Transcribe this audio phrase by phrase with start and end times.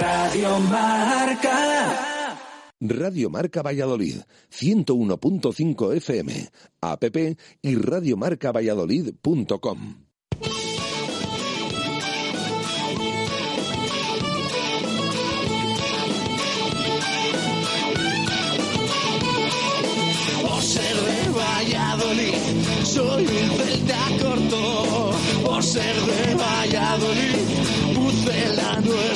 [0.00, 2.36] Radio Marca.
[2.80, 4.20] Radio Marca Valladolid,
[4.50, 6.48] 101.5 FM,
[6.80, 7.04] app
[7.62, 10.06] y radiomarcavalladolid.com.
[20.66, 22.34] Ser de Valladolid,
[22.82, 25.12] soy un celta corto.
[25.44, 27.36] Por ser de Valladolid,
[27.94, 29.15] Pucela no es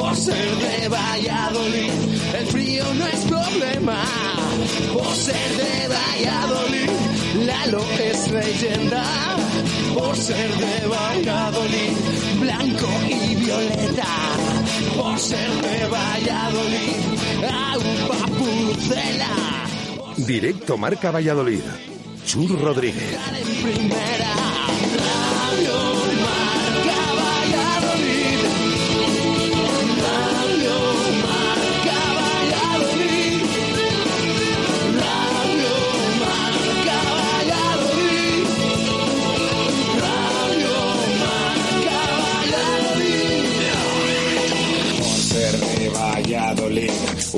[0.00, 1.92] Por ser de Valladolid,
[2.38, 4.02] el frío no es problema.
[4.94, 6.90] Por ser de Valladolid,
[7.46, 9.04] Lalo es leyenda.
[9.94, 11.92] Por ser de Valladolid,
[12.40, 14.06] blanco y violeta.
[14.96, 16.96] Por ser de Valladolid,
[17.44, 19.66] agua pucela.
[20.16, 21.62] Directo Marca Valladolid.
[22.24, 23.18] Chur Rodríguez.
[23.36, 24.34] en primera.
[24.96, 25.99] Radio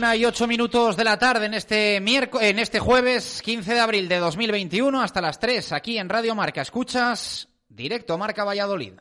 [0.00, 4.08] Una y ocho minutos de la tarde en este en este jueves 15 de abril
[4.08, 6.62] de 2021 hasta las 3 aquí en Radio Marca.
[6.62, 8.94] Escuchas directo Marca Valladolid.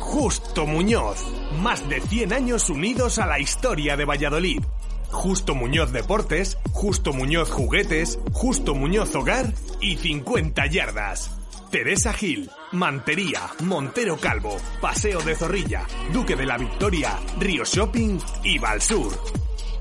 [0.00, 1.24] Justo Muñoz.
[1.62, 4.64] Más de 100 años unidos a la historia de Valladolid.
[5.12, 11.30] Justo Muñoz Deportes, Justo Muñoz Juguetes, Justo Muñoz Hogar y 50 yardas.
[11.70, 18.58] Teresa Gil, Mantería, Montero Calvo, Paseo de Zorrilla, Duque de la Victoria, Río Shopping y
[18.58, 19.45] Valsur.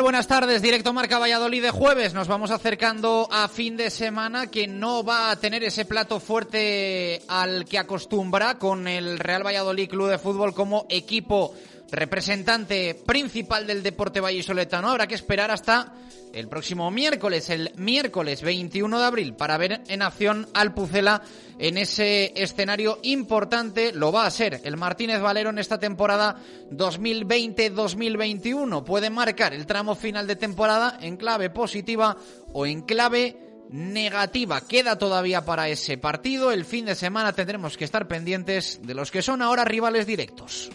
[0.00, 2.14] Buenas tardes, directo Marca Valladolid de jueves.
[2.14, 7.22] Nos vamos acercando a fin de semana que no va a tener ese plato fuerte
[7.28, 11.54] al que acostumbra con el Real Valladolid Club de Fútbol como equipo
[11.90, 14.88] representante principal del deporte vallisoletano.
[14.90, 15.92] Habrá que esperar hasta
[16.32, 21.22] el próximo miércoles, el miércoles 21 de abril, para ver en acción al Pucela
[21.58, 23.92] en ese escenario importante.
[23.92, 26.36] Lo va a ser el Martínez Valero en esta temporada
[26.70, 28.84] 2020-2021.
[28.84, 32.16] Puede marcar el tramo final de temporada en clave positiva
[32.52, 34.60] o en clave negativa.
[34.60, 36.52] Queda todavía para ese partido.
[36.52, 40.70] El fin de semana tendremos que estar pendientes de los que son ahora rivales directos.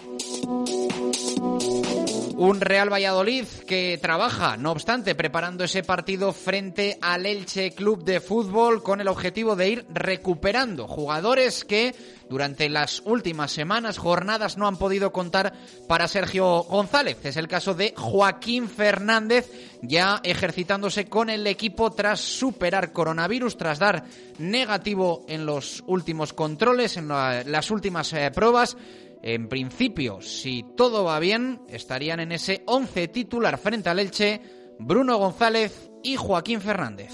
[2.38, 8.20] Un Real Valladolid que trabaja, no obstante, preparando ese partido frente al Elche Club de
[8.20, 11.96] Fútbol con el objetivo de ir recuperando jugadores que
[12.30, 15.52] durante las últimas semanas, jornadas, no han podido contar
[15.88, 17.18] para Sergio González.
[17.24, 19.52] Es el caso de Joaquín Fernández,
[19.82, 24.04] ya ejercitándose con el equipo tras superar coronavirus, tras dar
[24.38, 28.78] negativo en los últimos controles, en las últimas eh, pruebas.
[29.28, 34.40] En principio, si todo va bien, estarían en ese 11 titular frente al Elche
[34.80, 37.12] Bruno González y Joaquín Fernández.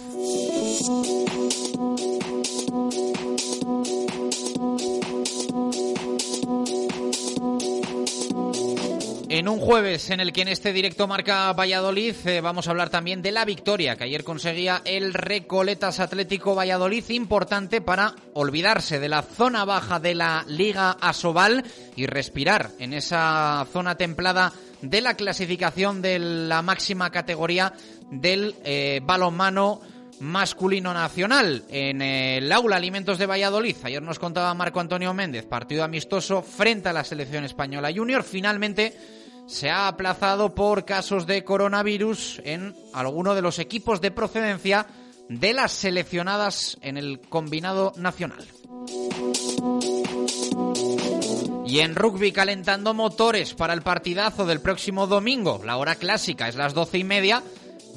[9.33, 12.91] En un jueves en el que en este directo marca Valladolid eh, vamos a hablar
[12.91, 19.09] también de la victoria que ayer conseguía el Recoletas Atlético Valladolid, importante para olvidarse de
[19.09, 21.63] la zona baja de la Liga Asobal
[21.95, 24.53] y respirar en esa zona templada
[24.83, 27.73] de la clasificación de la máxima categoría
[28.11, 29.81] del eh, balonmano
[30.19, 33.77] masculino nacional en el aula Alimentos de Valladolid.
[33.81, 38.21] Ayer nos contaba Marco Antonio Méndez, partido amistoso frente a la selección española junior.
[38.21, 38.93] Finalmente
[39.47, 44.87] se ha aplazado por casos de coronavirus en alguno de los equipos de procedencia
[45.29, 48.45] de las seleccionadas en el combinado nacional.
[51.65, 55.61] Y en rugby calentando motores para el partidazo del próximo domingo.
[55.65, 57.41] La hora clásica es las doce y media.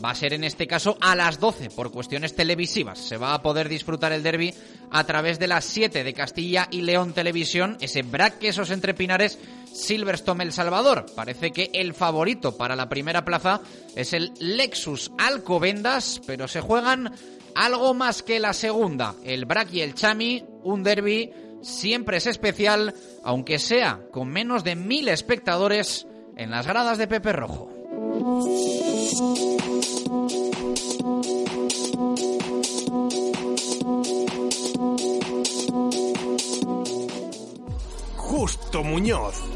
[0.02, 2.99] Va a ser en este caso a las 12 por cuestiones televisivas.
[2.99, 4.54] Se va a poder disfrutar el derby
[4.90, 7.76] a través de las 7 de Castilla y León Televisión.
[7.81, 9.38] Ese Brac Quesos entre Pinares
[9.72, 11.06] Silverstone El Salvador.
[11.14, 13.60] Parece que el favorito para la primera plaza
[13.94, 17.12] es el Lexus Alcobendas, pero se juegan
[17.54, 19.14] algo más que la segunda.
[19.24, 21.32] El Brac y el Chami, un derby
[21.62, 27.32] siempre es especial, aunque sea con menos de mil espectadores en las gradas de Pepe
[27.32, 27.72] Rojo.
[38.16, 39.56] Justo Muñoz.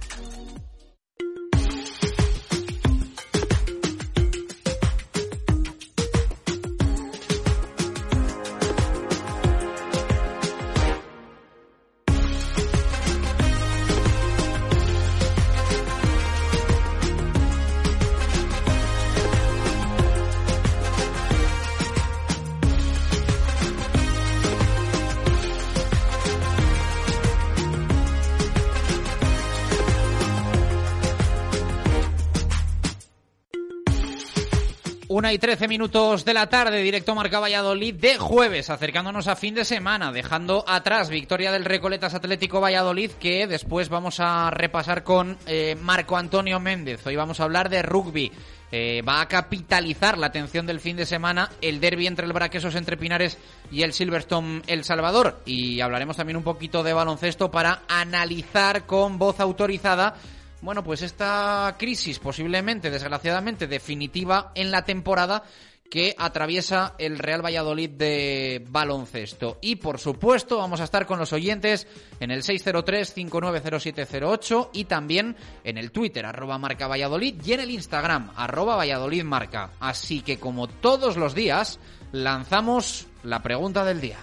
[35.31, 39.63] Y trece minutos de la tarde, directo Marca Valladolid de jueves, acercándonos a fin de
[39.63, 45.77] semana, dejando atrás victoria del Recoletas Atlético Valladolid, que después vamos a repasar con eh,
[45.81, 47.07] Marco Antonio Méndez.
[47.07, 48.29] Hoy vamos a hablar de rugby.
[48.73, 52.75] Eh, va a capitalizar la atención del fin de semana el derby entre el Braquesos
[52.75, 53.37] entre Pinares
[53.71, 55.41] y el Silverstone El Salvador.
[55.45, 60.15] Y hablaremos también un poquito de baloncesto para analizar con voz autorizada
[60.61, 65.43] bueno, pues esta crisis posiblemente, desgraciadamente, definitiva en la temporada
[65.91, 69.57] que atraviesa el Real Valladolid de baloncesto.
[69.61, 71.85] Y por supuesto vamos a estar con los oyentes
[72.21, 78.31] en el 603-590708 y también en el Twitter arroba marca Valladolid y en el Instagram
[78.37, 79.71] arroba Valladolid marca.
[79.81, 81.77] Así que como todos los días
[82.13, 84.19] lanzamos la pregunta del día.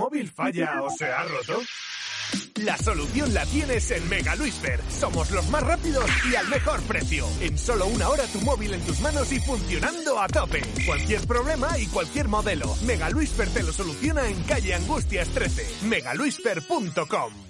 [0.00, 1.60] Móvil falla o se ha roto?
[2.64, 4.80] La solución la tienes en Mega Luisfer.
[4.88, 7.26] Somos los más rápidos y al mejor precio.
[7.40, 10.62] En solo una hora tu móvil en tus manos y funcionando a tope.
[10.86, 12.74] Cualquier problema y cualquier modelo.
[12.86, 15.86] Mega Luisfer te lo soluciona en calle Angustias 13.
[15.86, 17.49] megaluisfer.com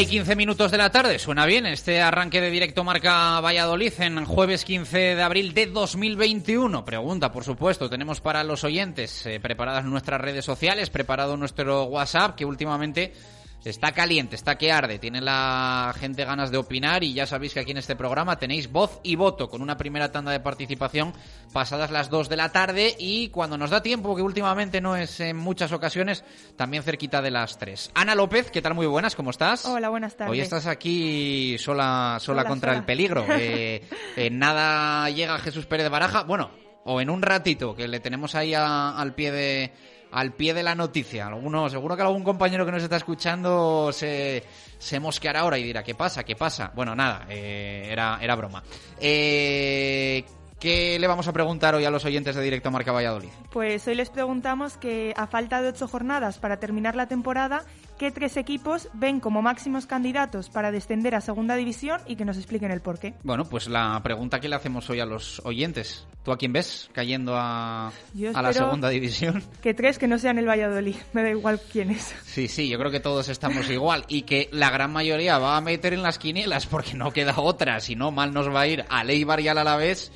[0.00, 4.24] Y 15 minutos de la tarde, suena bien este arranque de directo marca Valladolid en
[4.26, 6.84] jueves 15 de abril de 2021.
[6.84, 12.36] Pregunta, por supuesto, tenemos para los oyentes eh, preparadas nuestras redes sociales, preparado nuestro WhatsApp,
[12.36, 13.12] que últimamente
[13.64, 17.60] Está caliente, está que arde, tiene la gente ganas de opinar y ya sabéis que
[17.60, 21.12] aquí en este programa tenéis voz y voto con una primera tanda de participación
[21.52, 25.18] pasadas las 2 de la tarde y cuando nos da tiempo, que últimamente no es
[25.20, 26.24] en muchas ocasiones,
[26.56, 27.90] también cerquita de las 3.
[27.94, 28.74] Ana López, ¿qué tal?
[28.74, 29.64] Muy buenas, ¿cómo estás?
[29.64, 30.32] Hola, buenas tardes.
[30.32, 33.26] Hoy estás aquí sola, sola, contra el peligro.
[33.40, 33.82] Eh,
[34.16, 36.50] en nada llega Jesús Pérez de Baraja, bueno,
[36.84, 39.72] o en un ratito que le tenemos ahí al pie de
[40.10, 41.26] al pie de la noticia.
[41.26, 44.42] Alguno, seguro que algún compañero que nos está escuchando se,
[44.78, 46.24] se mosqueará ahora y dirá, ¿qué pasa?
[46.24, 46.72] ¿Qué pasa?
[46.74, 48.62] Bueno, nada, eh, era, era broma.
[49.00, 50.24] Eh,
[50.60, 53.28] ¿Qué le vamos a preguntar hoy a los oyentes de Directo Marca Valladolid?
[53.52, 57.62] Pues hoy les preguntamos que a falta de ocho jornadas para terminar la temporada,
[57.96, 62.36] ¿qué tres equipos ven como máximos candidatos para descender a Segunda División y que nos
[62.38, 63.14] expliquen el porqué?
[63.22, 66.08] Bueno, pues la pregunta que le hacemos hoy a los oyentes.
[66.24, 67.92] ¿Tú a quién ves cayendo a,
[68.34, 69.44] a la Segunda División?
[69.62, 72.16] Que tres que no sean el Valladolid, me da igual quién es.
[72.24, 75.60] Sí, sí, yo creo que todos estamos igual y que la gran mayoría va a
[75.60, 78.84] meter en las quinielas porque no queda otra, si no mal nos va a ir
[78.88, 80.10] a Leibar y al Alavés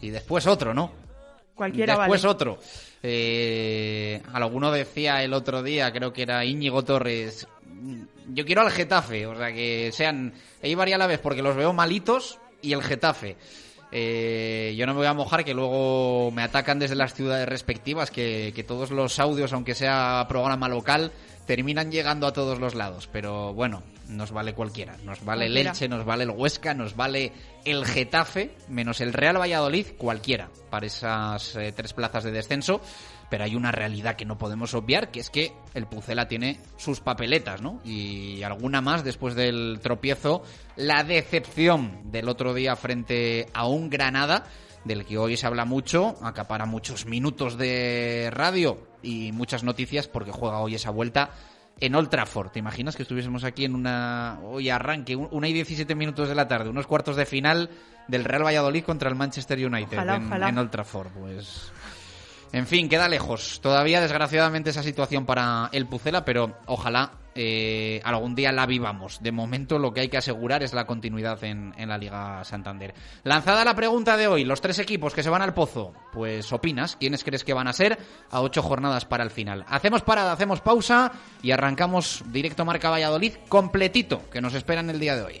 [0.00, 0.92] y después otro, ¿no?
[1.54, 2.58] Cualquiera Después otro.
[3.02, 7.48] Eh, alguno decía el otro día, creo que era Íñigo Torres,
[8.28, 12.38] yo quiero al Getafe, o sea, que sean Eibar y Alavés porque los veo malitos
[12.62, 13.36] y el Getafe.
[13.90, 18.10] Eh, yo no me voy a mojar que luego me atacan desde las ciudades respectivas,
[18.10, 21.10] que, que todos los audios, aunque sea programa local,
[21.46, 23.08] terminan llegando a todos los lados.
[23.10, 24.96] Pero bueno, nos vale cualquiera.
[25.04, 27.32] Nos vale el Elche, nos vale el Huesca, nos vale
[27.64, 32.80] el Getafe, menos el Real Valladolid, cualquiera, para esas eh, tres plazas de descenso.
[33.30, 37.00] Pero hay una realidad que no podemos obviar, que es que el Pucela tiene sus
[37.00, 37.78] papeletas, ¿no?
[37.84, 40.42] Y alguna más después del tropiezo,
[40.76, 44.44] la decepción del otro día frente a un Granada,
[44.84, 50.32] del que hoy se habla mucho, acapara muchos minutos de radio y muchas noticias porque
[50.32, 51.30] juega hoy esa vuelta
[51.80, 52.50] en Old Trafford.
[52.50, 56.48] ¿Te imaginas que estuviésemos aquí en una hoy arranque, una y 17 minutos de la
[56.48, 57.70] tarde, unos cuartos de final
[58.06, 61.08] del Real Valladolid contra el Manchester United en, en Old Trafford?
[61.12, 61.72] Pues
[62.52, 63.60] en fin, queda lejos.
[63.62, 69.22] Todavía, desgraciadamente, esa situación para el Pucela, pero ojalá eh, algún día la vivamos.
[69.22, 72.94] De momento, lo que hay que asegurar es la continuidad en, la Liga Santander.
[73.22, 76.96] Lanzada la pregunta de hoy, los tres equipos que se van al pozo, pues opinas,
[76.96, 77.96] ¿quiénes crees que van a ser
[78.32, 79.64] a ocho jornadas para el final?
[79.68, 84.98] Hacemos parada, hacemos pausa y arrancamos directo Marca Valladolid completito, que nos espera en el
[84.98, 85.40] día de hoy.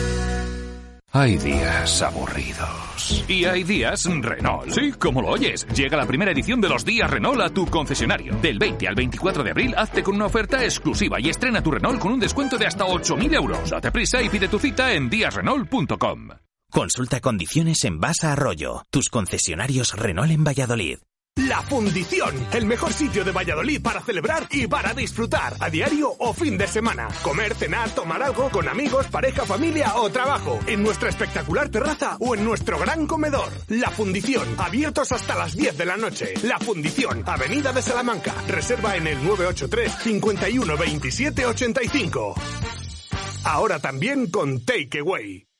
[1.13, 3.25] Hay días aburridos.
[3.27, 4.69] Y hay días Renault.
[4.71, 5.67] Sí, como lo oyes.
[5.75, 8.37] Llega la primera edición de los días Renault a tu concesionario.
[8.37, 11.99] Del 20 al 24 de abril, hazte con una oferta exclusiva y estrena tu Renault
[11.99, 13.69] con un descuento de hasta 8.000 euros.
[13.69, 16.29] Date prisa y pide tu cita en díasrenault.com.
[16.71, 20.99] Consulta condiciones en Basa Arroyo, tus concesionarios Renault en Valladolid.
[21.37, 26.33] La Fundición, el mejor sitio de Valladolid para celebrar y para disfrutar, a diario o
[26.33, 27.07] fin de semana.
[27.23, 32.35] Comer, cenar, tomar algo con amigos, pareja, familia o trabajo, en nuestra espectacular terraza o
[32.35, 33.51] en nuestro gran comedor.
[33.69, 36.33] La Fundición, abiertos hasta las 10 de la noche.
[36.43, 38.33] La Fundición, Avenida de Salamanca.
[38.47, 42.35] Reserva en el 983 51 27 85.
[43.43, 45.50] Ahora también con Takeaway.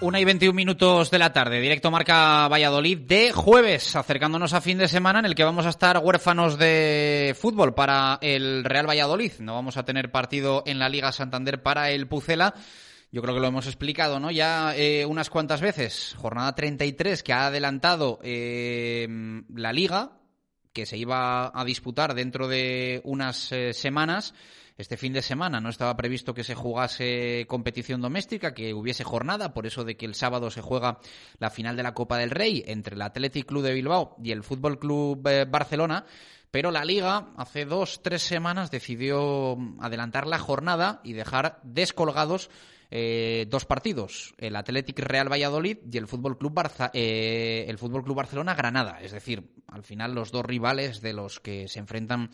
[0.00, 4.78] Una y 21 minutos de la tarde, directo Marca Valladolid de jueves, acercándonos a fin
[4.78, 9.32] de semana en el que vamos a estar huérfanos de fútbol para el Real Valladolid.
[9.38, 12.54] No vamos a tener partido en la Liga Santander para el Pucela
[13.16, 14.30] yo creo que lo hemos explicado, ¿no?
[14.30, 16.14] Ya eh, unas cuantas veces.
[16.18, 19.08] Jornada 33 que ha adelantado eh,
[19.54, 20.18] la liga,
[20.74, 24.34] que se iba a disputar dentro de unas eh, semanas.
[24.76, 29.54] Este fin de semana no estaba previsto que se jugase competición doméstica, que hubiese jornada,
[29.54, 30.98] por eso de que el sábado se juega
[31.38, 34.42] la final de la Copa del Rey entre el Athletic Club de Bilbao y el
[34.42, 36.04] Fútbol Club Barcelona.
[36.50, 42.50] Pero la Liga hace dos, tres semanas decidió adelantar la jornada y dejar descolgados
[42.90, 46.58] eh, dos partidos, el Athletic Real Valladolid y el Fútbol Club
[46.92, 51.40] eh, el Fútbol Club Barcelona Granada, es decir, al final los dos rivales de los
[51.40, 52.30] que se enfrentan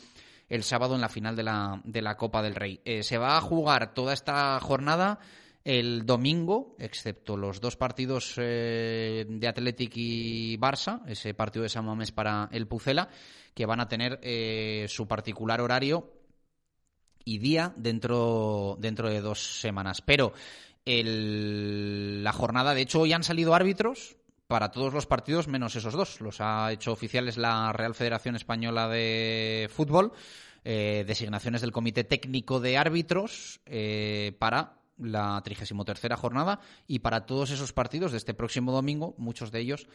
[0.48, 2.80] el sábado en la final de la, de la Copa del Rey.
[2.84, 5.18] Eh, se va a jugar toda esta jornada
[5.64, 12.10] el domingo, excepto los dos partidos de Athletic y Barça, ese partido de San Mamés
[12.10, 13.08] para el Pucela,
[13.54, 14.18] que van a tener
[14.88, 16.21] su particular horario
[17.24, 20.02] y día dentro, dentro de dos semanas.
[20.02, 20.32] Pero
[20.84, 26.20] la jornada, de hecho, hoy han salido árbitros para todos los partidos menos esos dos.
[26.20, 30.12] Los ha hecho oficiales la Real Federación Española de Fútbol,
[30.64, 37.50] eh, designaciones del Comité Técnico de Árbitros eh, para la 33 jornada y para todos
[37.50, 39.88] esos partidos de este próximo domingo, muchos de ellos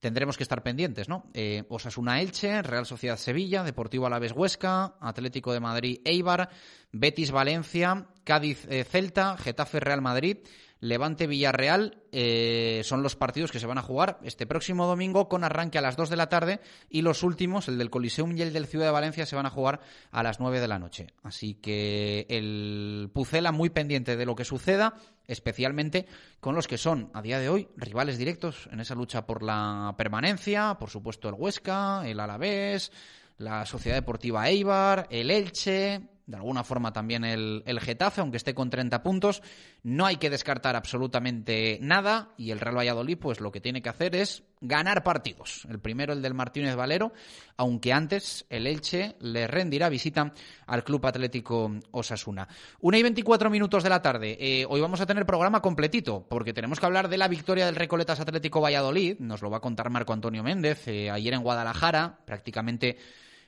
[0.00, 1.24] tendremos que estar pendientes, ¿no?
[1.34, 6.50] Eh, Osasuna Elche, Real Sociedad Sevilla, Deportivo Alavés Huesca, Atlético de Madrid Eibar,
[6.92, 10.38] Betis Valencia, Cádiz eh, Celta, Getafe Real Madrid,
[10.80, 15.42] Levante Villarreal eh, son los partidos que se van a jugar este próximo domingo con
[15.42, 18.52] arranque a las 2 de la tarde y los últimos, el del Coliseum y el
[18.52, 19.80] del Ciudad de Valencia, se van a jugar
[20.12, 21.08] a las 9 de la noche.
[21.24, 24.94] Así que el Pucela muy pendiente de lo que suceda,
[25.28, 26.06] especialmente
[26.40, 29.94] con los que son a día de hoy rivales directos en esa lucha por la
[29.96, 32.90] permanencia, por supuesto el Huesca, el Alavés,
[33.36, 38.54] la Sociedad Deportiva Eibar, el Elche, de alguna forma también el, el, Getafe, aunque esté
[38.54, 39.42] con 30 puntos.
[39.82, 43.88] No hay que descartar absolutamente nada y el Real Valladolid pues lo que tiene que
[43.88, 45.66] hacer es ganar partidos.
[45.70, 47.14] El primero el del Martínez Valero,
[47.56, 50.34] aunque antes el Elche le rendirá visita
[50.66, 52.46] al Club Atlético Osasuna.
[52.80, 54.36] Una y 24 minutos de la tarde.
[54.38, 57.76] Eh, hoy vamos a tener programa completito porque tenemos que hablar de la victoria del
[57.76, 59.18] Recoletas Atlético Valladolid.
[59.18, 62.18] Nos lo va a contar Marco Antonio Méndez eh, ayer en Guadalajara.
[62.26, 62.98] Prácticamente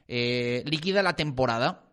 [0.09, 1.89] eh, liquida la temporada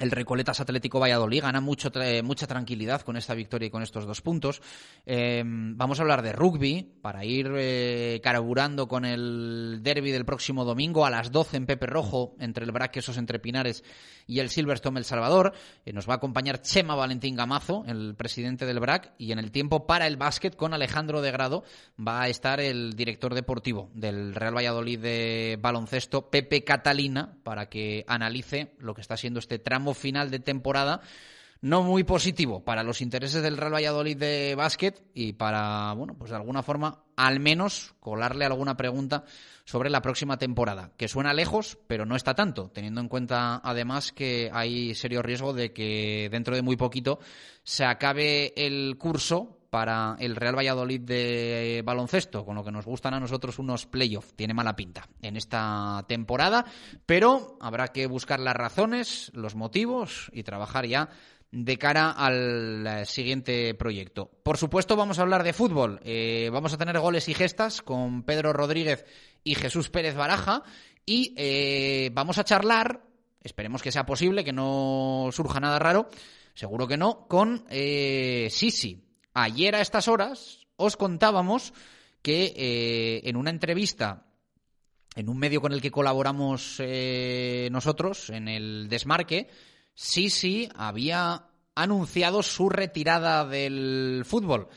[0.00, 1.90] el Recoletas Atlético Valladolid gana mucho,
[2.24, 4.62] mucha tranquilidad con esta victoria y con estos dos puntos.
[5.06, 10.64] Eh, vamos a hablar de rugby para ir eh, carburando con el derby del próximo
[10.64, 13.84] domingo a las 12 en Pepe Rojo entre el Braque Esos Entre Pinares
[14.26, 15.52] y el Silverstone El Salvador.
[15.84, 19.50] Eh, nos va a acompañar Chema Valentín Gamazo, el presidente del BRAC, y en el
[19.50, 21.64] tiempo para el básquet con Alejandro de Grado
[21.98, 28.04] va a estar el director deportivo del Real Valladolid de baloncesto, Pepe Catalina, para que
[28.06, 31.00] analice lo que está siendo este tramo final de temporada
[31.62, 36.30] no muy positivo para los intereses del Real Valladolid de básquet y para, bueno, pues
[36.30, 39.24] de alguna forma, al menos colarle alguna pregunta
[39.64, 44.12] sobre la próxima temporada, que suena lejos, pero no está tanto, teniendo en cuenta además
[44.12, 47.20] que hay serio riesgo de que dentro de muy poquito
[47.62, 53.14] se acabe el curso para el Real Valladolid de baloncesto, con lo que nos gustan
[53.14, 54.34] a nosotros unos playoffs.
[54.34, 56.66] Tiene mala pinta en esta temporada,
[57.06, 61.08] pero habrá que buscar las razones, los motivos y trabajar ya
[61.52, 64.30] de cara al eh, siguiente proyecto.
[64.42, 66.00] Por supuesto, vamos a hablar de fútbol.
[66.04, 69.04] Eh, vamos a tener goles y gestas con Pedro Rodríguez
[69.42, 70.62] y Jesús Pérez Baraja
[71.06, 73.02] y eh, vamos a charlar,
[73.42, 76.08] esperemos que sea posible, que no surja nada raro,
[76.54, 79.09] seguro que no, con Sisi.
[79.42, 81.72] Ayer a estas horas os contábamos
[82.22, 84.26] que en una entrevista
[85.16, 86.80] en un medio con el que colaboramos
[87.70, 89.48] nosotros, en el Desmarque,
[89.94, 94.68] Sisi había anunciado su retirada del fútbol.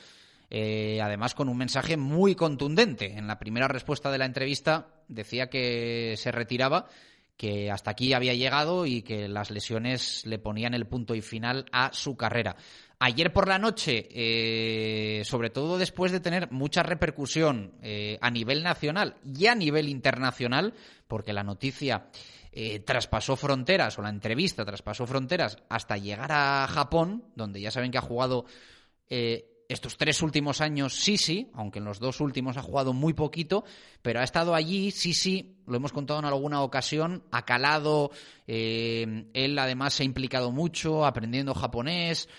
[0.50, 3.18] Eh, además, con un mensaje muy contundente.
[3.18, 6.88] En la primera respuesta de la entrevista decía que se retiraba,
[7.38, 11.66] que hasta aquí había llegado y que las lesiones le ponían el punto y final
[11.72, 12.56] a su carrera.
[13.06, 18.64] Ayer por la noche, eh, sobre todo después de tener mucha repercusión eh, a nivel
[18.64, 20.74] nacional y a nivel internacional,
[21.10, 22.06] porque la noticia
[22.54, 27.92] eh, traspasó fronteras, o la entrevista traspasó fronteras, hasta llegar a Japón, donde ya saben
[27.92, 28.46] que ha jugado
[29.10, 33.66] estos tres últimos años sí, aunque en los dos últimos ha jugado muy poquito,
[34.02, 38.12] pero ha estado allí, sí, lo hemos contado en alguna ocasión, ha calado,
[38.48, 42.30] él además se ha implicado mucho aprendiendo japonés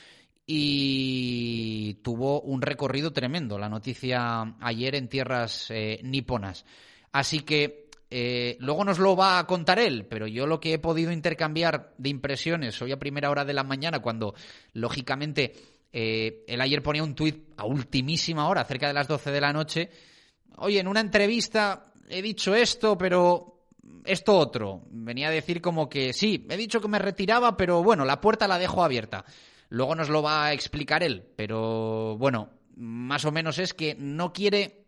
[0.46, 6.64] y tuvo un recorrido tremendo, la noticia ayer en tierras niponas.
[7.12, 7.84] Así que
[8.16, 11.94] eh, luego nos lo va a contar él, pero yo lo que he podido intercambiar
[11.98, 14.36] de impresiones hoy a primera hora de la mañana, cuando
[14.72, 15.52] lógicamente
[15.92, 19.52] eh, él ayer ponía un tuit a ultimísima hora, cerca de las 12 de la
[19.52, 19.90] noche.
[20.58, 23.64] Oye, en una entrevista he dicho esto, pero
[24.04, 24.82] esto otro.
[24.90, 28.46] Venía a decir como que sí, he dicho que me retiraba, pero bueno, la puerta
[28.46, 29.24] la dejo abierta.
[29.68, 34.32] Luego nos lo va a explicar él, pero bueno, más o menos es que no
[34.32, 34.84] quiere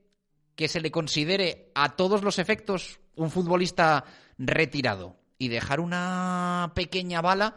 [0.54, 4.04] que se le considere a todos los efectos un futbolista
[4.38, 7.56] retirado y dejar una pequeña bala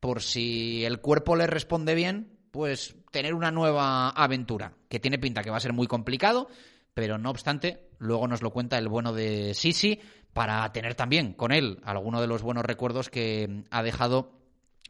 [0.00, 5.42] por si el cuerpo le responde bien, pues tener una nueva aventura, que tiene pinta
[5.42, 6.48] que va a ser muy complicado,
[6.94, 10.00] pero no obstante, luego nos lo cuenta el bueno de Sisi
[10.32, 14.39] para tener también con él alguno de los buenos recuerdos que ha dejado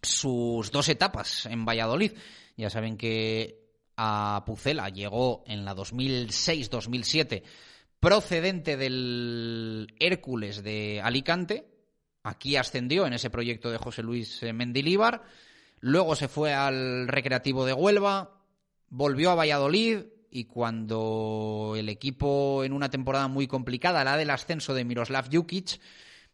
[0.02, 2.12] sus dos etapas en Valladolid.
[2.56, 3.60] Ya saben que
[3.96, 7.42] a Pucela llegó en la 2006-2007
[8.00, 11.66] procedente del Hércules de Alicante.
[12.22, 15.22] Aquí ascendió en ese proyecto de José Luis eh, Mendilíbar.
[15.80, 18.42] Luego se fue al Recreativo de Huelva,
[18.88, 24.74] volvió a Valladolid y cuando el equipo en una temporada muy complicada, la del ascenso
[24.74, 25.80] de Miroslav Jukic,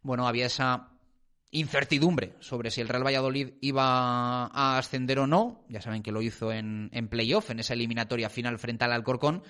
[0.03, 0.96] bueno, había esa
[1.51, 5.65] incertidumbre sobre si el Real Valladolid iba a ascender o no.
[5.69, 9.43] Ya saben que lo hizo en, en playoff, en esa eliminatoria final frente al Alcorcón.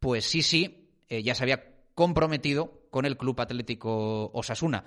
[0.00, 4.84] Pues sí, sí, eh, ya se había comprometido con el Club Atlético Osasuna.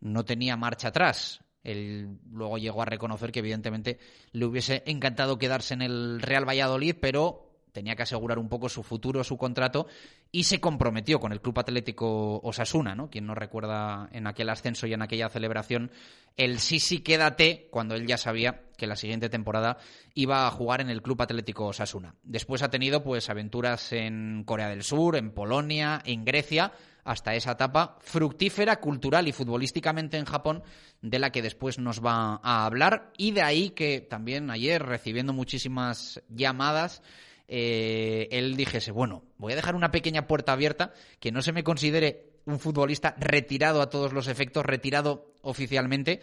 [0.00, 1.40] No tenía marcha atrás.
[1.62, 3.98] Él luego llegó a reconocer que evidentemente
[4.32, 7.45] le hubiese encantado quedarse en el Real Valladolid, pero
[7.76, 9.86] tenía que asegurar un poco su futuro, su contrato,
[10.32, 13.10] y se comprometió con el Club Atlético Osasuna, ¿no?
[13.10, 15.90] Quien no recuerda en aquel ascenso y en aquella celebración
[16.38, 19.76] el sí, sí, quédate, cuando él ya sabía que la siguiente temporada
[20.14, 22.14] iba a jugar en el Club Atlético Osasuna.
[22.22, 26.72] Después ha tenido, pues, aventuras en Corea del Sur, en Polonia, en Grecia,
[27.04, 30.62] hasta esa etapa fructífera, cultural y futbolísticamente en Japón,
[31.02, 33.12] de la que después nos va a hablar.
[33.18, 37.02] Y de ahí que también ayer, recibiendo muchísimas llamadas,
[37.48, 41.64] eh, él dijese, bueno, voy a dejar una pequeña puerta abierta, que no se me
[41.64, 46.20] considere un futbolista retirado a todos los efectos, retirado oficialmente,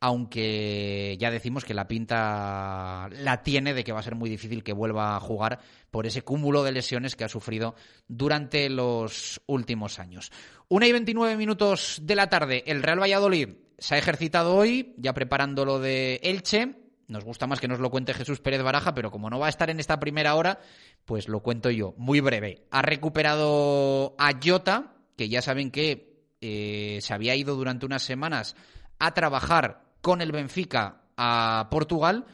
[0.00, 4.64] aunque ya decimos que la pinta la tiene de que va a ser muy difícil
[4.64, 7.74] que vuelva a jugar por ese cúmulo de lesiones que ha sufrido
[8.08, 10.32] durante los últimos años.
[10.68, 15.12] Una y 29 minutos de la tarde, el Real Valladolid se ha ejercitado hoy, ya
[15.12, 16.79] preparando lo de Elche,
[17.10, 19.50] nos gusta más que nos lo cuente Jesús Pérez Baraja, pero como no va a
[19.50, 20.60] estar en esta primera hora,
[21.04, 22.66] pues lo cuento yo, muy breve.
[22.70, 28.54] Ha recuperado a Jota, que ya saben que eh, se había ido durante unas semanas
[29.00, 32.26] a trabajar con el Benfica a Portugal.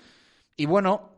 [0.57, 1.11] Y bueno,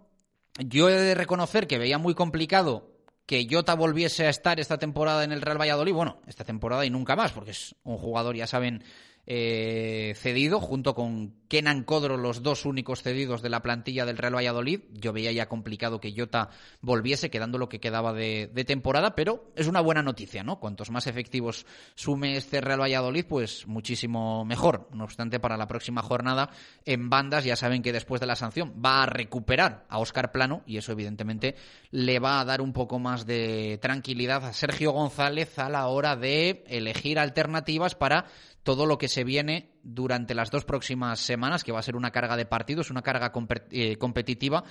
[0.59, 2.93] yo he de reconocer que veía muy complicado
[3.27, 5.93] que Jota volviese a estar esta temporada en el Real Valladolid.
[5.93, 8.85] Bueno, esta temporada y nunca más, porque es un jugador, ya saben,
[9.31, 14.35] eh, cedido, junto con Kenan Codro, los dos únicos cedidos de la plantilla del Real
[14.35, 14.81] Valladolid.
[14.95, 16.49] Yo veía ya complicado que Jota
[16.81, 20.59] volviese, quedando lo que quedaba de, temporada, pero es una buena noticia, ¿no?
[20.59, 24.89] Cuantos más efectivos sume este Real Valladolid, pues muchísimo mejor.
[24.95, 26.49] No obstante, para la próxima jornada,
[26.87, 30.63] en bandas, ya saben que después de la sanción va a recuperar a Oscar Plano,
[30.65, 31.55] y eso evidentemente
[31.91, 36.17] le va a dar un poco más de tranquilidad a Sergio González a la hora
[36.17, 38.25] de elegir alternativas para
[38.63, 42.11] todo lo que se viene durante las dos próximas semanas, que va a ser una
[42.11, 43.33] carga de partidos, una carga
[43.71, 44.65] eh, competitiva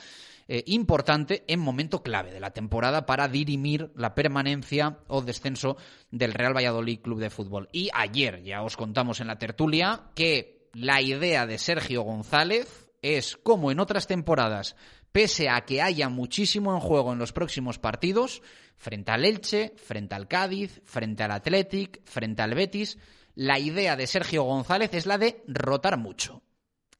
[0.49, 5.75] eh, importante en momento clave de la temporada para dirimir la permanencia o descenso
[6.09, 7.67] del Real Valladolid Club de Fútbol.
[7.73, 13.35] Y ayer ya os contamos en la tertulia que la idea de Sergio González es,
[13.35, 14.75] como en otras temporadas,
[15.11, 18.41] pese a que haya muchísimo en juego en los próximos partidos,
[18.77, 22.97] frente al Elche, frente al Cádiz, frente al Athletic, frente al Betis,
[23.37, 26.41] la idea de Sergio González es la de rotar mucho,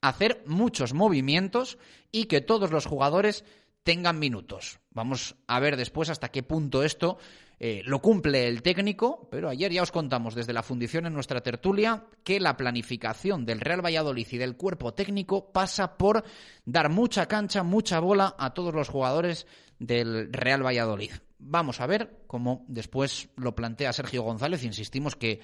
[0.02, 1.80] hacer muchos movimientos
[2.12, 3.44] y que todos los jugadores
[3.82, 4.80] tengan minutos.
[4.92, 7.18] Vamos a ver después hasta qué punto esto
[7.60, 11.42] eh, lo cumple el técnico, pero ayer ya os contamos desde la fundición en nuestra
[11.42, 16.24] tertulia que la planificación del Real Valladolid y del cuerpo técnico pasa por
[16.66, 19.48] dar mucha cancha, mucha bola a todos los jugadores
[19.80, 21.14] del Real Valladolid.
[21.40, 24.64] Vamos a ver cómo después lo plantea Sergio González.
[24.64, 25.40] Insistimos que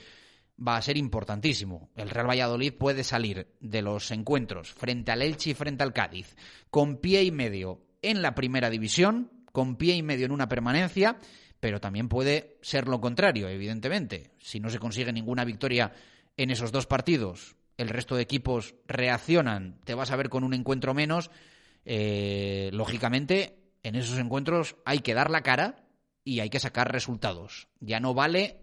[0.58, 1.90] va a ser importantísimo.
[1.96, 6.36] El Real Valladolid puede salir de los encuentros frente al Elche y frente al Cádiz
[6.70, 11.18] con pie y medio en la primera división, con pie y medio en una permanencia,
[11.60, 14.32] pero también puede ser lo contrario, evidentemente.
[14.40, 15.94] Si no se consigue ninguna victoria
[16.36, 20.54] en esos dos partidos, el resto de equipos reaccionan, te vas a ver con un
[20.54, 21.32] encuentro menos,
[21.86, 25.88] eh, lógicamente en esos encuentros hay que dar la cara
[26.24, 27.68] y hay que sacar resultados.
[27.80, 28.63] Ya no vale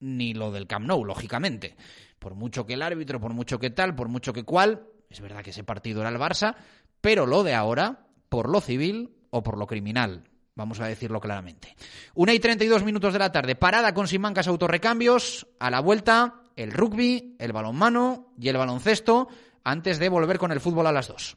[0.00, 1.76] ni lo del Camp Nou, lógicamente.
[2.18, 5.42] Por mucho que el árbitro, por mucho que tal, por mucho que cual, es verdad
[5.42, 6.56] que ese partido era el Barça,
[7.00, 10.24] pero lo de ahora, por lo civil o por lo criminal.
[10.54, 11.76] Vamos a decirlo claramente.
[12.14, 15.46] Una y 32 minutos de la tarde, parada con Simancas Autorrecambios.
[15.60, 19.28] A la vuelta, el rugby, el balonmano y el baloncesto,
[19.62, 21.36] antes de volver con el fútbol a las dos.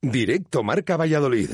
[0.00, 1.50] Directo Marca Valladolid.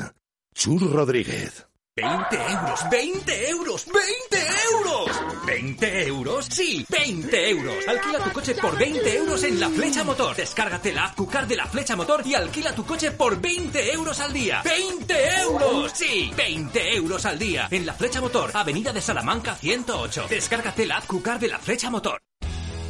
[0.54, 1.66] Chur Rodríguez.
[1.96, 5.46] 20 euros, 20 euros, 20 euros.
[5.46, 7.88] 20 euros, sí, 20 euros.
[7.88, 10.36] Alquila tu coche por 20 euros en La Flecha Motor.
[10.36, 14.20] Descárgate la app Cucar de La Flecha Motor y alquila tu coche por 20 euros
[14.20, 14.62] al día.
[14.62, 15.92] ¡20 euros!
[15.94, 17.68] Sí, 20 euros al día.
[17.70, 20.26] En La Flecha Motor, Avenida de Salamanca 108.
[20.28, 22.20] Descárgate la app Cucar de La Flecha Motor.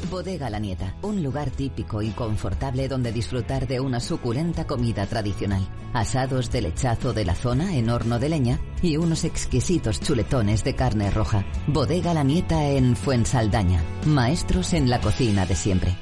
[0.05, 5.67] Bodega La Nieta, un lugar típico y confortable donde disfrutar de una suculenta comida tradicional.
[5.93, 10.75] Asados de lechazo de la zona en horno de leña y unos exquisitos chuletones de
[10.75, 11.45] carne roja.
[11.67, 13.83] Bodega La Nieta en Fuensaldaña.
[14.07, 15.97] Maestros en la cocina de siempre.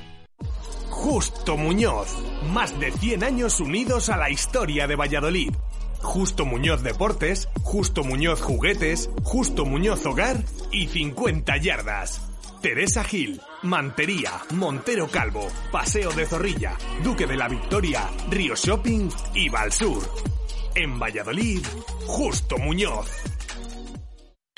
[0.88, 2.08] Justo Muñoz.
[2.52, 5.52] Más de 100 años unidos a la historia de Valladolid.
[6.00, 12.31] Justo Muñoz Deportes, Justo Muñoz Juguetes, Justo Muñoz Hogar y 50 Yardas.
[12.62, 19.48] Teresa Gil, Mantería, Montero Calvo, Paseo de Zorrilla, Duque de la Victoria, Río Shopping y
[19.48, 20.09] Valsur.
[20.77, 21.66] En Valladolid,
[22.07, 23.11] Justo Muñoz.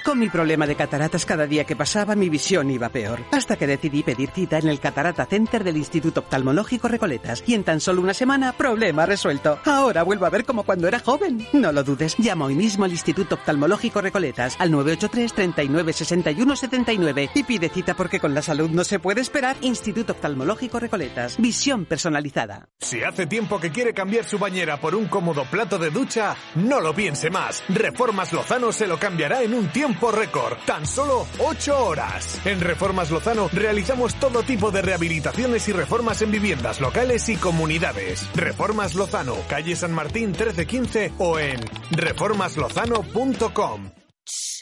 [0.05, 3.67] Con mi problema de cataratas cada día que pasaba mi visión iba peor, hasta que
[3.67, 8.03] decidí pedir cita en el Catarata Center del Instituto Oftalmológico Recoletas y en tan solo
[8.03, 9.59] una semana, problema resuelto.
[9.65, 11.47] Ahora vuelvo a ver como cuando era joven.
[11.55, 17.31] No lo dudes, llama hoy mismo al Instituto Oftalmológico Recoletas al 983 39 61 79
[17.35, 19.57] y pide cita porque con la salud no se puede esperar.
[19.63, 22.69] Instituto Oftalmológico Recoletas, visión personalizada.
[22.79, 26.83] Si hace tiempo que quiere cambiar su bañera por un cómodo plato de ducha, no
[26.83, 27.65] lo piense más.
[27.71, 32.41] Reformas Lozano se lo cambiará en un tiempo por récord, tan solo 8 horas.
[32.45, 38.29] En Reformas Lozano realizamos todo tipo de rehabilitaciones y reformas en viviendas locales y comunidades.
[38.35, 44.04] Reformas Lozano, calle San Martín 1315 o en reformaslozano.com.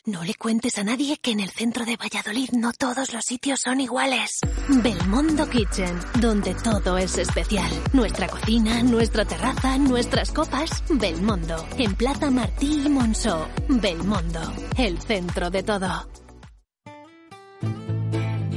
[0.04, 3.60] No le cuentes a nadie que en el centro de Valladolid no todos los sitios
[3.60, 4.40] son iguales.
[4.82, 7.70] Belmondo Kitchen, donde todo es especial.
[7.92, 10.82] Nuestra cocina, nuestra terraza, nuestras copas.
[10.90, 13.46] Belmondo, en Plaza Martí y Monceau.
[13.68, 14.40] Belmondo,
[14.76, 16.08] el centro de todo.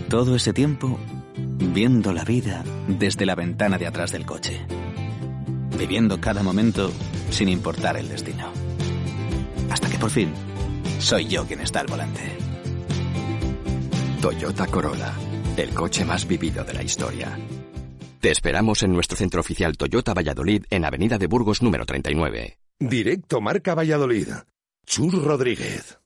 [0.09, 0.99] Todo ese tiempo
[1.37, 4.65] viendo la vida desde la ventana de atrás del coche,
[5.77, 6.91] viviendo cada momento
[7.29, 8.51] sin importar el destino.
[9.69, 10.33] Hasta que por fin
[10.99, 12.21] soy yo quien está al volante.
[14.21, 15.13] Toyota Corolla,
[15.57, 17.37] el coche más vivido de la historia.
[18.19, 22.57] Te esperamos en nuestro centro oficial Toyota Valladolid en Avenida de Burgos número 39.
[22.79, 24.29] Directo Marca Valladolid.
[24.85, 25.99] Chur Rodríguez.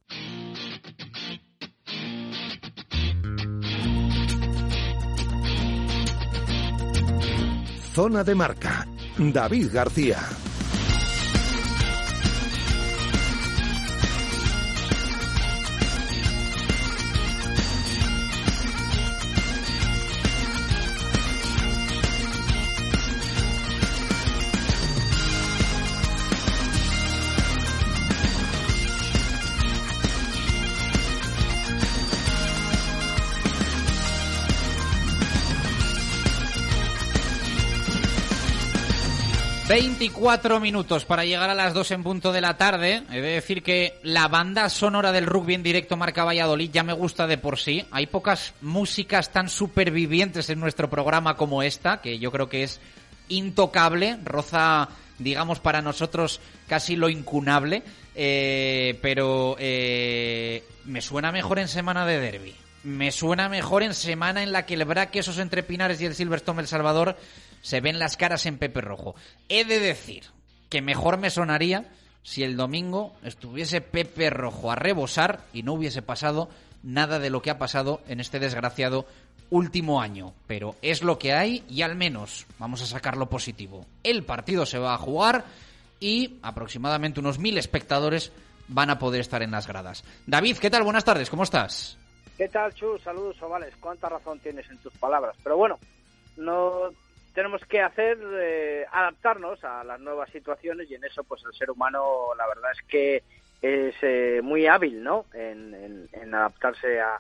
[7.94, 8.88] Zona de marca.
[9.18, 10.20] David García.
[39.69, 43.03] 24 minutos para llegar a las 2 en punto de la tarde.
[43.12, 46.93] He de decir que la banda sonora del rugby en directo marca Valladolid ya me
[46.93, 47.86] gusta de por sí.
[47.91, 52.79] Hay pocas músicas tan supervivientes en nuestro programa como esta, que yo creo que es
[53.27, 57.84] intocable, roza, digamos, para nosotros casi lo incunable.
[58.15, 62.55] Eh, pero eh, me suena mejor en semana de derby.
[62.86, 66.15] Me suena mejor en semana en la que el Braque, esos entre Pinares y el
[66.15, 67.17] Silverstone El Salvador
[67.62, 69.15] se ven las caras en Pepe Rojo.
[69.48, 70.26] He de decir
[70.69, 71.91] que mejor me sonaría
[72.24, 76.50] si el domingo estuviese Pepe Rojo a rebosar y no hubiese pasado
[76.84, 79.06] nada de lo que ha pasado en este desgraciado
[79.50, 80.34] último año.
[80.48, 83.86] Pero es lo que hay y al menos vamos a sacar lo positivo.
[84.04, 85.45] El partido se va a jugar
[86.00, 88.32] y aproximadamente unos mil espectadores
[88.67, 90.04] van a poder estar en las gradas.
[90.28, 90.84] David, ¿qué tal?
[90.84, 91.98] Buenas tardes, ¿cómo estás?
[92.38, 93.02] ¿Qué tal, Chus?
[93.02, 93.74] Saludos, Ovales.
[93.82, 95.36] Cuánta razón tienes en tus palabras.
[95.43, 95.78] Pero bueno,
[96.38, 96.91] no
[97.34, 101.72] tenemos que hacer eh, adaptarnos a las nuevas situaciones y en eso pues el ser
[101.72, 103.24] humano la verdad es que
[103.62, 107.20] es eh, muy hábil no en, adaptarse a,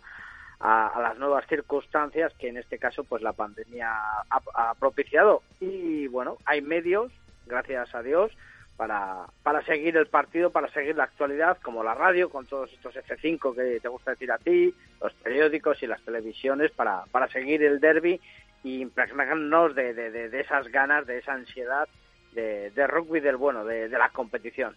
[0.59, 3.91] a, las nuevas circunstancias que en este caso pues la pandemia
[4.29, 5.41] ha, propiciado.
[5.59, 7.11] Y bueno hay medios
[7.45, 8.31] gracias a Dios
[8.77, 12.95] para, para seguir el partido, para seguir la actualidad, como la radio, con todos estos
[12.95, 17.61] F5 que te gusta decir a ti, los periódicos y las televisiones, para, para seguir
[17.61, 18.21] el derby
[18.63, 21.87] y impregnarnos de, de, esas ganas, de esa ansiedad
[22.33, 24.75] de, rugby del bueno, de, la competición.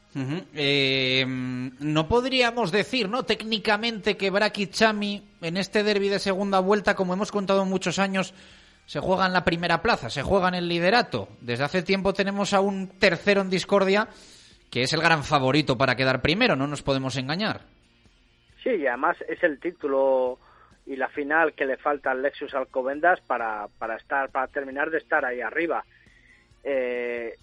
[0.55, 3.25] Eh, no podríamos decir, ¿no?
[3.25, 8.35] Técnicamente que Braki Chami en este derby de segunda vuelta, como hemos contado muchos años,
[8.87, 11.29] se juega en la primera plaza, se juega en el liderato.
[11.41, 14.09] Desde hace tiempo tenemos a un tercero en discordia
[14.73, 17.61] que es el gran favorito para quedar primero, no nos podemos engañar.
[18.63, 20.39] Sí, y además es el título
[20.87, 24.99] y la final que le falta al Lexus Alcobendas para, para estar para terminar de
[24.99, 25.85] estar ahí arriba.
[26.65, 27.37] Eh,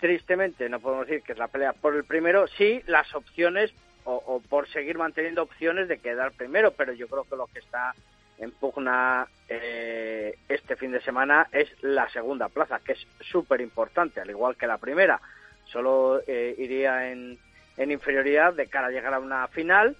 [0.00, 3.72] tristemente no podemos decir que es la pelea por el primero, sí las opciones
[4.08, 7.92] o, por seguir manteniendo opciones de quedar primero, pero yo creo que lo que está
[8.38, 14.20] en pugna eh, este fin de semana es la segunda plaza, que es súper importante,
[14.20, 15.20] al igual que la primera.
[15.64, 17.36] Solo eh, iría en,
[17.76, 19.96] en inferioridad de cara a llegar a una final,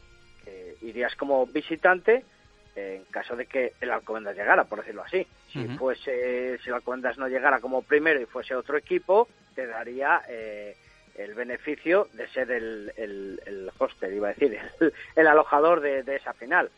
[0.83, 2.23] irías como visitante
[2.77, 5.27] en caso de que el Alcobendas llegara, por decirlo así.
[5.51, 10.21] Si fuese, si el Alcobendas no llegara como primero y fuese otro equipo, te daría
[10.29, 10.77] eh,
[11.17, 14.59] el beneficio de ser el, el, el hoster, iba a decir,
[15.17, 16.71] el, alojador de, esa final.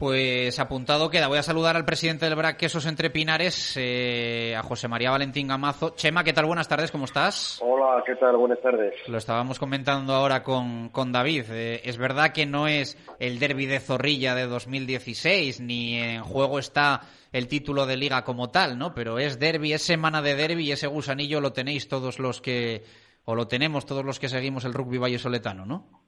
[0.00, 1.28] Pues apuntado queda.
[1.28, 5.46] Voy a saludar al presidente del BRAC Quesos Entre Pinares, eh, a José María Valentín
[5.46, 5.90] Gamazo.
[5.90, 6.46] Chema, ¿qué tal?
[6.46, 7.60] Buenas tardes, ¿cómo estás?
[7.62, 8.34] Hola, ¿qué tal?
[8.38, 8.94] Buenas tardes.
[9.08, 11.44] Lo estábamos comentando ahora con, con David.
[11.50, 16.58] Eh, es verdad que no es el derby de Zorrilla de 2016, ni en juego
[16.58, 18.94] está el título de liga como tal, ¿no?
[18.94, 22.84] Pero es derby, es semana de derby y ese gusanillo lo tenéis todos los que,
[23.26, 25.99] o lo tenemos todos los que seguimos el rugby vallesoletano, ¿no?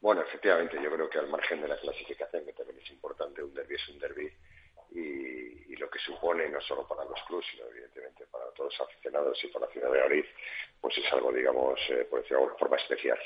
[0.00, 3.54] Bueno, efectivamente, yo creo que al margen de la clasificación, que también es importante, un
[3.54, 4.30] derby es un derby
[4.92, 9.38] y, lo que supone no solo para los clubes, sino evidentemente para todos los aficionados
[9.44, 10.24] y para la ciudad de Madrid,
[10.80, 13.18] pues es algo, digamos, eh, por decirlo de alguna forma especial.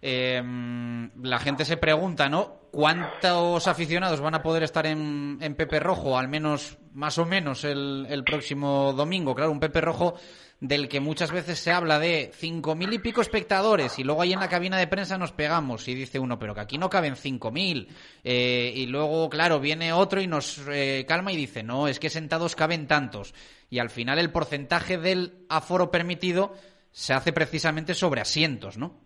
[0.00, 2.68] Em, la gente se pregunta, ¿no?
[2.70, 8.24] ¿Cuántos aficionados van a poder estar en, Pepe Rojo, al menos, más o menos, el
[8.24, 9.34] próximo domingo?
[9.34, 10.14] Claro, un Pepe Rojo
[10.62, 14.32] del que muchas veces se habla de cinco mil y pico espectadores y luego ahí
[14.32, 17.16] en la cabina de prensa nos pegamos y dice uno, pero que aquí no caben
[17.16, 17.88] cinco mil.
[18.22, 22.10] Eh, y luego, claro, viene otro y nos eh, calma y dice, no, es que
[22.10, 23.34] sentados caben tantos.
[23.70, 26.54] Y al final el porcentaje del aforo permitido
[26.92, 29.00] se hace precisamente sobre asientos, ¿no?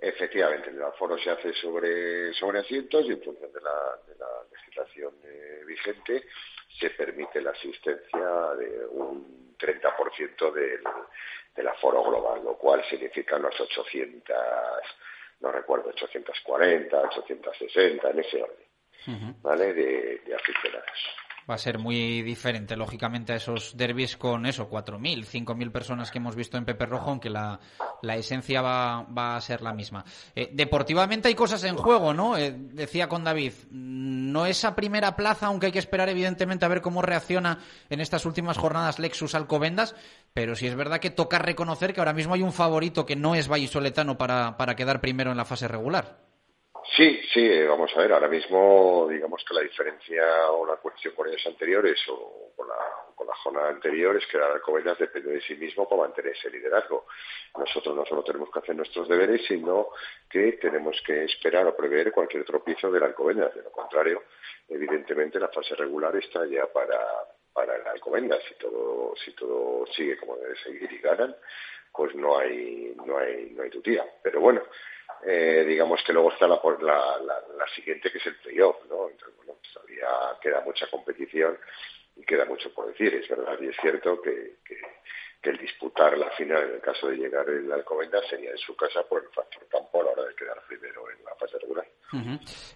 [0.00, 3.74] Efectivamente, el aforo se hace sobre, sobre asientos y en función de la,
[4.50, 6.24] legislación eh, vigente,
[6.80, 10.80] se permite la asistencia de un 30% del,
[11.54, 14.36] del aforo global, lo cual significa unos 800,
[15.40, 19.72] no recuerdo, 840, 860, en ese orden, ¿vale?
[19.74, 25.24] De, de aficionados va a ser muy diferente, lógicamente, a esos derbis con eso, 4.000,
[25.24, 27.58] 5.000 personas que hemos visto en Pepe Rojo, aunque la,
[28.02, 30.04] esencia va, va, a ser la misma.
[30.34, 32.36] Eh, deportivamente hay cosas en juego, ¿no?
[32.36, 36.82] Eh, decía con David, no esa primera plaza, aunque hay que esperar, evidentemente, a ver
[36.82, 39.94] cómo reacciona en estas últimas jornadas Lexus Alcobendas,
[40.34, 43.34] pero sí es verdad que toca reconocer que ahora mismo hay un favorito que no
[43.34, 46.27] es vallisoletano para, para quedar primero en la fase regular.
[46.96, 51.14] Sí, sí, eh, vamos a ver, ahora mismo digamos que la diferencia o la cuestión
[51.14, 52.74] con años anteriores o con la,
[53.14, 56.50] con la jornada anterior es que la Alcobendas depende de sí mismo para mantener ese
[56.50, 57.06] liderazgo.
[57.56, 59.88] Nosotros no solo tenemos que hacer nuestros deberes, sino
[60.30, 63.54] que tenemos que esperar o prever cualquier tropiezo de la Alcobendas.
[63.54, 64.24] De lo contrario,
[64.68, 66.98] evidentemente la fase regular está ya para,
[67.52, 68.42] para la Alcobendas.
[68.48, 71.36] Si todo, si todo sigue como debe seguir y ganan,
[71.92, 74.04] pues no hay, no hay, no hay tutía.
[74.22, 74.62] Pero bueno,
[75.26, 77.18] eh, digamos que luego está la, la,
[77.56, 79.08] la, siguiente que es el playoff, ¿no?
[79.08, 80.08] Entonces, bueno, todavía
[80.40, 81.58] queda mucha competición
[82.16, 84.80] y queda mucho por decir, es verdad, y es cierto que, que,
[85.40, 88.74] que el disputar la final en el caso de llegar el Alcobendas sería en su
[88.74, 91.86] casa por el factor campo a la hora de quedar primero en la fase regular.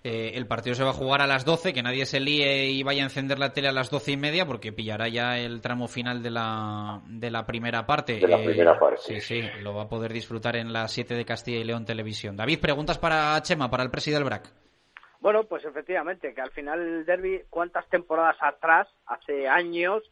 [0.04, 2.82] eh, el partido se va a jugar a las 12, que nadie se líe y
[2.84, 5.88] vaya a encender la tele a las doce y media, porque pillará ya el tramo
[5.88, 8.20] final de la, de la primera parte.
[8.20, 8.98] De la eh, primera parte.
[8.98, 12.36] Sí, sí, lo va a poder disfrutar en las 7 de Castilla y León Televisión.
[12.36, 14.52] David, preguntas para Chema, para el presidente del BRAC.
[15.20, 20.02] Bueno, pues efectivamente, que al final el derby, ¿cuántas temporadas atrás, hace años,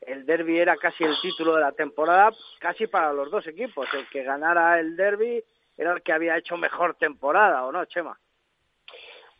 [0.00, 2.30] el derby era casi el título de la temporada,
[2.60, 3.88] casi para los dos equipos?
[3.94, 5.42] El que ganara el derby
[5.76, 8.18] era el que había hecho mejor temporada, ¿o no, Chema?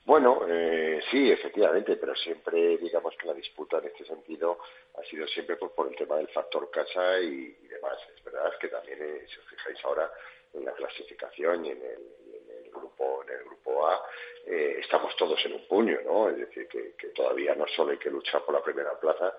[0.04, 4.58] Bueno, eh, sí, efectivamente, pero siempre, digamos que la disputa en este sentido
[4.96, 7.98] ha sido siempre pues, por el tema del factor casa y, demás.
[8.14, 10.08] Es verdad que también, eh, si os fijáis ahora
[10.54, 14.00] en la clasificación y y en el grupo en el grupo A,
[14.48, 16.28] eh, estamos todos en un puño, ¿no?
[16.30, 19.34] Es decir, que, todavía no solo hay que luchar por la primera plaza,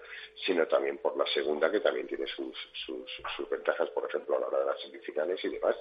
[0.45, 2.53] sino también por la segunda, que también tiene sus,
[2.85, 5.77] sus, sus ventajas, por ejemplo, a la hora de las semifinales y demás.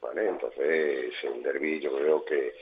[0.00, 0.28] ¿vale?
[0.28, 2.54] Entonces, el derby yo creo que,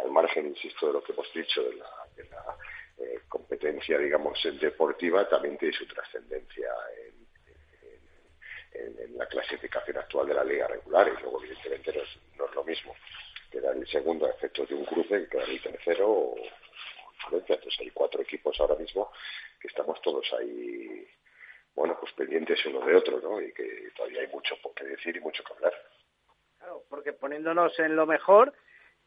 [0.00, 2.56] al margen, insisto, de lo que hemos dicho de la, de la
[2.98, 6.70] eh, competencia, digamos, deportiva, también tiene su trascendencia
[7.04, 12.18] en, en, en, la clasificación actual de la liga regular y luego, evidentemente, no es,
[12.36, 12.94] no es lo mismo
[13.50, 16.36] quedar el segundo a efectos de un cruce que el tercero o
[17.32, 19.10] entonces hay cuatro equipos ahora mismo
[19.60, 21.06] que estamos todos ahí
[21.74, 23.40] bueno pues pendientes uno de otro ¿no?
[23.40, 25.74] y que todavía hay mucho qué decir y mucho que hablar
[26.58, 28.52] Claro, porque poniéndonos en lo mejor,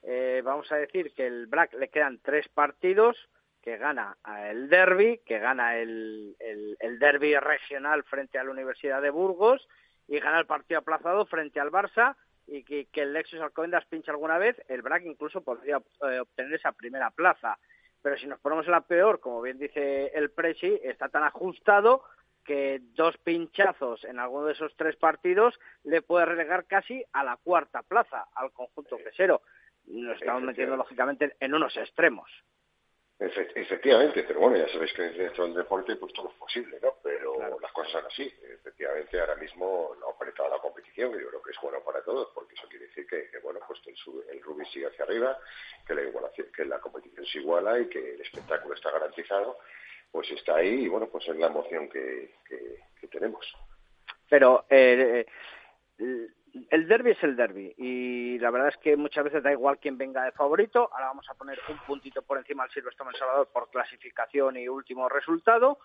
[0.03, 3.17] eh, vamos a decir que el BRAC le quedan tres partidos,
[3.61, 4.17] que gana
[4.49, 9.67] el derby, que gana el, el derby regional frente a la Universidad de Burgos
[10.07, 12.15] y gana el partido aplazado frente al Barça
[12.51, 16.53] y que, que el Lexus Alcobendas pinche alguna vez, el BRAC incluso podría eh, obtener
[16.53, 17.57] esa primera plaza.
[18.01, 22.03] Pero si nos ponemos en la peor, como bien dice el Presi, está tan ajustado
[22.43, 27.37] que dos pinchazos en alguno de esos tres partidos le puede relegar casi a la
[27.37, 29.41] cuarta plaza al conjunto quesero.
[29.85, 32.29] Nos estamos metiendo lógicamente en unos extremos.
[33.21, 36.95] Efectivamente, pero bueno, ya sabéis que dentro del deporte pues todo es posible, ¿no?
[37.03, 37.59] Pero claro.
[37.61, 38.33] las cosas son así.
[38.41, 42.03] Efectivamente, ahora mismo no ha apretado la competición, que yo creo que es bueno para
[42.03, 45.37] todos, porque eso quiere decir que, que bueno, pues el, el rugby sigue hacia arriba,
[45.85, 49.59] que la, igualación, que la competición se iguala y que el espectáculo está garantizado
[50.11, 53.45] pues está ahí y bueno, pues es la emoción que, que, que tenemos.
[54.29, 55.25] Pero eh,
[56.69, 59.97] el derby es el derby y la verdad es que muchas veces da igual quién
[59.97, 60.89] venga de favorito.
[60.91, 65.07] Ahora vamos a poner un puntito por encima al Silvestre Salvador por clasificación y último
[65.09, 65.79] resultado.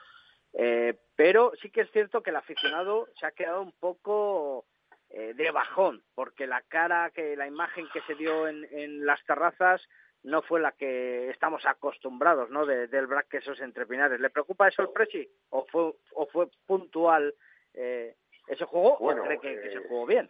[0.53, 4.65] Eh, pero sí que es cierto que el aficionado se ha quedado un poco
[5.11, 9.23] eh, de bajón porque la cara, que la imagen que se dio en, en las
[9.25, 9.87] terrazas
[10.27, 12.67] no fue la que estamos acostumbrados, ¿no?
[12.67, 14.19] De, del BRAC que esos entrepinares.
[14.19, 17.33] ¿Le preocupa eso el Presi o fue o fue puntual
[17.75, 18.17] eh,
[18.49, 20.29] ese juego bueno, o cree que, eh, que, se jugó bien?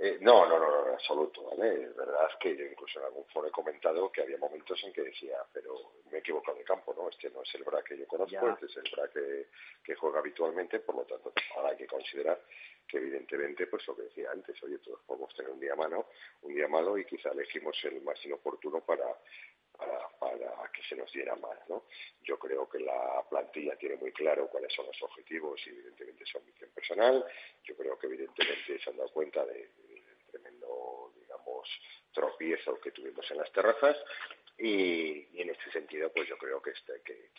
[0.00, 1.82] Eh, no, no, no, no, en absoluto, ¿vale?
[1.82, 5.02] Es verdad que yo incluso en algún foro he comentado que había momentos en que
[5.02, 5.74] decía, pero
[6.08, 7.08] me he equivocado de campo, ¿no?
[7.08, 8.52] Este no es el BRAC que yo conozco, ya.
[8.52, 9.46] este es el BRAC que,
[9.82, 12.40] que juega habitualmente, por lo tanto, ahora hay que considerar
[12.86, 16.06] que evidentemente, pues lo que decía antes, oye, todos podemos tener un día malo,
[16.42, 19.04] un día malo y quizá elegimos el más inoportuno para,
[19.78, 21.84] para, para que se nos diera mal, ¿no?
[22.22, 26.44] Yo creo que la plantilla tiene muy claro cuáles son los objetivos y evidentemente son
[26.44, 27.24] misión personal.
[27.64, 31.68] Yo creo que evidentemente se han dado cuenta de, del tremendo, digamos,
[32.12, 33.96] tropiezo que tuvimos en las terrazas
[34.58, 37.30] y, y en este sentido pues yo creo que, este, que,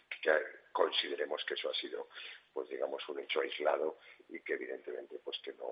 [0.72, 2.08] consideremos que eso ha sido,
[2.54, 3.98] pues digamos, un hecho aislado
[4.30, 5.68] y que evidentemente, pues que no,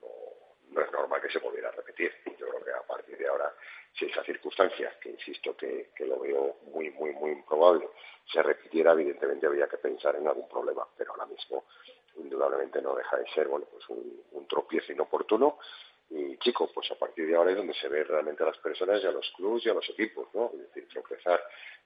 [0.00, 0.35] no,
[0.70, 2.12] es normal que se pudiera repetir.
[2.38, 3.52] Yo creo que a partir de ahora,
[3.98, 7.88] si esa circunstancia, que insisto que, que lo veo muy, muy, muy improbable,
[8.30, 11.64] se repitiera, evidentemente habría que pensar en algún problema, pero ahora mismo
[12.16, 15.58] indudablemente no deja de ser bueno pues un, tropiezo inoportuno
[16.08, 19.02] y chico, pues a partir de ahora es donde se ve realmente a las personas
[19.02, 20.52] y a los clubes y a los equipos, ¿no?
[20.54, 21.42] Es decir, tropezar,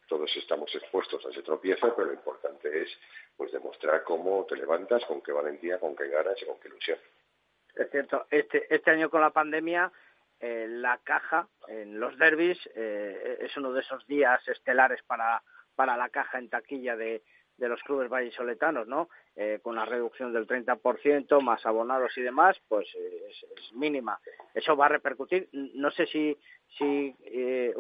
[0.07, 2.89] todos estamos expuestos a ese tropiezo, pero lo importante es
[3.35, 6.99] pues demostrar cómo te levantas, con qué valentía, con qué ganas y con qué ilusión.
[7.75, 9.91] Es cierto, este, este año con la pandemia
[10.41, 15.43] eh, la caja en los derbis eh, es uno de esos días estelares para,
[15.75, 17.23] para la caja en taquilla de,
[17.61, 19.11] de los clubes vallisoletanos, ¿no?
[19.37, 24.19] Eh, con la reducción del 30%, más abonados y demás, pues eh, es, mínima.
[24.55, 25.49] Eso va a repercutir.
[25.53, 26.37] No sé si,
[26.79, 27.75] si eh,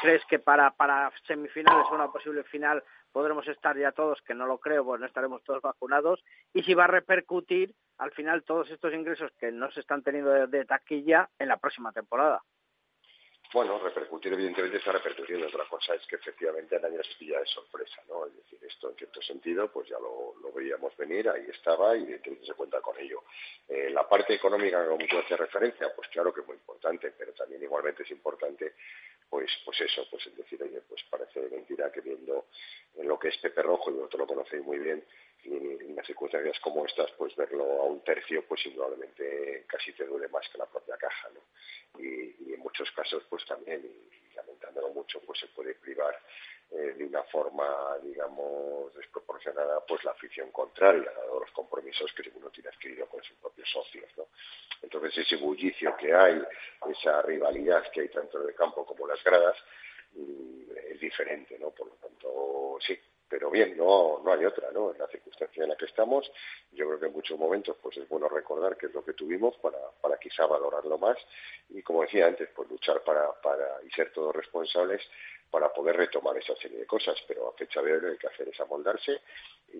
[0.00, 2.84] crees que para, para semifinales o una posible final
[3.14, 6.74] podremos estar ya todos, que no lo creo, pues no estaremos todos vacunados, y si
[6.74, 11.30] va a repercutir al final todos estos ingresos que no se están teniendo de taquilla
[11.38, 12.42] en la próxima temporada.
[13.54, 15.46] Bueno, repercutir evidentemente está repercutiendo.
[15.46, 18.26] Otra cosa es que efectivamente el año se pilla de sorpresa, ¿no?
[18.26, 22.46] Es decir, esto en cierto sentido pues ya lo, veíamos venir, ahí estaba y evidentemente
[22.46, 23.22] se cuenta con ello.
[23.68, 27.32] Eh, la parte económica, como tú haces referencia, pues claro que es muy importante, pero
[27.32, 28.74] también igualmente es importante
[29.30, 32.46] pues pues eso, pues es decir, oye, pues parece mentira que viendo
[32.96, 35.04] en lo que es Pepe Rojo, y vosotros lo conocéis muy bien,
[35.44, 40.06] y en las circunstancias como estas, pues verlo a un tercio, pues indudablemente casi te
[40.06, 41.40] duele más que la propia caja, ¿no?
[42.00, 46.18] Y, en muchos casos, pues también, y, lamentándolo mucho, pues se puede privar
[46.70, 52.50] eh, de una forma, digamos, desproporcionada, pues la afición contraria a los compromisos que uno
[52.50, 54.10] tiene adquirido con sus propios socios.
[54.82, 56.42] Entonces ese bullicio que hay,
[56.90, 59.56] esa rivalidad que hay tanto en el campo como en las gradas,
[60.14, 61.70] mm, es diferente, ¿no?
[61.70, 64.92] Por lo tanto, sí, pero bien, no, no hay otra, ¿no?
[64.92, 66.30] En la circunstancia en la que estamos,
[66.72, 69.56] yo creo que en muchos momentos pues es bueno recordar qué es lo que tuvimos
[69.58, 71.16] para, para quizá valorarlo más
[71.70, 75.02] y como decía antes, pues luchar para, para y ser todos responsables
[75.50, 78.48] para poder retomar esa serie de cosas, pero a fecha de hoy hay que hacer
[78.48, 79.20] es amoldarse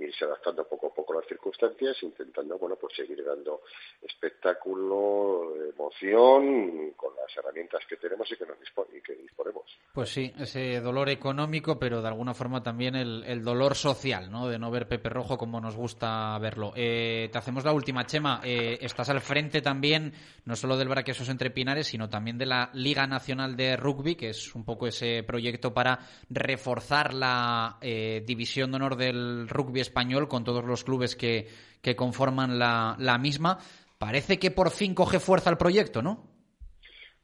[0.03, 3.62] irse adaptando poco a poco las circunstancias, intentando, bueno, pues seguir dando
[4.03, 8.59] espectáculo, emoción, con las herramientas que tenemos y que, nos
[8.92, 9.64] y que disponemos.
[9.92, 14.49] Pues sí, ese dolor económico, pero de alguna forma también el, dolor social, ¿no?
[14.49, 16.72] De no ver Pepe Rojo como nos gusta verlo.
[16.74, 18.40] Eh, te hacemos la última, Chema.
[18.42, 20.12] Eh, estás al frente también,
[20.47, 24.30] no solo del Braquesos entre Pinares, sino también de la Liga Nacional de Rugby, que
[24.30, 30.28] es un poco ese proyecto para reforzar la eh, división de honor del rugby español
[30.28, 31.49] con todos los clubes que,
[31.80, 33.59] que conforman la, la misma.
[33.99, 36.35] Parece que por fin coge fuerza el proyecto, ¿no?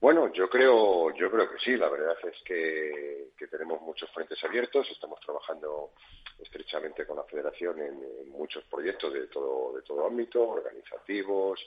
[0.00, 1.76] Bueno, yo creo, yo creo que sí.
[1.76, 4.88] La verdad es que, tenemos muchos frentes abiertos.
[4.90, 5.92] Estamos trabajando
[6.38, 11.61] estrechamente con la Federación en, muchos proyectos de todo, de todo ámbito, organizativos,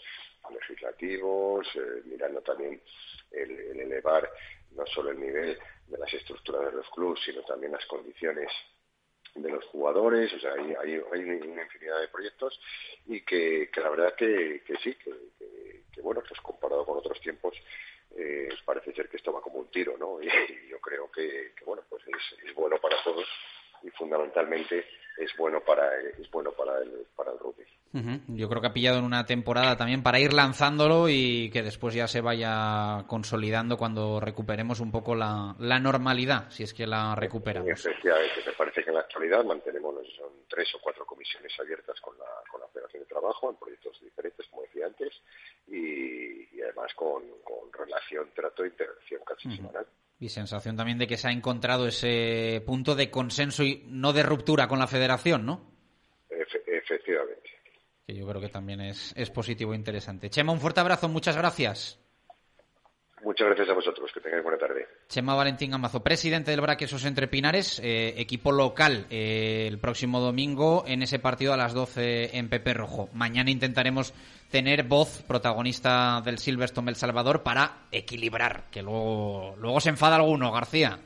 [0.50, 2.82] legislativos, eh, mirando también
[3.32, 4.28] el, elevar
[4.72, 8.50] no solo el nivel de las estructuras de los clubes, sino también las condiciones
[9.36, 12.60] de los jugadores, o sea, hay, hay, una infinidad de proyectos
[13.08, 17.56] y que, la verdad que, que sí, que, bueno, pues comparado con otros tiempos,
[18.16, 20.20] eh, parece ser que esto va como un tiro, ¿no?
[20.22, 23.28] Y, yo creo que, bueno, pues es, es bueno para todos
[23.84, 24.86] y fundamentalmente
[25.18, 27.64] es bueno para es bueno para el para el rugby.
[28.30, 31.94] Yo creo que ha pillado en una temporada también para ir lanzándolo y que después
[31.94, 37.14] ya se vaya consolidando cuando recuperemos un poco la, la normalidad, si es que la
[37.14, 37.70] recuperamos.
[37.70, 42.18] Efectivamente, me parece que en la actualidad mantenemos son tres o cuatro comisiones abiertas con
[42.18, 45.14] la, con la Federación de Trabajo en proyectos diferentes, como decía antes,
[45.68, 49.86] y, además con, con, relación, trato e interacción casi semanal.
[50.24, 54.24] Y sensación también de que se ha encontrado ese punto de consenso y no de
[54.24, 55.70] ruptura con la federación, ¿no?
[56.30, 57.50] efectivamente.
[58.08, 60.30] Que yo creo que también es, es positivo e interesante.
[60.30, 62.00] Chema, un fuerte abrazo, muchas gracias.
[63.22, 64.88] Muchas gracias a vosotros, que tengáis buena tarde.
[65.10, 70.86] Chema Valentín Amazo, presidente del Braquesos Entre Pinares, eh, equipo local eh, el próximo domingo
[70.88, 73.10] en ese partido a las 12 en Pepe Rojo.
[73.14, 74.14] Mañana intentaremos
[74.54, 80.51] tener voz protagonista del Silverstone El Salvador para equilibrar, que luego, luego se enfada alguno,
[80.51, 80.99] García.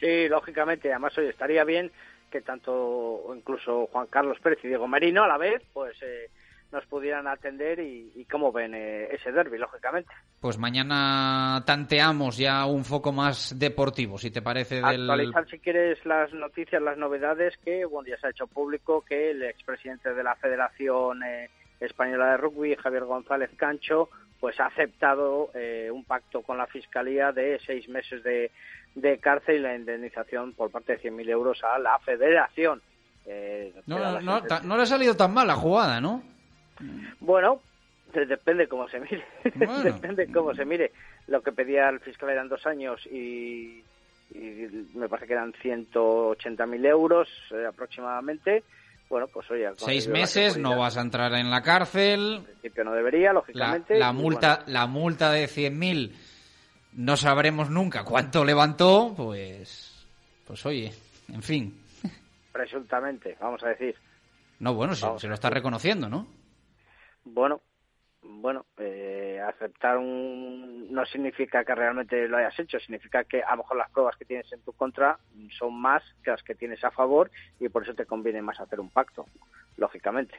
[0.00, 1.92] Sí, lógicamente, además hoy estaría bien
[2.30, 6.02] que tanto incluso Juan Carlos Pérez y Diego Merino a la vez, pues...
[6.02, 6.30] Eh,
[6.70, 10.10] nos pudieran atender y, cómo ven eh, ese derby, lógicamente.
[10.38, 14.82] Pues mañana tanteamos ya un foco más deportivo, si te parece.
[14.84, 19.30] Actualizar, si quieres, las noticias, las novedades, que bueno, ya se ha hecho público que
[19.30, 21.48] el expresidente de la Federación eh,
[21.80, 24.08] Española de Rugby, Javier González Cancho,
[24.40, 28.50] pues ha aceptado eh, un pacto con la Fiscalía de seis meses de,
[28.94, 32.80] de cárcel y la indemnización por parte de 100.000 euros a la Federación.
[33.26, 36.22] Eh, no, no, no, le ha salido tan mal la jugada, ¿no?
[37.20, 37.60] Bueno,
[38.12, 39.24] depende cómo se mire.
[39.84, 40.92] depende cómo se mire.
[41.26, 43.82] Lo que pedía el fiscal eran dos años y,
[44.94, 48.62] me parece que eran 180.000 euros eh, aproximadamente.
[49.08, 49.70] Bueno, pues oye...
[49.76, 52.36] Seis meses, no vas a entrar en la cárcel.
[52.36, 53.98] En principio no debería, lógicamente.
[53.98, 56.12] La, multa, la multa de 100.000
[56.92, 60.06] no sabremos nunca cuánto levantó, pues...
[60.46, 60.92] Pues oye,
[61.32, 61.82] en fin.
[62.52, 63.94] Presuntamente, vamos a decir.
[64.60, 66.26] No, bueno, se, se lo está reconociendo, ¿no?
[67.24, 67.60] Bueno,
[68.28, 73.58] bueno, eh, aceptar un no significa que realmente lo hayas hecho, significa que a lo
[73.58, 75.18] mejor las pruebas que tienes en tu contra
[75.58, 78.80] son más que las que tienes a favor y por eso te conviene más hacer
[78.80, 79.26] un pacto,
[79.76, 80.36] lógicamente.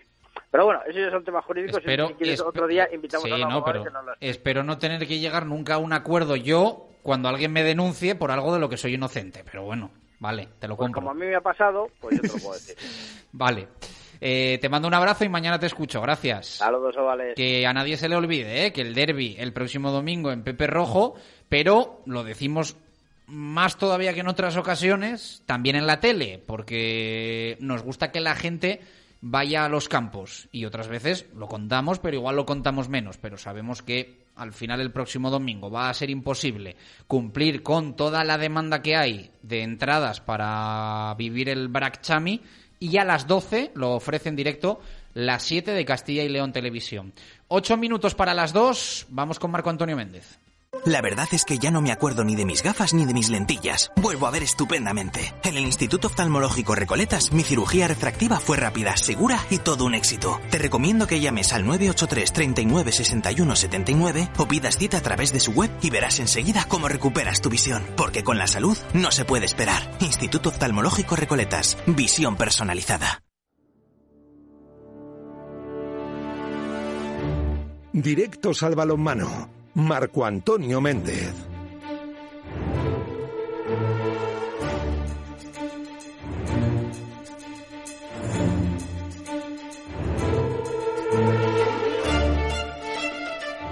[0.52, 3.64] Pero bueno, esos ya son temas jurídicos y si quieres otro día invitamos a no,
[3.64, 3.84] pero
[4.20, 8.32] Espero no tener que llegar nunca a un acuerdo yo cuando alguien me denuncie por
[8.32, 11.02] algo de lo que soy inocente, pero bueno, vale, te lo pues compro.
[11.02, 12.76] Como a mí me ha pasado, pues yo te lo puedo decir.
[13.32, 13.68] vale.
[14.22, 16.02] Eh, te mando un abrazo y mañana te escucho.
[16.02, 16.48] Gracias.
[16.48, 17.36] Saludos, Ovales.
[17.36, 18.74] Que a nadie se le olvide ¿eh?
[18.74, 21.16] que el derby el próximo domingo en Pepe Rojo,
[21.48, 22.76] pero lo decimos
[23.28, 28.36] más todavía que en otras ocasiones, también en la tele, porque nos gusta que la
[28.36, 28.82] gente
[29.22, 33.38] vaya a los campos y otras veces lo contamos, pero igual lo contamos menos, pero
[33.38, 38.38] sabemos que al final el próximo domingo va a ser imposible cumplir con toda la
[38.38, 42.42] demanda que hay de entradas para vivir el Brac Chami
[42.80, 44.80] y a las 12 lo ofrece en directo
[45.14, 47.14] las 7 de Castilla y León Televisión.
[47.48, 50.40] Ocho minutos para las 2, vamos con Marco Antonio Méndez.
[50.86, 53.30] La verdad es que ya no me acuerdo ni de mis gafas ni de mis
[53.30, 53.92] lentillas.
[53.96, 55.34] Vuelvo a ver estupendamente.
[55.44, 60.40] En el Instituto Oftalmológico Recoletas, mi cirugía refractiva fue rápida, segura y todo un éxito.
[60.52, 65.40] Te recomiendo que llames al 983 39 61 79 o pidas cita a través de
[65.40, 67.84] su web y verás enseguida cómo recuperas tu visión.
[67.98, 69.98] Porque con la salud no se puede esperar.
[70.00, 71.78] Instituto Oftalmológico Recoletas.
[71.88, 73.24] Visión personalizada.
[77.92, 81.34] Directos al balonmano Marco Antonio Méndez.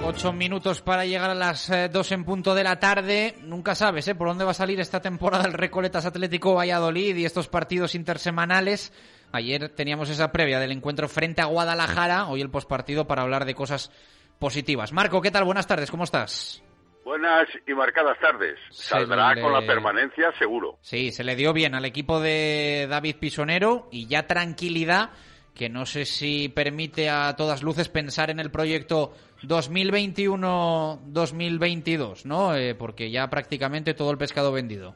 [0.05, 3.35] Ocho minutos para llegar a las eh, dos en punto de la tarde.
[3.41, 4.15] Nunca sabes ¿eh?
[4.15, 8.93] por dónde va a salir esta temporada el Recoletas Atlético Valladolid y estos partidos intersemanales.
[9.31, 13.55] Ayer teníamos esa previa del encuentro frente a Guadalajara, hoy el pospartido para hablar de
[13.55, 13.91] cosas
[14.39, 14.93] positivas.
[14.93, 15.43] Marco, ¿qué tal?
[15.43, 16.63] Buenas tardes, ¿cómo estás?
[17.03, 18.59] Buenas y marcadas tardes.
[18.69, 20.77] Saldrá con la permanencia seguro.
[20.81, 25.11] Sí, se le dio bien al equipo de David Pisonero y ya tranquilidad
[25.57, 32.55] que no sé si permite a todas luces pensar en el proyecto 2021-2022, ¿no?
[32.55, 34.93] Eh, porque ya prácticamente todo el pescado vendido.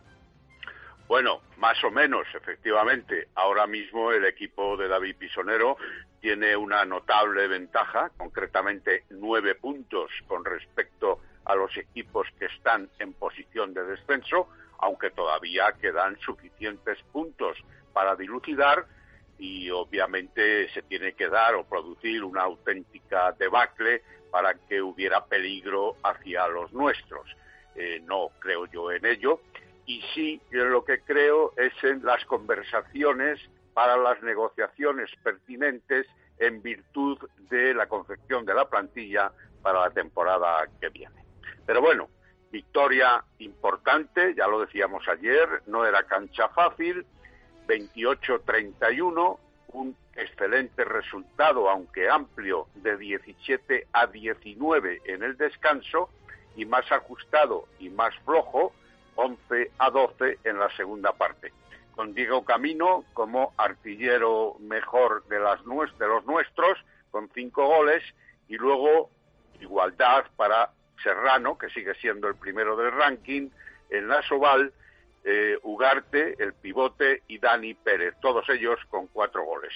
[1.07, 3.29] Bueno, más o menos, efectivamente.
[3.35, 5.77] Ahora mismo el equipo de David Pisonero
[6.22, 13.13] tiene una notable ventaja, concretamente nueve puntos con respecto a los equipos que están en
[13.13, 14.47] posición de descenso,
[14.78, 17.57] aunque todavía quedan suficientes puntos
[17.91, 18.86] para dilucidar
[19.39, 25.97] y obviamente se tiene que dar o producir una auténtica debacle para que hubiera peligro
[26.03, 27.28] hacia los nuestros.
[27.76, 29.41] Eh, no creo yo en ello
[29.88, 33.39] y sí lo que creo es en las conversaciones
[33.74, 36.07] para las negociaciones pertinentes
[36.38, 37.17] en virtud
[37.49, 41.24] de la confección de la plantilla para la temporada que viene.
[41.65, 42.09] Pero bueno,
[42.51, 47.05] victoria importante, ya lo decíamos ayer, no era cancha fácil,
[47.67, 49.38] 28-31,
[49.74, 56.09] un excelente resultado, aunque amplio, de 17 a 19 en el descanso
[56.55, 58.74] y más ajustado y más flojo,
[59.15, 61.53] 11 a 12 en la segunda parte
[61.95, 66.77] con Diego Camino como artillero mejor de, las, de los nuestros,
[67.11, 68.03] con cinco goles,
[68.47, 69.09] y luego
[69.59, 70.71] igualdad para
[71.01, 73.49] Serrano, que sigue siendo el primero del ranking,
[73.89, 74.73] en la Soval,
[75.23, 79.73] eh, Ugarte, el pivote, y Dani Pérez, todos ellos con cuatro goles.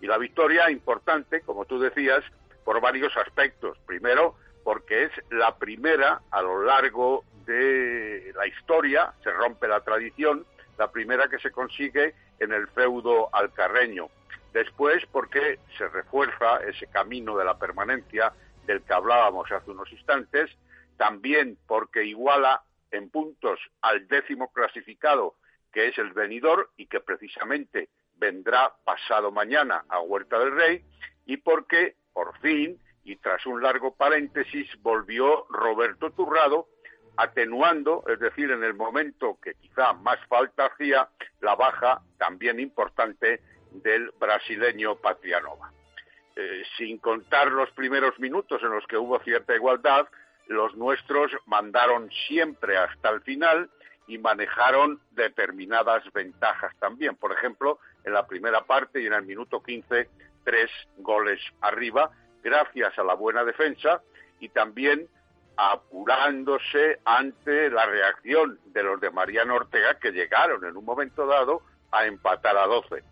[0.00, 2.22] Y la victoria importante, como tú decías,
[2.64, 3.78] por varios aspectos.
[3.86, 10.44] Primero, porque es la primera a lo largo de la historia, se rompe la tradición,
[10.78, 14.08] la primera que se consigue en el feudo alcarreño.
[14.52, 18.32] Después, porque se refuerza ese camino de la permanencia
[18.66, 20.50] del que hablábamos hace unos instantes,
[20.96, 25.34] también porque iguala en puntos al décimo clasificado,
[25.72, 30.84] que es el venidor y que precisamente vendrá pasado mañana a Huerta del Rey,
[31.26, 36.68] y porque, por fin, y tras un largo paréntesis volvió Roberto Turrado
[37.16, 41.08] atenuando, es decir, en el momento que quizá más falta hacía,
[41.40, 43.40] la baja también importante
[43.70, 45.72] del brasileño Patrianova.
[46.34, 50.06] Eh, sin contar los primeros minutos en los que hubo cierta igualdad,
[50.48, 53.70] los nuestros mandaron siempre hasta el final
[54.06, 57.16] y manejaron determinadas ventajas también.
[57.16, 60.08] Por ejemplo, en la primera parte y en el minuto 15,
[60.44, 62.10] tres goles arriba,
[62.42, 64.02] gracias a la buena defensa
[64.38, 65.08] y también
[65.56, 71.62] apurándose ante la reacción de los de Mariano Ortega que llegaron en un momento dado
[71.90, 73.02] a empatar a 12.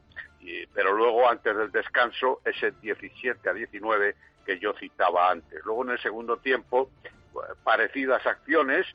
[0.74, 4.14] pero luego, antes del descanso, ese 17 a 19
[4.44, 5.64] que yo citaba antes.
[5.64, 6.90] Luego, en el segundo tiempo,
[7.62, 8.86] parecidas acciones,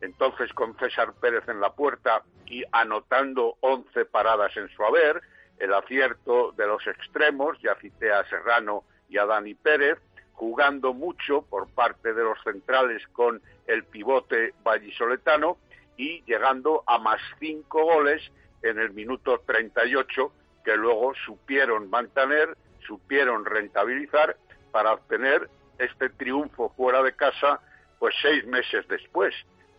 [0.00, 5.22] entonces con César Pérez en la puerta y anotando 11 paradas en su haber,
[5.58, 9.98] el acierto de los extremos, ya cité a Serrano y a Dani Pérez,
[10.38, 15.58] jugando mucho por parte de los centrales con el pivote vallisoletano
[15.96, 18.22] y llegando a más cinco goles
[18.62, 20.32] en el minuto 38
[20.64, 24.36] que luego supieron mantener, supieron rentabilizar
[24.70, 27.60] para obtener este triunfo fuera de casa
[27.98, 29.34] pues seis meses después,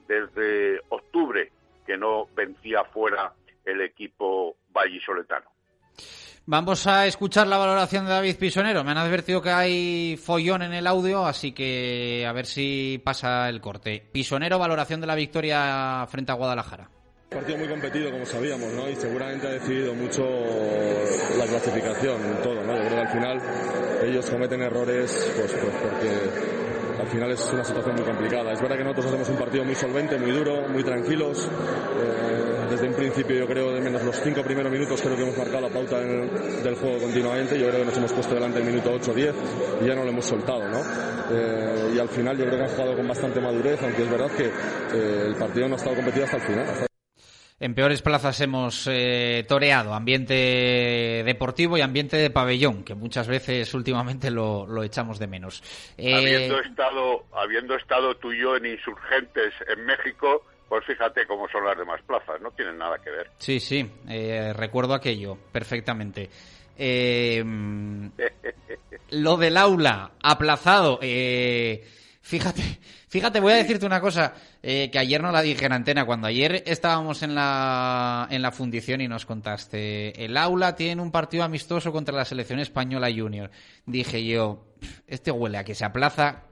[0.10, 1.54] desde octubre
[1.86, 3.32] que no vencía fuera
[3.64, 5.50] el equipo vallisoletano.
[6.52, 8.84] Vamos a escuchar la valoración de David Pisonero.
[8.84, 13.48] Me han advertido que hay follón en el audio, así que a ver si pasa
[13.50, 14.04] el corte.
[14.12, 16.90] Pisonero, valoración de la victoria frente a Guadalajara.
[17.30, 18.90] Partido muy competido, como sabíamos, ¿no?
[18.90, 20.24] Y seguramente ha decidido mucho
[21.38, 22.76] la clasificación, todo, ¿no?
[22.78, 23.42] Yo creo que al final
[24.06, 28.54] ellos cometen errores, pues, pues porque al final es una situación muy complicada.
[28.54, 31.48] Es verdad que nosotros hacemos un partido muy solvente, muy duro, muy tranquilos.
[31.48, 35.38] Eh, desde un principio yo creo de menos los cinco primeros minutos creo que hemos
[35.38, 37.60] marcado la pauta del juego continuamente.
[37.60, 39.34] Yo creo que nos hemos puesto delante el minuto 8-10
[39.82, 40.80] y ya no lo hemos soltado, ¿no?
[41.32, 44.32] Eh, y al final yo creo que han jugado con bastante madurez, aunque es verdad
[44.32, 46.90] que eh, el partido no ha estado competido hasta el final
[47.60, 53.74] en peores plazas hemos eh, toreado, ambiente deportivo y ambiente de pabellón, que muchas veces
[53.74, 55.62] últimamente lo, echamos de menos.
[55.98, 61.50] Eh, habiendo, estado, habiendo estado tú y yo en insurgentes en México, pues fíjate cómo
[61.50, 63.32] son las demás plazas, no tienen nada que ver.
[63.40, 66.30] Sí, sí, eh, recuerdo aquello perfectamente.
[69.10, 71.00] lo del aula aplazado.
[72.22, 72.62] fíjate,
[73.10, 74.34] fíjate, voy a decirte una cosa.
[74.62, 76.06] Eh, que ayer no la dije en antena.
[76.06, 81.12] Cuando ayer estábamos en la, en la fundición y nos contaste, el aula tiene un
[81.12, 83.52] partido amistoso contra la selección española junior.
[83.86, 84.66] Dije yo,
[85.08, 86.49] este huele a que se aplaza,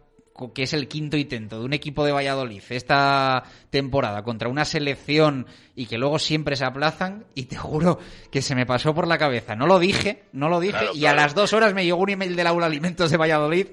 [0.54, 5.48] que es el quinto intento de un equipo de Valladolid esta temporada contra una selección
[5.76, 8.00] y que luego siempre se aplazan y te juro
[8.32, 9.56] que se me pasó por la cabeza.
[9.56, 12.36] No lo dije, no lo dije y a las dos horas me llegó un email
[12.36, 13.68] del aula alimentos de Valladolid,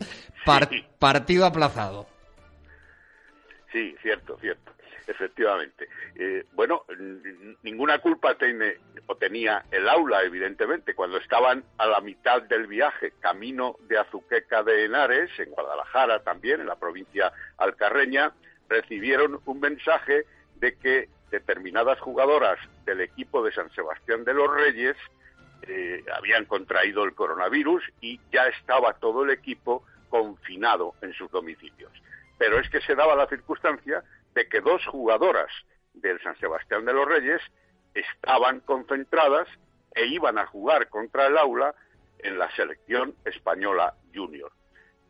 [0.98, 2.06] partido aplazado.
[3.72, 4.72] Sí, cierto, cierto,
[5.07, 5.88] efectivamente.
[6.14, 6.84] Eh, bueno,
[7.62, 8.76] ninguna culpa tiene
[9.07, 14.62] o tenía el aula, evidentemente, cuando estaban a la mitad del viaje, camino de Azuqueca
[14.62, 18.32] de Henares, en Guadalajara también, en la provincia alcarreña,
[18.68, 20.24] recibieron un mensaje
[20.57, 24.96] de que determinadas jugadoras del equipo de San Sebastián de los Reyes
[25.62, 31.90] eh, habían contraído el coronavirus y ya estaba todo el equipo confinado en sus domicilios
[32.38, 34.02] pero es que se daba la circunstancia
[34.35, 35.51] de que dos jugadoras
[35.95, 37.41] del San Sebastián de los Reyes
[37.95, 39.49] estaban concentradas
[39.95, 41.74] e iban a jugar contra el aula
[42.18, 44.53] en la selección española junior.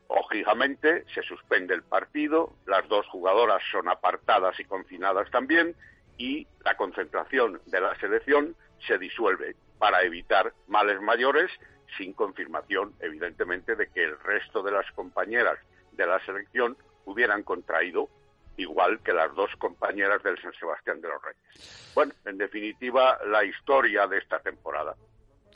[0.08, 5.74] Lógicamente se suspende el partido, las dos jugadoras son apartadas y confinadas también
[6.18, 8.54] y la concentración de la selección
[8.86, 11.50] se disuelve para evitar males mayores
[11.96, 15.58] sin confirmación, evidentemente, de que el resto de las compañeras
[15.92, 18.08] de la selección hubieran contraído
[18.56, 21.92] igual que las dos compañeras del San Sebastián de los Reyes.
[21.94, 24.94] Bueno, en definitiva, la historia de esta temporada.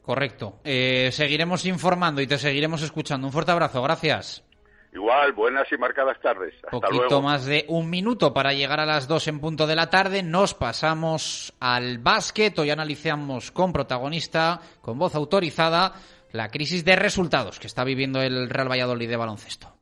[0.03, 0.61] Correcto.
[0.65, 3.27] Eh, seguiremos informando y te seguiremos escuchando.
[3.27, 4.45] Un fuerte abrazo, gracias.
[4.93, 6.55] Igual, buenas y marcadas tardes.
[6.65, 9.91] Hasta Poquito más de un minuto para llegar a las dos en punto de la
[9.91, 10.23] tarde.
[10.23, 12.59] Nos pasamos al básquet.
[12.59, 15.93] Hoy analizamos con protagonista, con voz autorizada,
[16.33, 19.78] la crisis de resultados que está viviendo el Real Valladolid de baloncesto.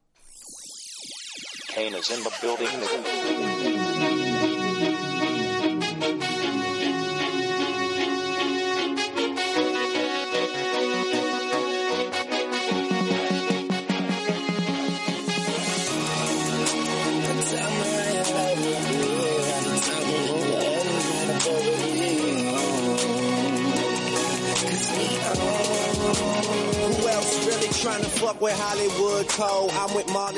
[1.77, 3.76] Kane is in the building.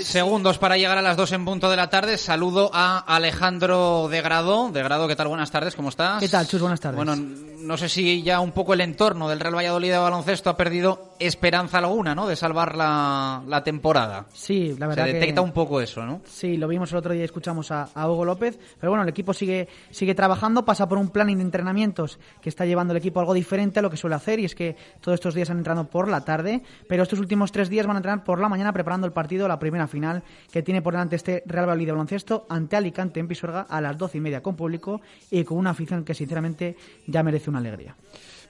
[0.03, 2.19] Segundos para llegar a las dos en punto de la tarde.
[2.19, 4.71] Saludo a Alejandro de Grado.
[4.71, 5.29] De Grado, ¿qué tal?
[5.29, 6.21] Buenas tardes, ¿cómo estás?
[6.21, 6.61] ¿Qué tal, Chus?
[6.61, 6.97] Buenas tardes.
[6.97, 10.57] Bueno, no sé si ya un poco el entorno del Real Valladolid de baloncesto ha
[10.57, 12.27] perdido esperanza alguna, ¿no?
[12.27, 14.27] De salvar la, la temporada.
[14.33, 16.21] Sí, la verdad Se detecta un poco eso, ¿no?
[16.25, 18.59] Sí, lo vimos el otro día y escuchamos a, a, Hugo López.
[18.79, 22.65] Pero bueno, el equipo sigue, sigue trabajando, pasa por un planning de entrenamientos que está
[22.67, 25.35] llevando el equipo algo diferente a lo que suele hacer y es que todos estos
[25.35, 28.41] días han entrado por la tarde, pero estos últimos tres días van a entrenar por
[28.41, 31.89] la mañana preparando el partido, la primera final que tiene por delante este Real Valladolid
[31.89, 35.01] baloncesto ante Alicante en Pisuerga a las doce y media con público
[35.31, 36.77] y con una afición que sinceramente
[37.07, 37.95] ya merece una alegría.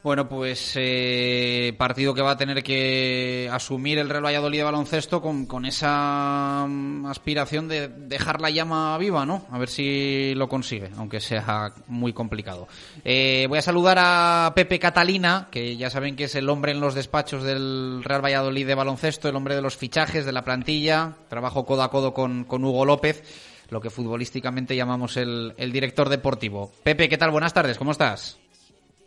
[0.02, 5.20] Bueno, pues eh, partido que va a tener que asumir el Real Valladolid de baloncesto
[5.20, 9.44] con, con esa mm, aspiración de dejar la llama viva, ¿no?
[9.50, 12.68] A ver si lo consigue, aunque sea muy complicado.
[13.04, 16.80] Eh, voy a saludar a Pepe Catalina, que ya saben que es el hombre en
[16.80, 21.14] los despachos del Real Valladolid de baloncesto, el hombre de los fichajes, de la plantilla,
[21.28, 23.24] trabajo codo a codo con, con Hugo López,
[23.68, 26.70] lo que futbolísticamente llamamos el, el director deportivo.
[26.84, 27.32] Pepe, ¿qué tal?
[27.32, 28.38] Buenas tardes, ¿cómo estás?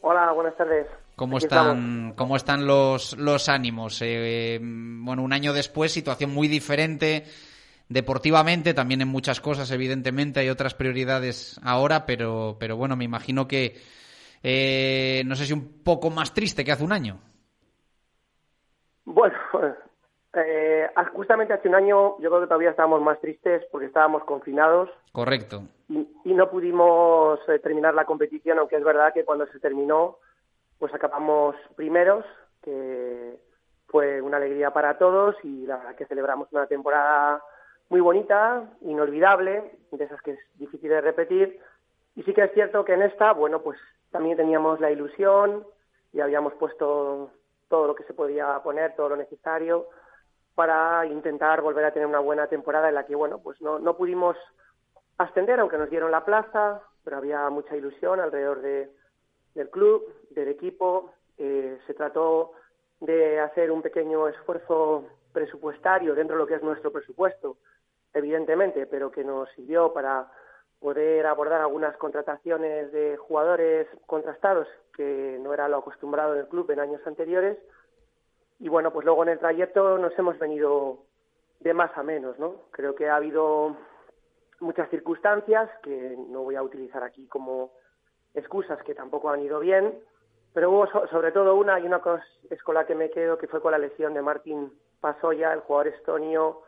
[0.01, 0.87] Hola, buenas tardes.
[1.15, 4.01] ¿Cómo están, ¿Cómo están los, los ánimos?
[4.01, 7.25] Eh, bueno, un año después, situación muy diferente
[7.89, 13.47] deportivamente, también en muchas cosas, evidentemente, hay otras prioridades ahora, pero, pero bueno, me imagino
[13.47, 13.81] que
[14.41, 17.19] eh, no sé si un poco más triste que hace un año.
[19.03, 19.35] Bueno,
[20.33, 24.89] eh, justamente hace un año yo creo que todavía estábamos más tristes porque estábamos confinados.
[25.11, 25.63] Correcto.
[25.89, 30.17] Y, y no pudimos eh, terminar la competición, aunque es verdad que cuando se terminó,
[30.79, 32.23] pues acabamos primeros,
[32.61, 33.37] que
[33.87, 37.43] fue una alegría para todos y la verdad que celebramos una temporada
[37.89, 41.59] muy bonita, inolvidable, de esas que es difícil de repetir.
[42.15, 43.77] Y sí que es cierto que en esta, bueno, pues
[44.11, 45.65] también teníamos la ilusión
[46.13, 47.31] y habíamos puesto
[47.67, 49.87] todo lo que se podía poner, todo lo necesario
[50.55, 53.95] para intentar volver a tener una buena temporada en la que, bueno, pues no, no
[53.95, 54.37] pudimos
[55.17, 58.91] ascender, aunque nos dieron la plaza, pero había mucha ilusión alrededor de,
[59.55, 61.13] del club, del equipo.
[61.37, 62.53] Eh, se trató
[62.99, 67.57] de hacer un pequeño esfuerzo presupuestario dentro de lo que es nuestro presupuesto,
[68.13, 70.31] evidentemente, pero que nos sirvió para
[70.79, 76.79] poder abordar algunas contrataciones de jugadores contrastados, que no era lo acostumbrado del club en
[76.79, 77.57] años anteriores.
[78.61, 80.99] Y bueno, pues luego en el trayecto nos hemos venido
[81.61, 82.67] de más a menos, ¿no?
[82.69, 83.75] Creo que ha habido
[84.59, 87.71] muchas circunstancias que no voy a utilizar aquí como
[88.35, 89.99] excusas que tampoco han ido bien,
[90.53, 93.39] pero hubo so sobre todo una y una cosa es con la que me quedo,
[93.39, 96.61] que fue con la lesión de Martín Pasoya, el jugador estonio,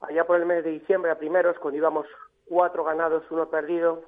[0.00, 2.06] allá por el mes de diciembre a primeros, cuando íbamos
[2.46, 4.04] cuatro ganados, uno perdido.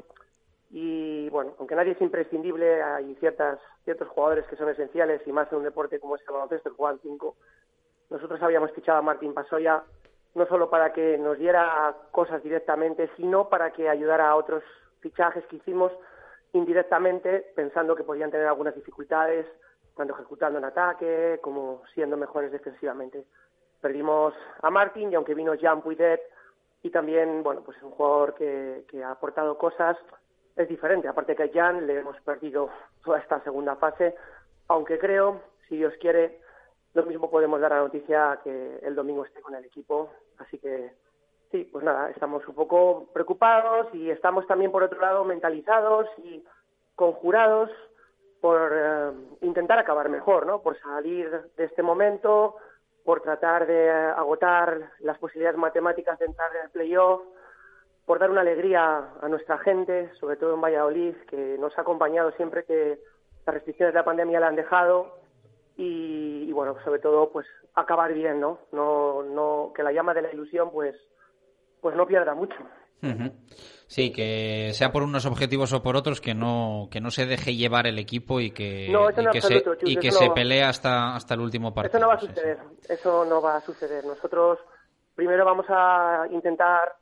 [0.70, 5.50] Y bueno, aunque nadie es imprescindible, hay ciertas, ciertos jugadores que son esenciales y más
[5.50, 7.36] en un deporte como es el baloncesto, el juegan cinco.
[8.08, 9.82] Nosotros habíamos fichado a Martín Pasoya
[10.34, 14.62] no solo para que nos diera cosas directamente, sino para que ayudara a otros
[15.00, 15.92] fichajes que hicimos
[16.52, 19.46] indirectamente, pensando que podían tener algunas dificultades,
[19.96, 23.24] tanto ejecutando en ataque como siendo mejores defensivamente.
[23.80, 26.20] Perdimos a Martín y aunque vino Jean Puidet
[26.82, 29.96] y también, bueno, pues es un jugador que, que ha aportado cosas,
[30.56, 31.08] es diferente.
[31.08, 32.70] Aparte que Jan le hemos perdido
[33.04, 34.14] toda esta segunda fase,
[34.68, 36.40] aunque creo, si Dios quiere,
[36.94, 40.10] lo mismo podemos dar la noticia que el domingo esté con el equipo.
[40.38, 40.92] Así que
[41.50, 46.44] sí, pues nada, estamos un poco preocupados y estamos también por otro lado mentalizados y
[46.94, 47.70] conjurados
[48.40, 50.62] por eh, intentar acabar mejor, ¿no?
[50.62, 52.56] Por salir de este momento,
[53.04, 57.22] por tratar de agotar las posibilidades matemáticas de entrar en el playoff,
[58.10, 62.32] por dar una alegría a nuestra gente, sobre todo en Valladolid, que nos ha acompañado
[62.32, 62.98] siempre que
[63.46, 65.20] las restricciones de la pandemia la han dejado
[65.76, 68.58] y, y, bueno, sobre todo pues acabar bien, ¿no?
[68.72, 70.96] No, no que la llama de la ilusión pues,
[71.80, 72.56] pues no pierda mucho.
[73.00, 73.32] Uh -huh.
[73.86, 77.54] Sí, que sea por unos objetivos o por otros, que no que no se deje
[77.54, 80.28] llevar el equipo y que, no, y no que se, Chus, y que eso se
[80.30, 81.96] no- pelee hasta, hasta el último partido.
[81.96, 82.32] Eso no va a sí, sí.
[82.34, 82.58] suceder,
[82.88, 84.04] eso no va a suceder.
[84.04, 84.58] Nosotros
[85.14, 86.96] primero vamos a intentar,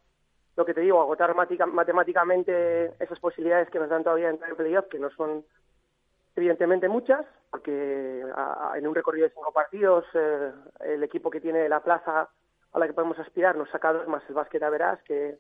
[0.59, 4.56] lo que te digo, agotar matemáticamente esas posibilidades que nos dan todavía de entrar en
[4.56, 5.44] playoff, que no son
[6.34, 8.24] evidentemente muchas, porque
[8.74, 10.50] en un recorrido de cinco partidos eh,
[10.80, 12.28] el equipo que tiene la plaza
[12.72, 15.38] a la que podemos aspirar nos saca dos más el básquet a verás, que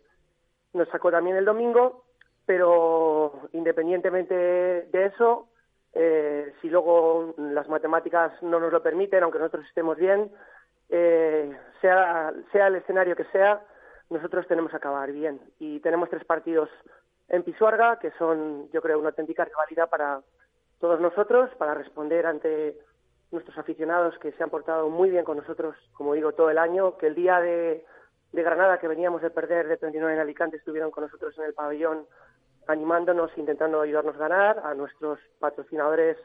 [0.72, 2.04] nos sacó también el domingo,
[2.46, 5.48] pero independientemente de eso,
[5.94, 10.30] eh, si luego las matemáticas no nos lo permiten, aunque nosotros estemos bien,
[10.90, 13.60] eh, sea, sea el escenario que sea,
[14.10, 15.40] nosotros tenemos que acabar bien.
[15.58, 16.68] Y tenemos tres partidos
[17.28, 20.22] en Pisuarga, que son, yo creo, una auténtica rivalidad para
[20.80, 22.78] todos nosotros, para responder ante
[23.30, 26.96] nuestros aficionados que se han portado muy bien con nosotros, como digo, todo el año,
[26.96, 27.84] que el día de,
[28.32, 31.54] de Granada que veníamos de perder de 39 en Alicante estuvieron con nosotros en el
[31.54, 32.06] pabellón
[32.68, 36.16] animándonos, intentando ayudarnos a ganar, a nuestros patrocinadores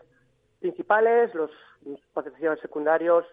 [0.59, 1.51] principales, los
[2.13, 3.25] patrocinadores secundarios,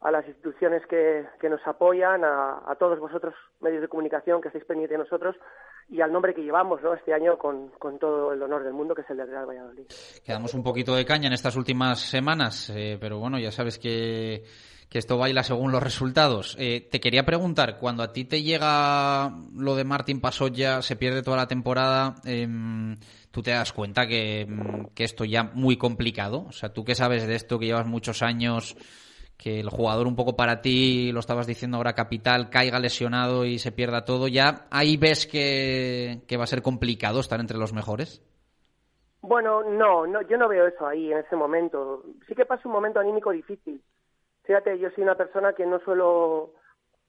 [0.00, 4.48] a las instituciones que, que nos apoyan, a, a, todos vosotros, medios de comunicación que
[4.48, 5.36] estáis pendientes de nosotros
[5.88, 6.94] y al nombre que llevamos ¿no?
[6.94, 9.86] este año con, con, todo el honor del mundo, que es el de Real Valladolid.
[10.24, 14.44] Quedamos un poquito de caña en estas últimas semanas, eh, pero bueno, ya sabes que,
[14.90, 16.56] que, esto baila según los resultados.
[16.58, 21.22] Eh, te quería preguntar, cuando a ti te llega lo de Martín Pasoya, se pierde
[21.22, 22.48] toda la temporada, eh,
[23.30, 24.46] ¿tú te das cuenta que,
[24.94, 26.46] que esto ya muy complicado?
[26.48, 28.76] O sea, tú que sabes de esto, que llevas muchos años
[29.36, 33.58] que el jugador un poco para ti, lo estabas diciendo ahora, capital, caiga lesionado y
[33.58, 37.72] se pierda todo, ¿ya ahí ves que, que va a ser complicado estar entre los
[37.72, 38.22] mejores?
[39.20, 42.04] Bueno, no, no, yo no veo eso ahí en ese momento.
[42.28, 43.82] Sí que pasa un momento anímico difícil.
[44.44, 46.52] Fíjate, yo soy una persona que no suelo,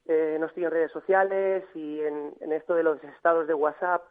[0.05, 4.03] eh, no estoy en redes sociales y en, esto de los estados de WhatsApp,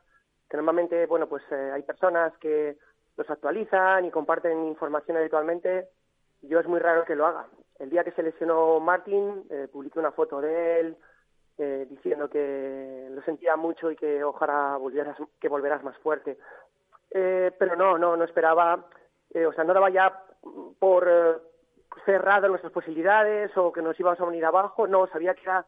[0.49, 2.77] que normalmente, bueno, pues eh, hay personas que
[3.17, 5.89] los actualizan y comparten información habitualmente.
[6.43, 7.47] Yo es muy raro que lo haga
[7.79, 10.97] el día que se lesionó Martin, eh, publiqué una foto de él
[11.59, 16.39] eh, diciendo que lo sentía mucho y que ojalá volvieras, que volverás más fuerte.
[17.11, 18.87] Eh, pero no, no, no esperaba,
[19.33, 20.25] eh, o sea, no daba ya
[20.79, 21.37] por eh,
[22.05, 25.67] cerrado nuestras posibilidades o que nos íbamos a venir abajo, no, sabía que era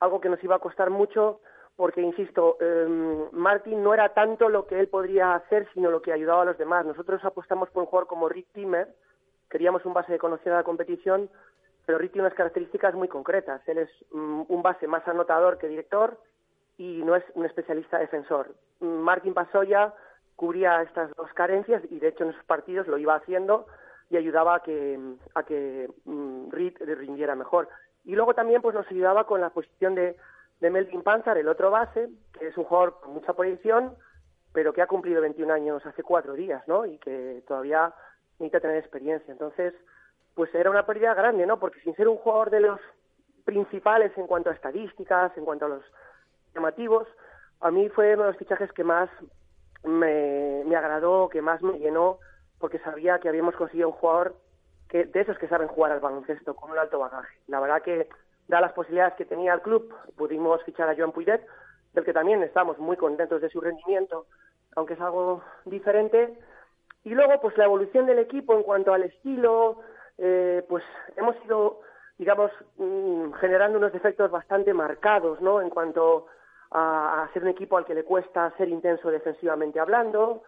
[0.00, 1.40] algo que nos iba a costar mucho
[1.76, 6.12] porque, insisto, eh, Martin no era tanto lo que él podría hacer, sino lo que
[6.12, 6.84] ayudaba a los demás.
[6.84, 8.94] Nosotros apostamos por un jugador como Rick Timmer,
[9.52, 11.28] queríamos un base de conocida de la competición,
[11.84, 13.60] pero Rick tiene unas características muy concretas.
[13.68, 16.18] Él es mm, un base más anotador que director
[16.78, 18.54] y no es un especialista defensor.
[18.80, 19.92] Mm, Martín Pasoya
[20.36, 23.66] cubría estas dos carencias y de hecho en esos partidos lo iba haciendo
[24.08, 24.98] y ayudaba a que,
[25.34, 27.68] a que mm, Reed rindiera mejor.
[28.04, 30.16] Y luego también pues nos ayudaba con la posición de,
[30.60, 33.94] de Melvin Panzar, el otro base, que es un jugador con mucha proyección,
[34.54, 36.86] pero que ha cumplido 21 años hace cuatro días, ¿no?
[36.86, 37.92] Y que todavía
[38.38, 39.32] necesita tener experiencia.
[39.32, 39.74] Entonces,
[40.34, 41.58] pues era una pérdida grande, ¿no?
[41.58, 42.80] Porque sin ser un jugador de los
[43.44, 45.84] principales en cuanto a estadísticas, en cuanto a los
[46.54, 47.06] llamativos,
[47.60, 49.08] a mí fue uno de los fichajes que más
[49.84, 52.18] me, me agradó, que más me llenó,
[52.58, 54.36] porque sabía que habíamos conseguido un jugador
[54.88, 57.36] que, de esos que saben jugar al baloncesto, con un alto bagaje.
[57.46, 58.08] La verdad que,
[58.48, 61.46] da las posibilidades que tenía el club, pudimos fichar a Joan Puidet,
[61.94, 64.26] del que también estamos muy contentos de su rendimiento,
[64.76, 66.38] aunque es algo diferente,
[67.04, 69.80] y luego, pues la evolución del equipo en cuanto al estilo,
[70.18, 70.84] eh, pues
[71.16, 71.80] hemos ido,
[72.16, 75.60] digamos, mm, generando unos defectos bastante marcados, ¿no?
[75.60, 76.26] En cuanto
[76.70, 80.42] a, ser un equipo al que le cuesta ser intenso defensivamente hablando,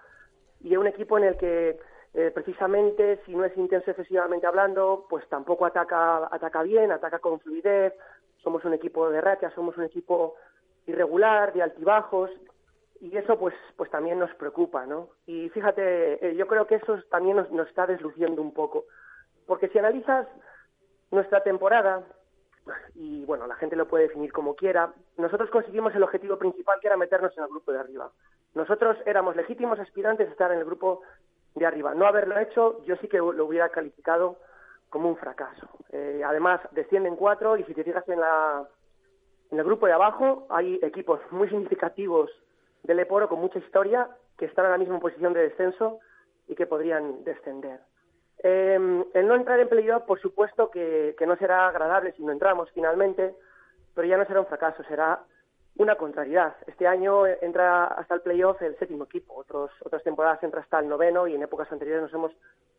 [0.61, 1.79] y un equipo en el que
[2.15, 7.41] eh, precisamente si no es intenso defensivamente hablando, pues tampoco ataca, ataca bien, ataca con
[7.41, 7.93] fluidez,
[8.43, 10.37] somos un equipo de rachas, somos un equipo
[10.87, 12.31] irregular, de altibajos,
[13.05, 16.99] y eso pues pues también nos preocupa no y fíjate eh, yo creo que eso
[17.11, 18.87] también nos, está desluciendo un poco
[19.47, 20.27] porque si analizas
[21.11, 22.03] nuestra temporada
[22.95, 26.87] y bueno la gente lo puede definir como quiera nosotros conseguimos el objetivo principal que
[26.87, 28.11] era meternos en el grupo de arriba.
[28.55, 31.03] Nosotros éramos legítimos aspirantes a estar en el grupo
[31.57, 31.93] de arriba.
[31.95, 34.39] No haberlo hecho yo sí que lo hubiera calificado
[34.89, 35.69] como un fracaso.
[35.91, 38.67] Eh, además descienden cuatro y si te fijas en la
[39.51, 42.31] en el grupo de abajo hay equipos muy significativos
[42.85, 44.09] del Eporo con mucha historia
[44.39, 45.99] que están ahora mismo en posición de descenso
[46.47, 47.81] y que podrían descender.
[48.43, 52.33] Eh, el no entrar en playoff, por supuesto que, que, no será agradable si no
[52.33, 53.35] entramos finalmente,
[53.95, 55.21] pero ya no será un fracaso, será
[55.77, 56.55] una contrariedad.
[56.67, 60.89] Este año entra hasta el playoff el séptimo equipo, Otros, otras temporadas entra hasta el
[60.89, 62.33] noveno y en épocas anteriores nos hemos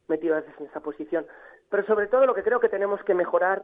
[0.07, 1.25] metido a veces en esa posición.
[1.69, 3.63] Pero sobre todo lo que creo que tenemos que mejorar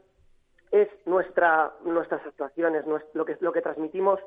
[0.71, 4.19] es nuestra, nuestras actuaciones, lo que, lo que transmitimos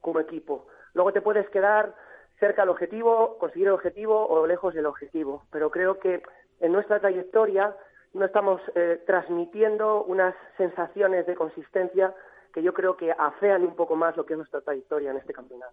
[0.00, 0.66] como equipo.
[0.94, 1.94] Luego te puedes quedar
[2.38, 5.44] cerca del objetivo, conseguir el objetivo o lejos del objetivo.
[5.50, 6.22] Pero creo que
[6.60, 7.74] en nuestra trayectoria
[8.14, 12.14] no estamos eh, transmitiendo unas sensaciones de consistencia
[12.52, 15.32] que yo creo que afean un poco más lo que es nuestra trayectoria en este
[15.32, 15.72] campeonato.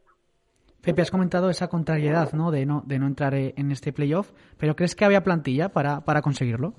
[0.82, 2.52] Pepe, has comentado esa contrariedad ¿no?
[2.52, 6.02] De, no, de no entrar eh, en este playoff, pero ¿crees que había plantilla para,
[6.02, 6.74] para conseguirlo?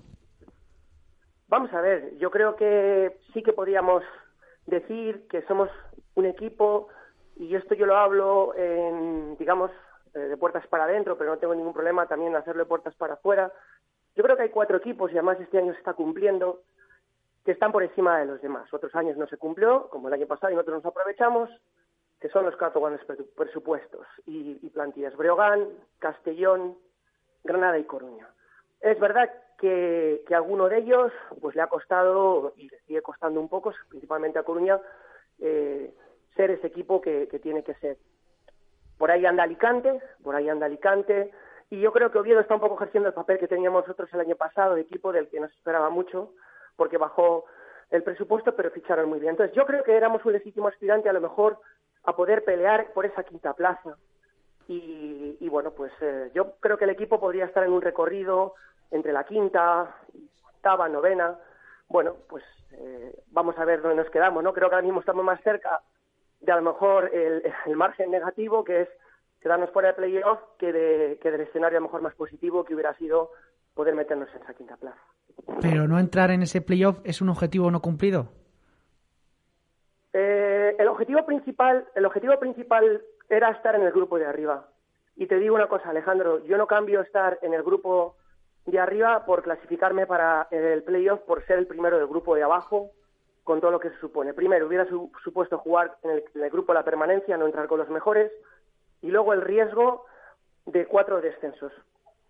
[1.48, 4.02] Vamos a ver, yo creo que sí que podríamos
[4.66, 5.68] decir que somos
[6.14, 6.88] un equipo
[7.40, 8.52] y esto yo lo hablo
[9.38, 9.70] digamos,
[10.14, 13.14] eh, de puertas para adentro, pero no tengo ningún problema también hacerlo de puertas para
[13.14, 13.50] afuera.
[14.14, 16.60] Yo creo que hay cuatro equipos, y además este año se está cumpliendo,
[17.44, 18.72] que están por encima de los demás.
[18.74, 21.48] Otros años no se cumplió, como el año pasado, y nosotros nos aprovechamos,
[22.20, 25.16] que son los cuatro grandes presupuestos y, y plantillas.
[25.16, 25.66] Breogán,
[25.98, 26.76] Castellón,
[27.42, 28.28] Granada y Coruña.
[28.80, 31.10] Es verdad que, que a alguno de ellos
[31.40, 34.78] pues le ha costado y le sigue costando un poco, principalmente a Coruña,
[35.38, 35.94] eh,
[36.36, 37.96] ser ese equipo que, tiene que ser.
[38.98, 41.30] Por ahí anda Alicante, por ahí anda Alicante,
[41.70, 44.20] y yo creo que Oviedo está un poco ejerciendo el papel que teníamos nosotros el
[44.20, 46.32] año pasado, de equipo del que nos esperaba mucho,
[46.76, 47.44] porque bajó
[47.90, 49.30] el presupuesto, pero ficharon muy bien.
[49.30, 51.58] Entonces, yo creo que éramos un legítimo aspirante a lo mejor
[52.04, 53.96] a poder pelear por esa quinta plaza.
[54.68, 58.54] Y, y bueno, pues eh, yo creo que el equipo podría estar en un recorrido
[58.90, 59.96] entre la quinta,
[60.54, 61.38] octava, novena.
[61.88, 64.52] Bueno, pues eh, vamos a ver dónde nos quedamos, ¿no?
[64.52, 65.80] Creo que ahora mismo estamos más cerca
[66.40, 68.88] de a lo mejor el, el margen negativo, que es
[69.40, 72.74] quedarnos fuera de playoff, que, de, que del escenario a lo mejor más positivo, que
[72.74, 73.30] hubiera sido
[73.74, 75.00] poder meternos en esa quinta plaza.
[75.60, 78.28] Pero no entrar en ese playoff es un objetivo no cumplido.
[80.12, 84.68] Eh, el objetivo principal, el objetivo principal era estar en el grupo de arriba.
[85.16, 88.16] Y te digo una cosa, Alejandro, yo no cambio estar en el grupo
[88.66, 92.90] de arriba por clasificarme para el playoff por ser el primero del grupo de abajo,
[93.50, 94.32] con todo lo que se supone.
[94.32, 97.80] Primero, hubiera su, supuesto jugar en el, en el, grupo la permanencia, no entrar con
[97.80, 98.30] los mejores,
[99.02, 100.06] y luego el riesgo
[100.66, 101.72] de cuatro descensos.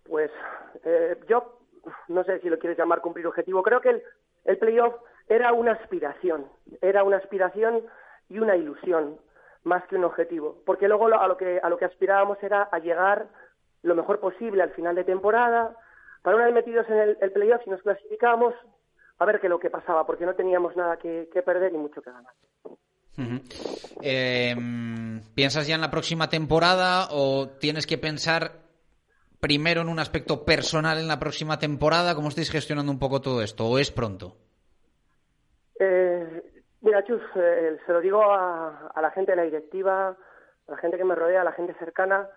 [0.03, 0.31] Pues
[0.83, 1.59] eh, yo
[2.07, 4.03] no sé si lo quieres llamar cumplir objetivo, creo que el,
[4.45, 4.95] el playoff
[5.29, 6.47] era una aspiración,
[6.81, 7.83] era una aspiración
[8.27, 9.19] y una ilusión
[9.63, 12.79] más que un objetivo, porque luego a lo que a lo que aspirábamos era a
[12.79, 13.27] llegar
[13.83, 15.77] lo mejor posible al final de temporada,
[16.23, 18.55] para una vez metidos en el, playoff, si nos clasificábamos,
[19.21, 21.77] a ver qué es lo que pasaba, porque no teníamos nada que, que perder y
[21.77, 22.33] mucho que ganar.
[22.65, 23.41] Uh -huh.
[24.01, 24.55] eh,
[25.35, 28.53] ¿Piensas ya en la próxima temporada o tienes que pensar
[29.39, 32.15] primero en un aspecto personal en la próxima temporada?
[32.15, 33.67] ¿Cómo estáis gestionando un poco todo esto?
[33.67, 34.37] ¿O es pronto?
[35.79, 36.41] Eh,
[36.81, 40.17] mira, Chus, eh, se lo digo a, a, la gente de la directiva,
[40.67, 42.27] a la gente que me rodea, a la gente cercana.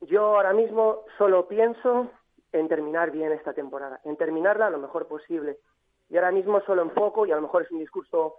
[0.00, 2.10] Yo ahora mismo solo pienso
[2.50, 5.58] en terminar bien esta temporada, en terminarla lo mejor posible.
[6.08, 8.36] Y ahora mismo solo enfoco, y a lo mejor es un discurso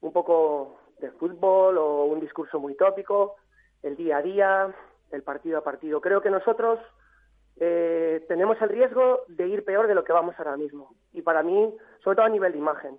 [0.00, 3.36] un poco de fútbol o un discurso muy tópico,
[3.82, 4.74] el día a día,
[5.10, 6.00] el partido a partido.
[6.00, 6.78] Creo que nosotros
[7.58, 10.94] eh, tenemos el riesgo de ir peor de lo que vamos ahora mismo.
[11.12, 12.98] Y para mí, sobre todo a nivel de imagen.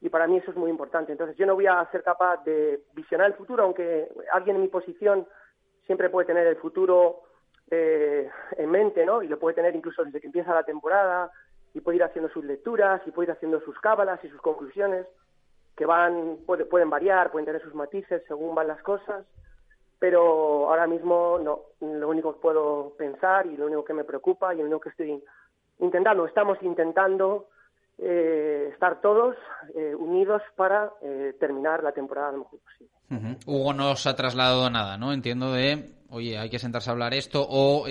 [0.00, 1.12] Y para mí eso es muy importante.
[1.12, 4.68] Entonces yo no voy a ser capaz de visionar el futuro, aunque alguien en mi
[4.68, 5.26] posición
[5.86, 7.22] siempre puede tener el futuro
[7.70, 9.22] eh, en mente, ¿no?
[9.22, 11.30] Y lo puede tener incluso desde que empieza la temporada,
[11.78, 15.06] y puede ir haciendo sus lecturas, y puede ir haciendo sus cábalas y sus conclusiones
[15.76, 19.24] que van puede, pueden variar, pueden tener sus matices según van las cosas,
[20.00, 24.52] pero ahora mismo no, lo único que puedo pensar y lo único que me preocupa
[24.52, 25.22] y lo único que estoy
[25.78, 27.46] intentando, estamos intentando
[27.96, 29.36] eh, estar todos
[29.76, 32.92] eh, unidos para eh, terminar la temporada lo mejor posible.
[33.10, 33.38] Uh -huh.
[33.46, 35.12] Hugo no os ha trasladado nada, ¿no?
[35.12, 37.86] Entiendo de, oye, hay que sentarse a hablar esto o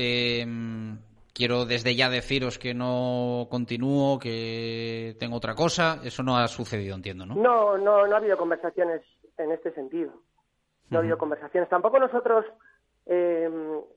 [1.37, 5.99] quiero desde ya deciros que no continúo, que tengo otra cosa.
[6.03, 7.35] Eso no ha sucedido, entiendo, ¿no?
[7.35, 9.03] No, no, no ha habido conversaciones
[9.37, 10.11] en este sentido.
[10.11, 10.95] No uh -huh.
[10.95, 11.69] ha habido conversaciones.
[11.69, 12.43] Tampoco nosotros
[13.05, 13.47] eh,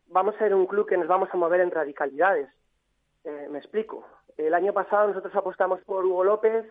[0.09, 2.49] vamos a ser un club que nos vamos a mover en radicalidades.
[3.24, 4.05] Eh, me explico.
[4.36, 6.66] El año pasado nosotros apostamos por Hugo López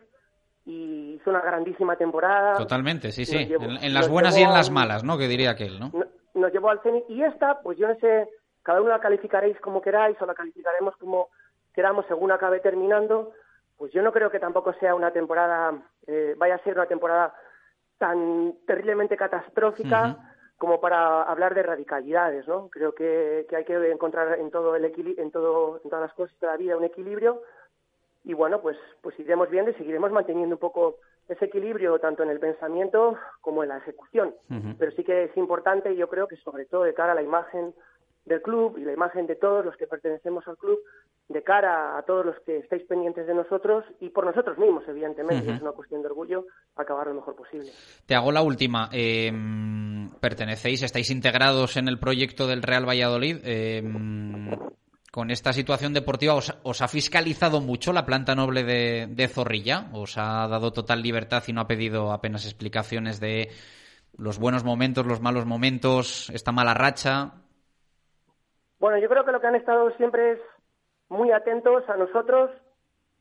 [0.65, 2.57] y hizo una grandísima temporada.
[2.57, 3.45] Totalmente, sí, sí.
[3.45, 5.17] Llevó, en, en, las buenas y en las malas, ¿no?
[5.17, 5.91] Que diría aquel, ¿no?
[6.35, 7.09] Nos llevó al Zenit.
[7.09, 8.29] Y esta, pues yo no sé
[8.63, 11.29] cada uno la calificaréis como queráis o la calificaremos como
[11.73, 13.31] queramos según acabe terminando,
[13.77, 15.73] pues yo no creo que tampoco sea una temporada,
[16.07, 17.33] eh, vaya a ser una temporada
[17.97, 20.57] tan terriblemente catastrófica uh -huh.
[20.57, 22.69] como para hablar de radicalidades, ¿no?
[22.69, 26.37] Creo que, que hay que encontrar en todo el en todo en todas las cosas
[26.39, 27.41] de la vida un equilibrio
[28.23, 30.97] y bueno, pues pues iremos viendo y seguiremos manteniendo un poco
[31.27, 34.35] ese equilibrio tanto en el pensamiento como en la ejecución.
[34.49, 34.75] Uh -huh.
[34.79, 37.73] Pero sí que es importante, yo creo que sobre todo de cara a la imagen
[38.25, 40.79] del club y la imagen de todos los que pertenecemos al club
[41.29, 45.47] de cara a todos los que estáis pendientes de nosotros y por nosotros mismos, evidentemente,
[45.47, 45.55] uh -huh.
[45.55, 46.45] es una cuestión de orgullo
[46.75, 47.71] acabar lo mejor posible.
[48.05, 48.89] Te hago la última.
[48.91, 49.31] Eh,
[50.19, 53.37] pertenecéis, estáis integrados en el proyecto del Real Valladolid.
[53.43, 53.83] Eh,
[55.11, 59.89] con esta situación deportiva, ¿os, ¿os, ha fiscalizado mucho la planta noble de, de Zorrilla?
[59.93, 63.49] ¿Os ha dado total libertad y no ha pedido apenas explicaciones de
[64.17, 67.33] los buenos momentos, los malos momentos, esta mala racha?
[68.79, 70.39] Bueno, yo creo que lo que han estado siempre es
[71.09, 72.51] muy atentos a nosotros,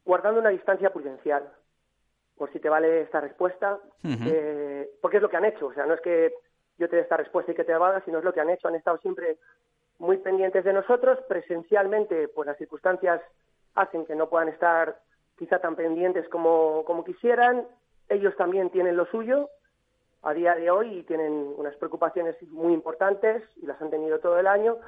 [0.04, 1.50] guardando una distancia prudencial,
[2.36, 3.74] por si te vale esta respuesta,
[4.04, 4.26] uh -huh.
[4.26, 5.66] eh, porque es lo que han hecho.
[5.66, 6.32] O sea, no es que
[6.78, 8.68] yo te dé esta respuesta y que te valga, sino es lo que han hecho.
[8.68, 9.38] Han estado siempre
[9.98, 13.20] muy pendientes de nosotros, presencialmente, pues las circunstancias
[13.74, 15.00] hacen que no puedan estar
[15.36, 17.66] quizá tan pendientes como, como quisieran.
[18.08, 19.48] Ellos también tienen lo suyo
[20.22, 24.38] a día de hoy y tienen unas preocupaciones muy importantes y las han tenido todo
[24.38, 24.78] el año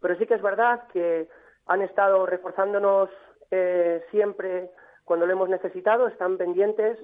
[0.00, 1.28] pero sí que es verdad que
[1.66, 3.10] han estado reforzándonos
[3.50, 4.70] eh, siempre
[5.04, 6.98] cuando lo hemos necesitado, están pendientes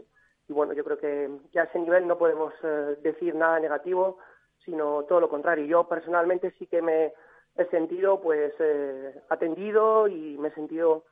[0.49, 4.19] y bueno, yo creo que ya a ese nivel no podemos eh, decir nada negativo,
[4.65, 5.65] sino todo lo contrario.
[5.67, 7.13] Yo personalmente sí que me
[7.57, 11.05] he sentido pues eh, atendido y me he sentido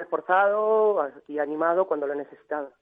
[0.00, 2.72] esforzado y animado cuando lo he necesitado.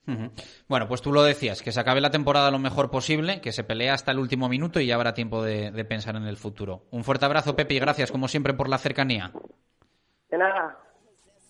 [0.68, 3.64] Bueno, pues tú lo decías, que se acabe la temporada lo mejor posible, que se
[3.64, 6.82] pelea hasta el último minuto y ya habrá tiempo de, de pensar en el futuro.
[6.90, 9.32] Un fuerte abrazo, Pepe, y gracias como siempre por la cercanía.
[10.30, 10.78] De nada,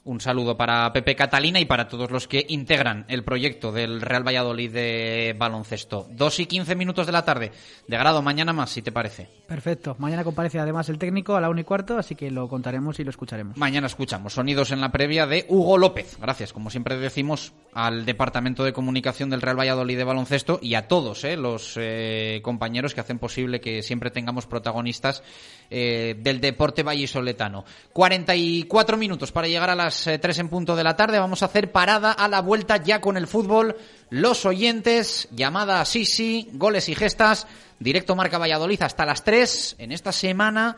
[0.02, 4.26] Un saludo para Pepe Catalina y para todos los que integran el proyecto del Real
[4.26, 6.06] Valladolid de baloncesto.
[6.10, 7.52] Dos y quince minutos de la tarde.
[7.86, 9.28] De grado, mañana más, si te parece.
[9.46, 9.96] Perfecto.
[9.98, 13.04] Mañana comparece además el técnico a la 1 y cuarto, así que lo contaremos y
[13.04, 13.58] lo escucharemos.
[13.58, 16.16] Mañana escuchamos sonidos en la previa de Hugo López.
[16.18, 20.88] Gracias, como siempre decimos, al Departamento de Comunicación del Real Valladolid de baloncesto y a
[20.88, 25.22] todos eh, los eh, compañeros que hacen posible que siempre tengamos protagonistas
[25.68, 27.66] eh, del deporte vallisoletano.
[27.92, 31.18] 44 minutos para llegar a las eh, 3 en punto de la tarde.
[31.18, 33.76] Vamos a hacer parada a la vuelta ya con el fútbol.
[34.10, 37.46] Los oyentes, llamada a Sisi, goles y gestas.
[37.78, 40.76] Directo Marca Valladolid hasta las 3 en esta semana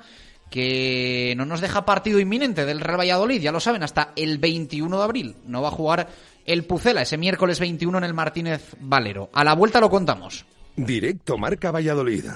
[0.51, 4.99] que no nos deja partido inminente del Real Valladolid, ya lo saben, hasta el 21
[4.99, 5.37] de abril.
[5.47, 6.09] No va a jugar
[6.45, 9.31] el Pucela ese miércoles 21 en el Martínez Valero.
[9.33, 10.45] A la vuelta lo contamos.
[10.77, 12.27] Directo Marca Valladolid.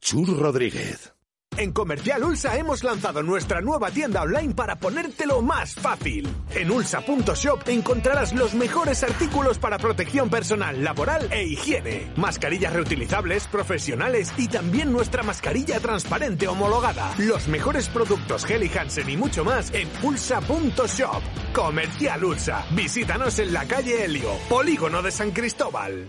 [0.00, 1.12] Chur Rodríguez.
[1.60, 6.26] En Comercial Ulsa hemos lanzado nuestra nueva tienda online para ponértelo más fácil.
[6.54, 12.12] En ulsa.shop encontrarás los mejores artículos para protección personal, laboral e higiene.
[12.16, 17.12] Mascarillas reutilizables, profesionales y también nuestra mascarilla transparente homologada.
[17.18, 21.22] Los mejores productos Heli Hansen y mucho más en ulsa.shop.
[21.52, 22.64] Comercial Ulsa.
[22.70, 26.08] Visítanos en la calle Helio, Polígono de San Cristóbal.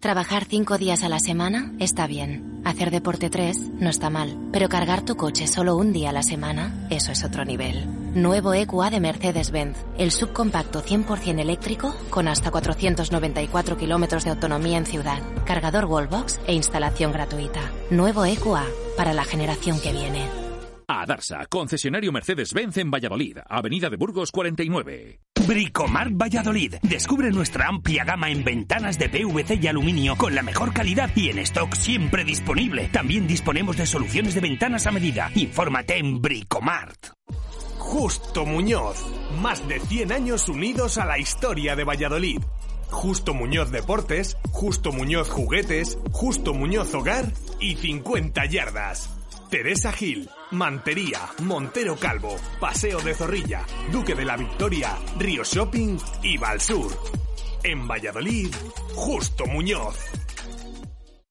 [0.00, 2.62] Trabajar cinco días a la semana está bien.
[2.64, 4.34] Hacer deporte tres no está mal.
[4.50, 7.86] Pero cargar tu coche solo un día a la semana, eso es otro nivel.
[8.14, 9.76] Nuevo EQA de Mercedes-Benz.
[9.98, 15.20] El subcompacto 100% eléctrico con hasta 494 kilómetros de autonomía en ciudad.
[15.44, 17.60] Cargador Wallbox e instalación gratuita.
[17.90, 18.64] Nuevo EQA
[18.96, 20.39] para la generación que viene.
[20.92, 25.20] A Darsa, concesionario Mercedes-Benz en Valladolid, Avenida de Burgos 49.
[25.46, 26.74] Bricomar Valladolid.
[26.82, 31.28] Descubre nuestra amplia gama en ventanas de PVC y aluminio con la mejor calidad y
[31.28, 32.88] en stock siempre disponible.
[32.88, 35.30] También disponemos de soluciones de ventanas a medida.
[35.36, 37.12] Infórmate en Bricomart.
[37.78, 38.96] Justo Muñoz.
[39.40, 42.42] Más de 100 años unidos a la historia de Valladolid.
[42.90, 49.08] Justo Muñoz Deportes, Justo Muñoz Juguetes, Justo Muñoz Hogar y 50 Yardas.
[49.50, 56.38] Teresa Gil, Mantería, Montero Calvo, Paseo de Zorrilla, Duque de la Victoria, Río Shopping y
[56.38, 56.90] Valsur.
[57.62, 58.52] En Valladolid,
[58.94, 59.96] Justo Muñoz.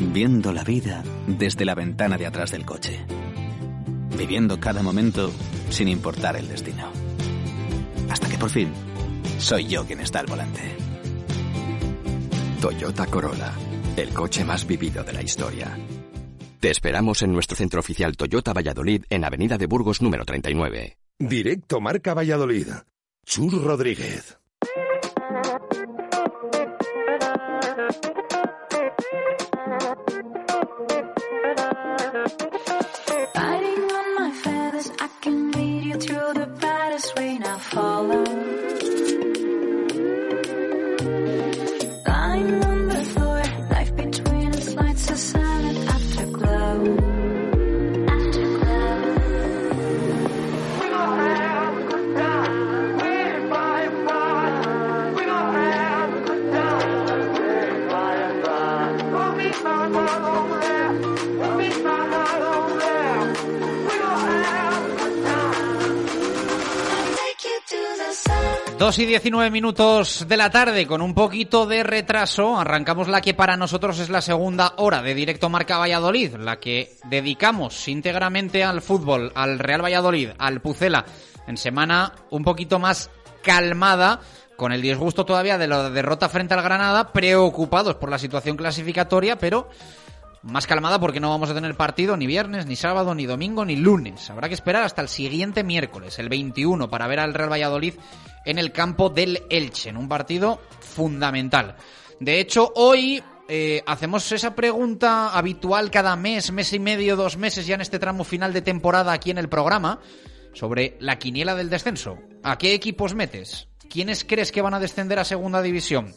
[0.00, 3.04] viendo la vida desde la ventana de atrás del coche.
[4.16, 5.30] Viviendo cada momento
[5.68, 6.90] sin importar el destino.
[8.08, 8.72] Hasta que por fin
[9.38, 10.60] soy yo quien está al volante.
[12.60, 13.52] Toyota Corolla,
[13.96, 15.78] el coche más vivido de la historia.
[16.58, 20.98] Te esperamos en nuestro centro oficial Toyota Valladolid en Avenida de Burgos número 39.
[21.18, 22.68] Directo Marca Valladolid.
[23.24, 24.39] Chur Rodríguez.
[68.80, 73.34] 2 y 19 minutos de la tarde, con un poquito de retraso, arrancamos la que
[73.34, 78.80] para nosotros es la segunda hora de Directo Marca Valladolid, la que dedicamos íntegramente al
[78.80, 81.04] fútbol, al Real Valladolid, al Pucela,
[81.46, 83.10] en semana un poquito más
[83.42, 84.20] calmada,
[84.56, 89.36] con el disgusto todavía de la derrota frente al Granada, preocupados por la situación clasificatoria,
[89.36, 89.68] pero
[90.42, 93.76] más calmada porque no vamos a tener partido ni viernes, ni sábado, ni domingo, ni
[93.76, 94.30] lunes.
[94.30, 97.94] Habrá que esperar hasta el siguiente miércoles, el 21, para ver al Real Valladolid
[98.44, 101.76] en el campo del Elche, en un partido fundamental.
[102.20, 107.66] De hecho, hoy eh, hacemos esa pregunta habitual cada mes, mes y medio, dos meses
[107.66, 110.00] ya en este tramo final de temporada aquí en el programa,
[110.52, 112.18] sobre la quiniela del descenso.
[112.42, 113.68] ¿A qué equipos metes?
[113.88, 116.14] ¿Quiénes crees que van a descender a segunda división?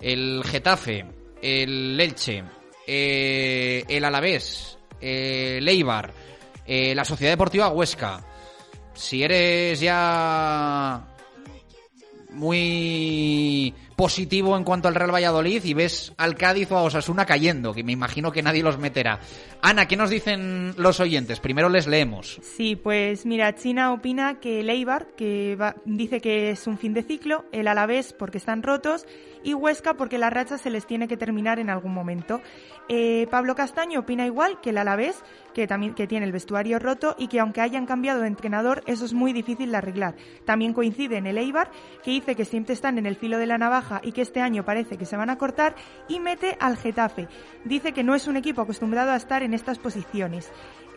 [0.00, 1.04] El Getafe,
[1.42, 2.44] el Elche,
[2.92, 5.60] eh, el Alavés, eh,
[6.66, 8.24] eh, la Sociedad Deportiva Huesca.
[8.94, 11.06] Si eres ya
[12.30, 17.74] muy positivo en cuanto al Real Valladolid y ves al Cádiz o a Osasuna cayendo,
[17.74, 19.20] que me imagino que nadie los meterá.
[19.62, 21.38] Ana, ¿qué nos dicen los oyentes?
[21.40, 22.40] Primero les leemos.
[22.42, 26.94] Sí, pues mira, China opina que el Eibar, que va- dice que es un fin
[26.94, 29.06] de ciclo, el Alavés porque están rotos
[29.44, 32.40] y Huesca porque la racha se les tiene que terminar en algún momento.
[32.92, 35.22] Eh, Pablo Castaño opina igual que el Alavés,
[35.54, 39.04] que también que tiene el vestuario roto y que aunque hayan cambiado de entrenador, eso
[39.04, 40.16] es muy difícil de arreglar.
[40.44, 41.70] También coincide en el Eibar,
[42.02, 44.64] que dice que siempre están en el filo de la navaja y que este año
[44.64, 45.76] parece que se van a cortar,
[46.08, 47.28] y mete al Getafe.
[47.64, 50.50] Dice que no es un equipo acostumbrado a estar en estas posiciones.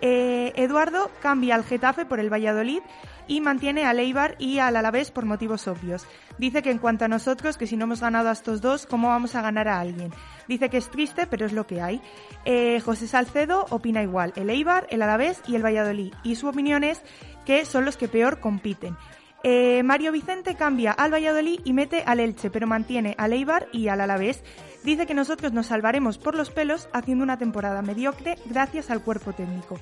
[0.06, 2.82] Eh, Eduardo cambia al Getafe por el Valladolid
[3.26, 6.06] y mantiene al Eibar y al Alavés por motivos obvios.
[6.38, 9.08] Dice que en cuanto a nosotros, que si no hemos ganado a estos dos, ¿cómo
[9.08, 10.12] vamos a ganar a alguien?
[10.46, 12.02] Dice que es triste, pero es lo que hay.
[12.44, 16.14] Eh, José Salcedo opina igual, el Eibar, el Alavés y el Valladolid.
[16.22, 17.02] Y su opinión es
[17.46, 18.98] que son los que peor compiten.
[19.46, 23.88] Eh, Mario Vicente cambia al Valladolid y mete al Elche, pero mantiene al Eibar y
[23.88, 24.44] al Alavés.
[24.84, 29.34] Dice que nosotros nos salvaremos por los pelos haciendo una temporada mediocre gracias al cuerpo
[29.34, 29.80] técnico.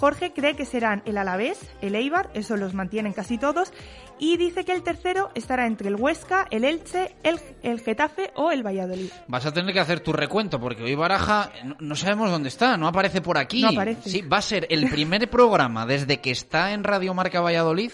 [0.00, 3.70] Jorge cree que serán el Alavés, el Eibar, eso los mantienen casi todos,
[4.18, 8.50] y dice que el tercero estará entre el Huesca, el Elche, el, el Getafe o
[8.50, 9.10] el Valladolid.
[9.28, 12.78] Vas a tener que hacer tu recuento porque hoy Baraja no, no sabemos dónde está,
[12.78, 13.60] no aparece por aquí.
[13.60, 14.08] No aparece.
[14.08, 17.92] Sí, va a ser el primer programa desde que está en Radio Marca Valladolid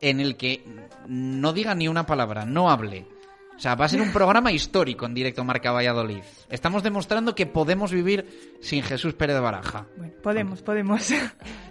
[0.00, 0.64] en el que
[1.06, 3.06] no diga ni una palabra, no hable.
[3.56, 6.22] O sea, va a ser un programa histórico en directo Marca Valladolid.
[6.50, 9.86] Estamos demostrando que podemos vivir sin Jesús Pérez de Baraja.
[10.22, 11.12] Podemos, podemos.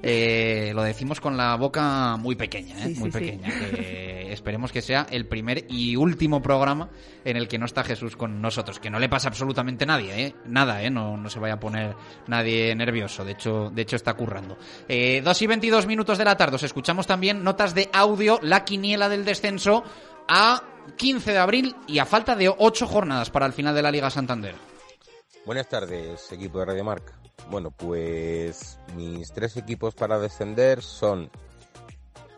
[0.06, 2.94] Eh, lo decimos con la boca muy pequeña, ¿eh?
[2.94, 3.24] Sí, muy sí, sí.
[3.24, 3.48] pequeña.
[3.48, 6.90] que esperemos que sea el primer y último programa
[7.24, 8.82] en el que no está Jesús con nosotros.
[8.82, 10.36] Que no le pasa absolutamente nadie, ¿eh?
[10.46, 10.90] Nada, ¿eh?
[10.90, 11.96] No, no se vaya a poner
[12.28, 13.24] nadie nervioso.
[13.24, 14.58] De hecho, de hecho está currando.
[14.90, 16.58] Eh, 2 y 22 minutos de la tarde.
[16.58, 19.86] Os escuchamos también notas de audio, la quiniela del descenso
[20.28, 20.64] a
[20.98, 24.10] 15 de abril y a falta de 8 jornadas para el final de la Liga
[24.10, 24.56] Santander.
[25.46, 27.20] Buenas tardes, equipo de Radio Marca.
[27.50, 31.30] Bueno, pues mis tres equipos para descender son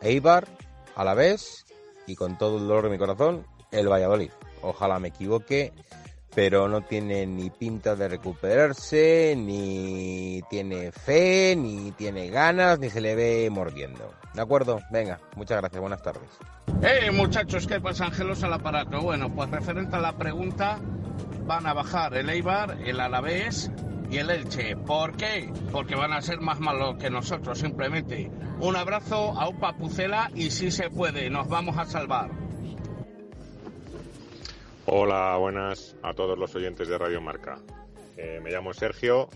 [0.02, 0.48] Eibar,
[0.96, 1.66] Alavés
[2.08, 4.32] y con todo el dolor de mi corazón, el Valladolid.
[4.62, 5.74] Ojalá me equivoque,
[6.34, 13.02] pero no tiene ni pinta de recuperarse, ni tiene fe, ni tiene ganas, ni se
[13.02, 14.14] le ve mordiendo.
[14.36, 14.82] ¿De acuerdo?
[14.92, 16.30] Venga, muchas gracias, buenas tardes.
[16.82, 18.06] Eh, muchachos, ¿qué pasa?
[18.06, 19.02] Ángelos al aparato.
[19.02, 20.78] Bueno, pues referente a la pregunta,
[21.46, 23.72] van a bajar el Eibar, el Alavés
[24.12, 24.76] y el Elche.
[24.76, 25.50] ¿Por qué?
[25.72, 28.30] Porque van a ser más malos que nosotros, simplemente.
[28.60, 32.30] Un abrazo a Upa Pucela y si se puede, nos vamos a salvar.
[34.86, 37.58] Hola, buenas a todos los oyentes de Radio Marca.
[38.18, 39.30] Eh, me llamo Sergio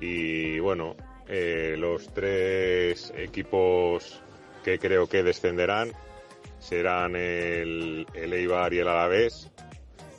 [0.00, 0.94] y bueno,
[1.26, 4.22] eh, los tres equipos
[4.68, 5.92] que creo que descenderán
[6.58, 9.50] serán el, el Eibar y el Alavés,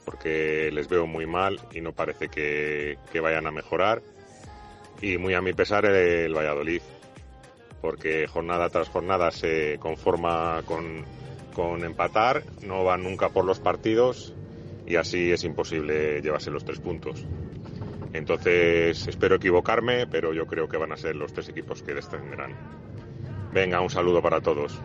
[0.06, 4.02] porque les veo muy mal y no parece que, que vayan a mejorar.
[5.02, 6.82] Y muy a mi pesar el Valladolid,
[7.80, 11.06] porque jornada tras jornada se conforma con,
[11.54, 14.34] con empatar, no van nunca por los partidos
[14.88, 17.24] y así es imposible llevarse los tres puntos.
[18.14, 22.89] Entonces espero equivocarme, pero yo creo que van a ser los tres equipos que descenderán.
[23.52, 24.80] Venga, un saludo para todos.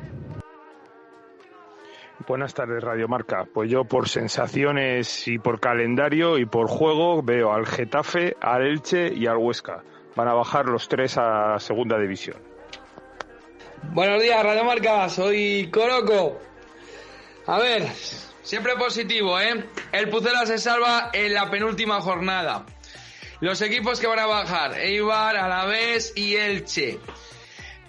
[2.27, 3.45] Buenas tardes, Radio Marca.
[3.53, 9.13] Pues yo por sensaciones y por calendario y por juego veo al Getafe, al Elche
[9.13, 9.83] y al Huesca.
[10.17, 12.37] Van a bajar los tres a segunda división.
[13.93, 16.39] Buenos días, Radio Marca, soy Coroco.
[17.47, 17.89] A ver,
[18.43, 19.67] siempre positivo, ¿eh?
[19.93, 22.65] El Pucela se salva en la penúltima jornada.
[23.41, 26.99] Los equipos que van a bajar, Eibar, Alavés y Elche.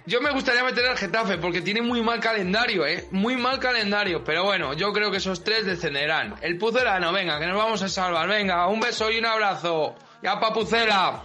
[0.08, 3.06] Yo me gustaría meter al Getafe porque tiene muy mal calendario, ¿eh?
[3.10, 4.24] Muy mal calendario.
[4.24, 6.36] Pero bueno, yo creo que esos tres descenderán.
[6.42, 8.28] El Pucela no, venga, que nos vamos a salvar.
[8.28, 9.96] Venga, un beso y un abrazo.
[10.22, 11.24] Ya pa' Pucela.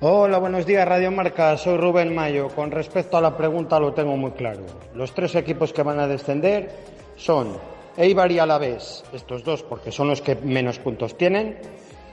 [0.00, 1.56] Hola, buenos días, Radio Marca.
[1.56, 2.48] Soy Rubén Mayo.
[2.48, 4.66] Con respecto a la pregunta lo tengo muy claro.
[4.96, 6.68] Los tres equipos que van a descender
[7.14, 7.56] son
[7.96, 11.58] Eibar y Alavés, estos dos porque son los que menos puntos tienen,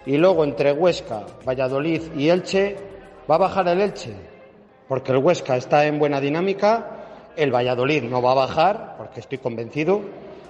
[0.06, 2.78] y luego entre Huesca, Valladolid y Elche
[3.30, 4.16] va a bajar el Elche,
[4.94, 9.40] porque el Huesca está en buena dinámica, el Valladolid no va a bajar, porque estoy
[9.40, 10.04] convencido,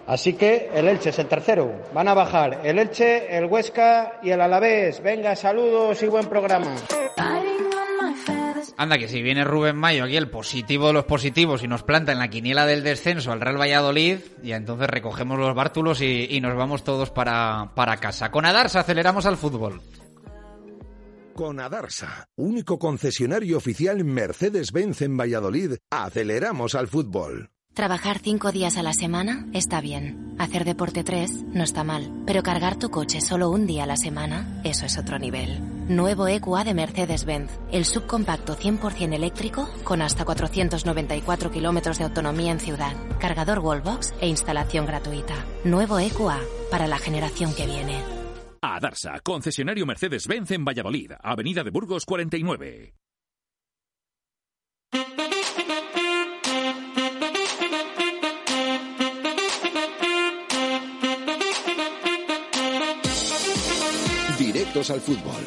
[0.06, 1.72] así que el Elche es el tercero.
[1.94, 5.02] Van a bajar el Elche, el Huesca y el Alavés.
[5.02, 6.76] Venga, saludos y buen programa.
[8.76, 12.12] Anda, que si viene Rubén Mayo aquí, el positivo de los positivos, y nos planta
[12.12, 16.42] en la quiniela del descenso al Real Valladolid, y entonces recogemos los bártulos y, y
[16.42, 18.30] nos vamos todos para, para casa.
[18.30, 19.80] Con Adarsa aceleramos al fútbol.
[21.34, 27.50] Con Adarsa, único concesionario oficial Mercedes-Benz en Valladolid, aceleramos al fútbol.
[27.74, 30.36] Trabajar cinco días a la semana está bien.
[30.38, 32.22] Hacer deporte tres no está mal.
[32.28, 35.60] Pero cargar tu coche solo un día a la semana, eso es otro nivel.
[35.90, 37.50] Nuevo EQA de Mercedes-Benz.
[37.72, 42.94] El subcompacto 100% eléctrico con hasta 494 kilómetros de autonomía en ciudad.
[43.20, 45.34] Cargador Wallbox e instalación gratuita.
[45.64, 46.40] Nuevo EQA
[46.70, 48.13] para la generación que viene.
[48.66, 52.94] A Darsa, concesionario Mercedes-Benz en Valladolid, Avenida de Burgos 49.
[64.40, 65.44] Directos al fútbol.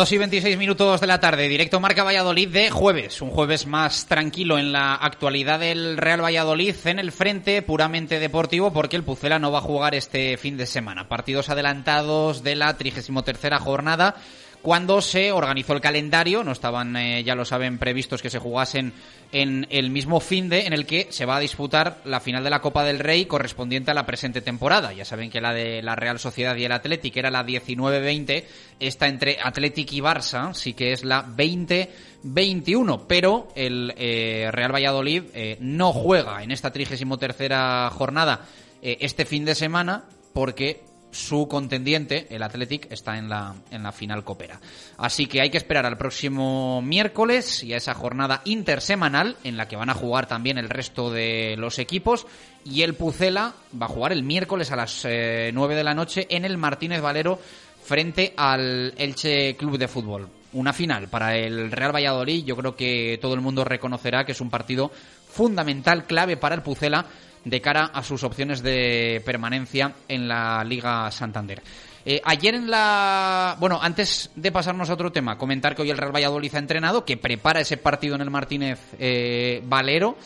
[0.00, 4.06] Dos y 26 minutos de la tarde, directo Marca Valladolid de jueves, un jueves más
[4.06, 9.38] tranquilo en la actualidad del Real Valladolid en el frente puramente deportivo porque el Pucela
[9.38, 11.06] no va a jugar este fin de semana.
[11.06, 14.16] Partidos adelantados de la 33 jornada
[14.62, 18.92] cuando se organizó el calendario, no estaban, eh, ya lo saben, previstos que se jugasen
[19.32, 22.50] en el mismo fin de en el que se va a disputar la final de
[22.50, 24.92] la Copa del Rey correspondiente a la presente temporada.
[24.92, 28.44] Ya saben que la de la Real Sociedad y el Athletic era la 19-20,
[28.80, 35.22] esta entre Athletic y Barça sí que es la 20-21, pero el eh, Real Valladolid
[35.32, 38.46] eh, no juega en esta 33 jornada
[38.82, 44.24] este fin de semana porque su contendiente, el Athletic, está en la, en la final
[44.24, 44.60] copera.
[44.96, 49.68] Así que hay que esperar al próximo miércoles y a esa jornada intersemanal en la
[49.68, 52.26] que van a jugar también el resto de los equipos.
[52.64, 56.26] Y el Pucela va a jugar el miércoles a las eh, 9 de la noche
[56.30, 57.38] en el Martínez Valero
[57.82, 60.28] frente al Elche Club de Fútbol.
[60.52, 62.44] Una final para el Real Valladolid.
[62.44, 64.90] Yo creo que todo el mundo reconocerá que es un partido
[65.28, 67.06] fundamental, clave para el Pucela
[67.44, 71.62] de cara a sus opciones de permanencia en la Liga Santander.
[72.04, 73.56] Eh, ayer en la...
[73.60, 77.04] Bueno, antes de pasarnos a otro tema, comentar que hoy el Real Valladolid ha entrenado,
[77.04, 80.16] que prepara ese partido en el Martínez eh, Valero,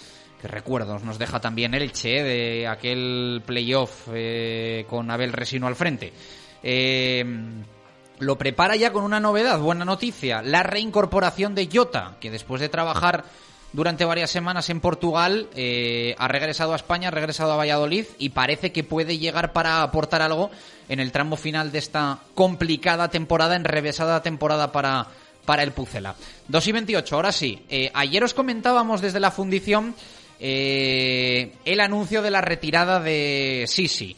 [0.40, 5.76] que recuerdos nos deja también el Che de aquel playoff eh, con Abel Resino al
[5.76, 6.12] frente.
[6.62, 7.24] Eh,
[8.20, 12.68] lo prepara ya con una novedad, buena noticia, la reincorporación de Jota, que después de
[12.68, 13.24] trabajar
[13.74, 18.28] durante varias semanas en Portugal, eh, ha regresado a España, ha regresado a Valladolid y
[18.28, 20.52] parece que puede llegar para aportar algo
[20.88, 25.08] en el tramo final de esta complicada temporada, enrevesada temporada para,
[25.44, 26.14] para el Pucela.
[26.46, 27.64] 2 y 28, ahora sí.
[27.68, 29.96] Eh, ayer os comentábamos desde la fundición
[30.38, 34.16] eh, el anuncio de la retirada de Sisi.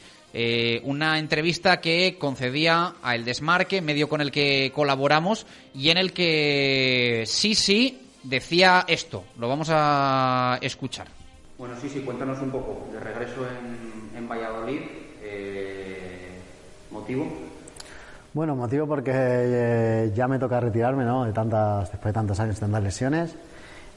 [0.83, 6.13] Una entrevista que concedía a El Desmarque, medio con el que colaboramos, y en el
[6.13, 9.25] que Sisi decía esto.
[9.39, 11.07] Lo vamos a escuchar.
[11.59, 12.87] Bueno, sí, sí, cuéntanos un poco.
[12.93, 14.81] De regreso en, en Valladolid,
[15.23, 16.39] eh,
[16.91, 17.27] ¿motivo?
[18.35, 21.25] Bueno, motivo porque eh, ya me toca retirarme, ¿no?
[21.25, 23.35] De tantas, después de tantos años de tantas lesiones.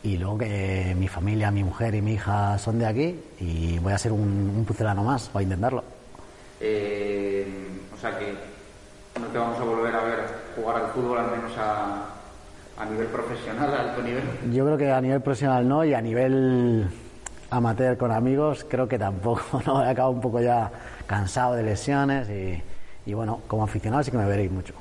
[0.01, 3.91] Y luego que mi familia, mi mujer y mi hija son de aquí y voy
[3.91, 5.83] a ser un, un pucelano más, voy a intentarlo.
[6.61, 7.45] Eh,
[7.93, 8.33] o sea que
[9.19, 10.19] no te vamos a volver a ver
[10.55, 12.05] jugar al fútbol, al menos a,
[12.79, 14.23] a nivel profesional, a alto nivel.
[14.51, 16.87] Yo creo que a nivel profesional no y a nivel
[17.49, 19.83] amateur con amigos creo que tampoco, ¿no?
[19.83, 20.71] He acabado un poco ya
[21.05, 22.61] cansado de lesiones y,
[23.05, 24.73] y bueno, como aficionado sí que me veréis mucho.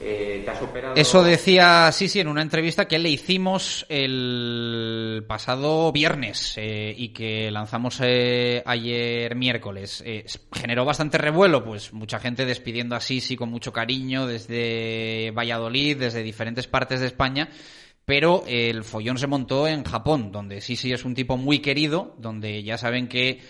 [0.00, 0.46] Eh.
[0.96, 7.08] Eso decía sí, sí, en una entrevista que le hicimos el pasado viernes eh, y
[7.08, 10.02] que lanzamos eh, ayer miércoles.
[10.52, 16.22] Generó bastante revuelo, pues mucha gente despidiendo a Sisi con mucho cariño desde Valladolid, desde
[16.22, 17.48] diferentes partes de España.
[18.06, 22.62] Pero el follón se montó en Japón, donde Sisi es un tipo muy querido, donde
[22.62, 23.40] ya saben que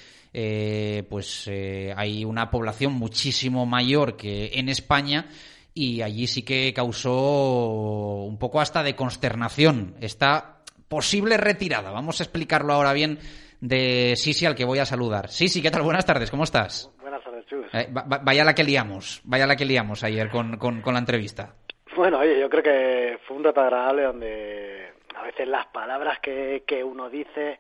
[1.09, 1.49] pues
[1.97, 5.29] hay una población muchísimo mayor que en España
[5.75, 11.91] y allí sí que causó un poco hasta de consternación esta posible retirada.
[11.91, 13.19] Vamos a explicarlo ahora bien
[13.61, 15.29] de Sisi al que voy a saludar.
[15.29, 15.83] Sisi, ¿qué tal?
[15.83, 16.91] Buenas tardes, ¿cómo estás?
[17.01, 17.67] Buenas tardes, Chus.
[17.73, 20.95] Eh, va- va- vaya la que liamos, vaya la que liamos ayer con, con- con
[20.95, 21.55] la entrevista.
[21.97, 26.65] Bueno, oye, yo creo que fue un rato agradable donde a veces las palabras que,
[26.67, 27.59] que uno dice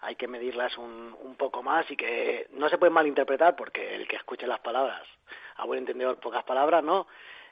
[0.00, 4.06] hay que medirlas un, un poco más y que no se pueden malinterpretar porque el
[4.06, 5.02] que escuche las palabras,
[5.56, 7.06] a buen entendedor, pocas palabras, ¿no?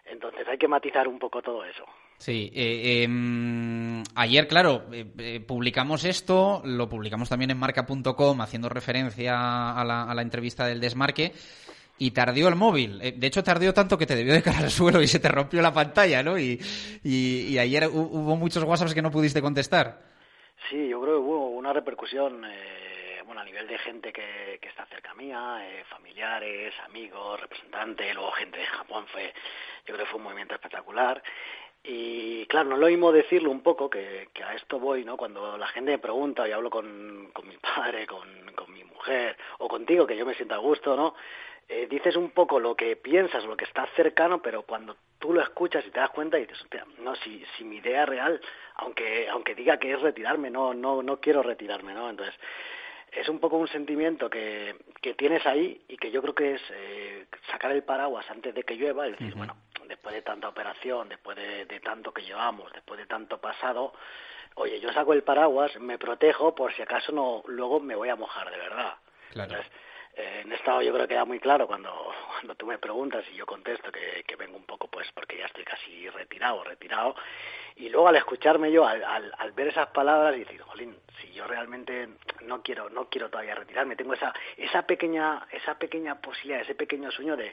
[0.04, 1.84] Entonces hay que matizar un poco todo eso.
[2.18, 8.68] Sí, eh, em, ayer, claro, eh, eh, publicamos esto, lo publicamos también en marca.com haciendo
[8.68, 11.32] referencia a la, a la entrevista del desmarque
[11.98, 12.98] y tardó el móvil.
[12.98, 15.60] De hecho, tardó tanto que te debió de caer al suelo y se te rompió
[15.62, 16.38] la pantalla, ¿no?
[16.38, 16.60] Y,
[17.04, 20.00] y- y ayer hu- hubo muchos WhatsApps que no pudiste contestar.
[20.70, 24.68] Sí, yo creo que hubo una repercusión, eh, bueno, a nivel de gente que, que
[24.68, 29.32] está cerca mía, eh, familiares, amigos, representantes, luego gente de Japón, fue,
[29.86, 31.23] yo creo que fue un movimiento espectacular.
[31.85, 35.16] Y claro, no es lo mismo decirlo un poco, que, a esto voy, ¿no?
[35.16, 39.36] Cuando la gente me pregunta y hablo con, con mi padre, con, con mi mujer,
[39.59, 41.15] o contigo, que yo me siento a gusto, ¿no?
[41.69, 45.40] Eh, dices un poco lo que piensas, lo que está cercano, pero cuando tú lo
[45.40, 48.40] escuchas y te das cuenta y dices, "Hostia, no, si, si mi idea real,
[48.74, 52.11] aunque, aunque diga que es retirarme, no, no, no quiero retirarme, ¿no?
[52.11, 52.35] Entonces,
[53.12, 56.62] es un poco un sentimiento que, que tienes ahí y que yo creo que es
[56.70, 59.56] eh, sacar el paraguas antes de que llueva, es decir, bueno,
[59.86, 63.93] después de tanta operación, después de, de tanto que llevamos, después de tanto pasado,
[64.55, 68.16] oye, yo saco el paraguas, me protejo por si acaso no, luego me voy a
[68.16, 68.94] mojar de verdad.
[69.30, 69.59] Claro.
[70.14, 71.90] Eh, en estado yo creo que queda muy claro cuando,
[72.32, 75.47] cuando tú me preguntas y yo contesto que, que vengo un poco pues porque ya
[75.47, 77.14] estoy casi retirado, retirado.
[77.76, 81.32] Y luego al escucharme yo, al, al, al ver esas palabras y decir, jolín, si
[81.32, 82.06] yo realmente
[82.44, 87.10] no quiero, no quiero todavía retirarme, tengo esa, esa pequeña, esa pequeña posibilidad, ese pequeño
[87.10, 87.51] sueño de,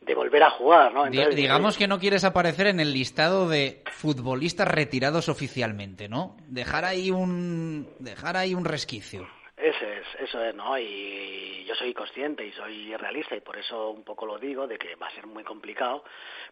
[0.00, 1.06] de volver a jugar, ¿no?
[1.06, 6.36] Entonces, digamos que no quieres aparecer en el listado de futbolistas retirados oficialmente, ¿no?
[6.46, 9.28] Dejar ahí un, dejar ahí un resquicio.
[9.68, 10.78] Ese es, eso es, ¿no?
[10.78, 14.78] Y yo soy consciente y soy realista y por eso un poco lo digo, de
[14.78, 16.04] que va a ser muy complicado,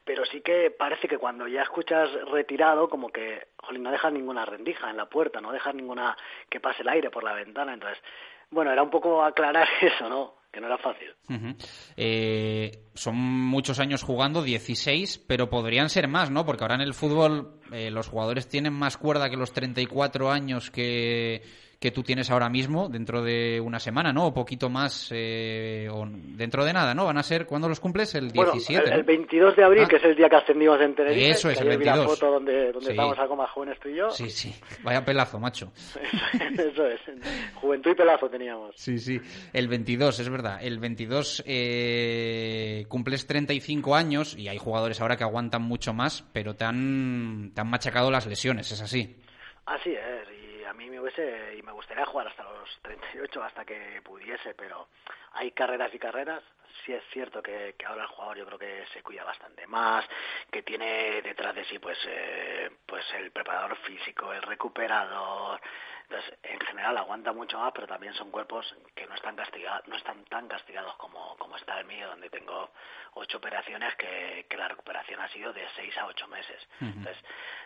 [0.04, 4.44] pero sí que parece que cuando ya escuchas retirado, como que, jolín, no dejas ninguna
[4.44, 6.14] rendija en la puerta, no dejas ninguna
[6.50, 7.98] que pase el aire por la ventana, entonces,
[8.50, 10.34] bueno, era un poco aclarar eso, ¿no?
[10.52, 11.14] Que no era fácil.
[11.96, 16.44] Eh, son muchos años jugando, 16, pero podrían ser más, ¿no?
[16.46, 20.70] Porque ahora en el fútbol eh, los jugadores tienen más cuerda que los 34 años
[20.70, 21.42] que,
[21.78, 24.26] que tú tienes ahora mismo, dentro de una semana, ¿no?
[24.28, 27.04] O poquito más, eh, o dentro de nada, ¿no?
[27.04, 28.14] Van a ser, ¿cuándo los cumples?
[28.14, 29.88] El 17, bueno, el, el 22 de abril, Ah.
[29.88, 31.92] que es el día que ascendimos en Tenerife, Eso es, que el ayer vi la
[31.96, 32.18] 22.
[32.18, 32.90] foto donde, donde Sí.
[32.92, 34.10] estábamos algo más jóvenes tú y yo.
[34.10, 35.70] Sí, sí, vaya pelazo, macho.
[36.58, 37.00] Eso es,
[37.56, 38.74] juventud y pelazo teníamos.
[38.76, 39.20] Sí, sí.
[39.52, 40.58] El 22, es verdad.
[40.62, 46.54] El 22 eh, cumples 35 años y hay jugadores ahora que aguantan mucho más, pero
[46.54, 49.16] te han, te han machacado las lesiones, es así.
[49.66, 50.28] Así es,
[51.00, 54.88] me y me gustaría jugar hasta los 38, hasta que pudiese, pero
[55.32, 56.42] hay carreras y carreras.
[56.84, 60.04] Sí es cierto que, que ahora el jugador yo creo que se cuida bastante más,
[60.50, 65.60] que tiene detrás de sí pues, eh, pues el preparador físico, el recuperador.
[66.08, 69.96] Entonces, en general aguanta mucho más, pero también son cuerpos que no están castigados, no
[69.96, 72.70] están tan castigados como, como está el mío, donde tengo
[73.14, 76.68] ocho operaciones que, que la recuperación ha sido de seis a ocho meses.
[76.80, 77.16] Entonces,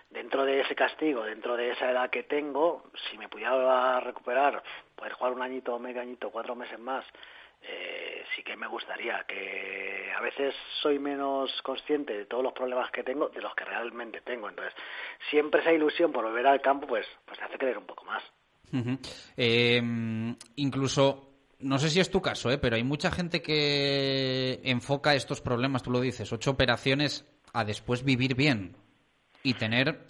[0.08, 4.62] dentro de ese castigo, dentro de esa edad que tengo, si me pudiera recuperar,
[4.96, 7.04] poder jugar un añito, medio añito, cuatro meses más,
[7.62, 12.90] eh, sí que me gustaría, que a veces soy menos consciente de todos los problemas
[12.90, 14.48] que tengo de los que realmente tengo.
[14.48, 14.74] Entonces,
[15.30, 18.22] siempre esa ilusión por volver al campo, pues, pues hace creer un poco más.
[19.36, 19.82] Eh,
[20.56, 22.58] incluso, no sé si es tu caso, ¿eh?
[22.58, 28.04] pero hay mucha gente que enfoca estos problemas, tú lo dices, ocho operaciones a después
[28.04, 28.76] vivir bien
[29.42, 30.06] y tener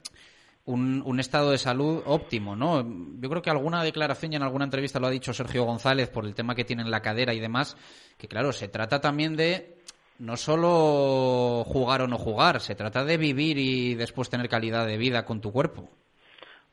[0.71, 2.85] un, estado de salud óptimo, ¿no?
[3.21, 6.25] Yo creo que alguna declaración y en alguna entrevista lo ha dicho Sergio González por
[6.25, 7.77] el tema que tiene en la cadera y demás,
[8.19, 9.77] que claro, se trata también de
[10.19, 14.99] no solo jugar o no jugar, se trata de vivir y después tener calidad de
[14.99, 15.89] vida con tu cuerpo.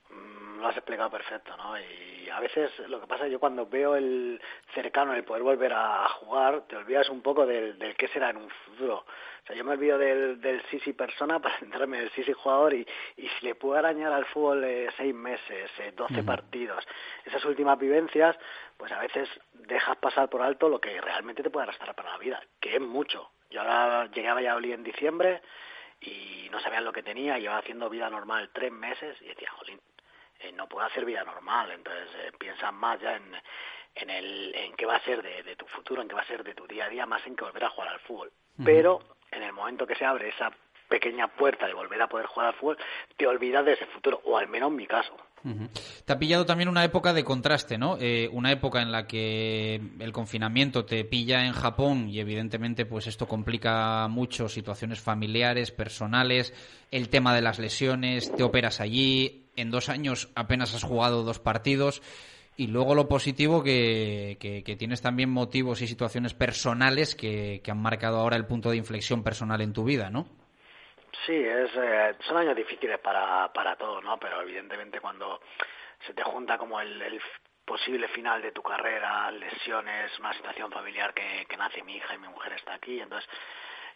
[0.10, 1.78] Mm, Lo has explicado perfecto, ¿no?
[1.80, 4.40] Y a veces lo que pasa es yo cuando veo el
[4.74, 8.38] cercano el poder volver a jugar, te olvidas un poco del, del qué será en
[8.38, 9.06] un futuro.
[9.48, 12.74] O sea, yo me olvido del, del Sisi persona para centrarme en el Sisi jugador
[12.74, 16.26] y, y si le puedo arañar al fútbol eh, seis meses, eh, 12 Ujú.
[16.26, 16.86] partidos,
[17.24, 18.36] esas últimas vivencias,
[18.76, 22.18] pues a veces dejas pasar por alto lo que realmente te puede arrastrar para la
[22.18, 23.32] vida, que es mucho.
[23.50, 25.42] Yo ahora llegué a Valladolid en diciembre
[26.02, 29.80] y no sabía lo que tenía, llevaba haciendo vida normal tres meses y decía, jolín,
[30.42, 33.34] eh, no puedo hacer vida normal, entonces eh, piensas más ya en,
[33.96, 36.28] en, el, en qué va a ser de, de tu futuro, en qué va a
[36.28, 38.32] ser de tu día a día, más en que volver a jugar al fútbol.
[38.66, 39.02] Pero
[39.32, 40.52] en el momento que se abre esa
[40.88, 42.78] pequeña puerta de volver a poder jugar al fútbol,
[43.18, 45.16] te olvidas de ese futuro, o al menos en mi caso.
[46.06, 47.98] Te ha pillado también una época de contraste, ¿no?
[48.00, 53.08] Eh, una época en la que el confinamiento te pilla en Japón y evidentemente pues
[53.08, 56.54] esto complica mucho situaciones familiares, personales,
[56.92, 61.40] el tema de las lesiones, te operas allí, en dos años apenas has jugado dos
[61.40, 62.02] partidos
[62.58, 67.72] y luego lo positivo que, que- que tienes también motivos y situaciones personales que, que
[67.72, 70.26] han marcado ahora el punto de inflexión personal en tu vida, ¿no?
[71.26, 74.18] Sí, es, eh, son años difíciles para, para todos, ¿no?
[74.18, 75.40] Pero evidentemente cuando
[76.06, 77.02] se te junta como el,
[77.66, 82.20] posible final de tu carrera, lesiones, una situación familiar que, que nace mi hija y
[82.20, 83.30] mi mujer está aquí, entonces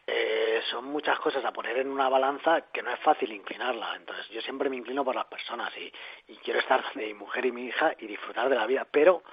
[0.08, 3.96] eh, son muchas cosas a poner en una balanza que no es fácil inclinarla.
[3.96, 5.92] Entonces yo siempre me inclino por las personas y,
[6.32, 9.24] y quiero estar donde mi mujer y mi hija y disfrutar de la vida, pero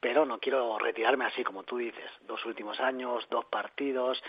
[0.00, 4.22] pero no quiero retirarme así como tú dices, dos últimos años, dos partidos,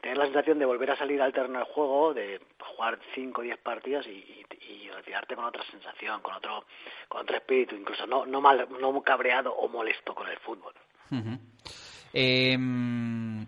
[0.00, 3.44] tener la sensación de volver a salir al terreno de juego, de jugar cinco o
[3.44, 6.64] diez partidos y, y- retirarte con otra sensación, con otro
[7.08, 10.74] con otro espíritu, incluso no no mal, no cabreado o molesto con el fútbol.
[11.10, 11.38] Ujú.
[12.14, 12.58] Eh,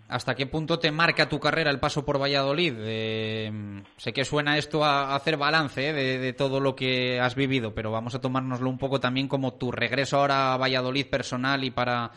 [0.07, 2.73] ¿Hasta qué punto te marca tu carrera el paso por Valladolid?
[2.79, 7.35] Eh, sé que suena esto a hacer balance eh, de, de todo lo que has
[7.35, 11.63] vivido, pero vamos a tomárnoslo un poco también como tu regreso ahora a Valladolid personal
[11.63, 12.11] y para,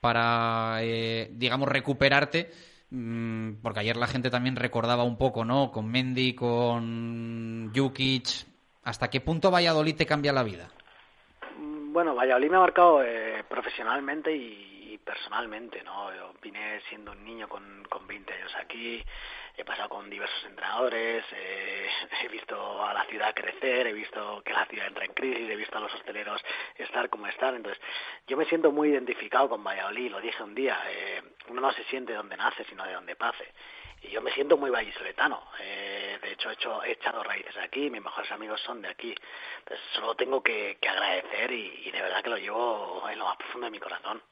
[0.00, 2.50] para eh, digamos, recuperarte.
[2.90, 5.70] mm, Porque ayer la gente también recordaba un poco, ¿no?
[5.70, 8.28] Con Mendy, con Jukic.
[8.84, 10.68] ¿Hasta qué punto Valladolid te cambia la vida?
[11.58, 14.69] Mm, Bueno, Valladolid me ha marcado eh, profesionalmente y
[15.10, 16.14] personalmente, ¿no?
[16.14, 19.04] Yo vine siendo un niño con, con 20 años aquí,
[19.56, 21.88] he pasado con diversos entrenadores, eh,
[22.22, 25.56] he visto a la ciudad crecer, he visto que la ciudad entra en crisis, he
[25.56, 26.40] visto a los hosteleros
[26.76, 27.82] estar como están, entonces
[28.28, 31.82] yo me siento muy identificado con Valladolid, lo dije un día, eh, uno no se
[31.84, 33.52] siente donde nace, sino de donde pase.
[34.02, 35.42] Y yo me siento muy vallisoletano.
[35.60, 39.14] Eh, de hecho, he, hecho, he echado raíces aquí, mis mejores amigos son de aquí.
[39.58, 43.26] Entonces, solo tengo que, que agradecer y, y de verdad que lo llevo en lo
[43.26, 44.22] más profundo de mi corazón.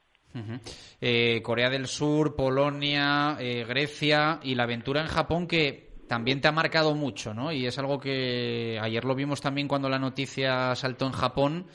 [1.01, 6.47] Eh, Corea del Sur, Polonia, eh, Grecia y la aventura en Japón que también te
[6.47, 7.51] ha marcado mucho, ¿no?
[7.51, 11.67] Y es algo que ayer lo vimos también cuando la noticia saltó en Japón.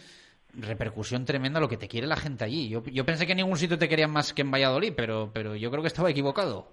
[0.53, 2.69] Repercusión tremenda lo que te quiere la gente allí.
[2.69, 5.57] Yo, yo pensé que en ningún sitio te querían más que en Valladolid, pero, pero
[5.57, 6.69] yo creo que estaba equivocado.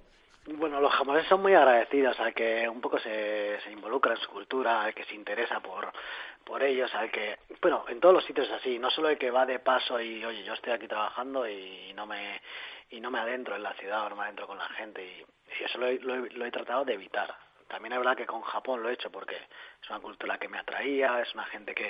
[0.48, 4.30] Bueno, los japoneses son muy agradecidos al que un poco se, se involucra en su
[4.30, 5.92] cultura, al que se interesa por,
[6.44, 9.32] por ellos, al que, bueno, en todos los sitios es así, no solo el que
[9.32, 12.42] va de paso y, oye, yo estoy aquí trabajando y no me,
[12.90, 15.26] y no me adentro en la ciudad o no me adentro con la gente y,
[15.64, 17.36] eso lo he, lo, he, lo he tratado de evitar.
[17.72, 20.58] También es verdad que con Japón lo he hecho porque es una cultura que me
[20.58, 21.90] atraía, es una gente que,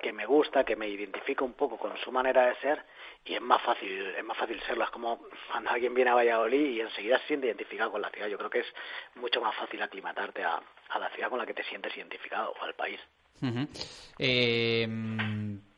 [0.00, 2.84] que me gusta, que me identifica un poco con su manera de ser
[3.24, 4.84] y es más fácil, es más fácil serlo.
[4.84, 8.28] Es como cuando alguien viene a Valladolid y enseguida se siente identificado con la ciudad.
[8.28, 8.74] Yo creo que es
[9.16, 10.60] mucho más fácil aclimatarte a,
[10.90, 13.00] a la ciudad con la que te sientes identificado o al país.
[14.18, 14.88] Eh,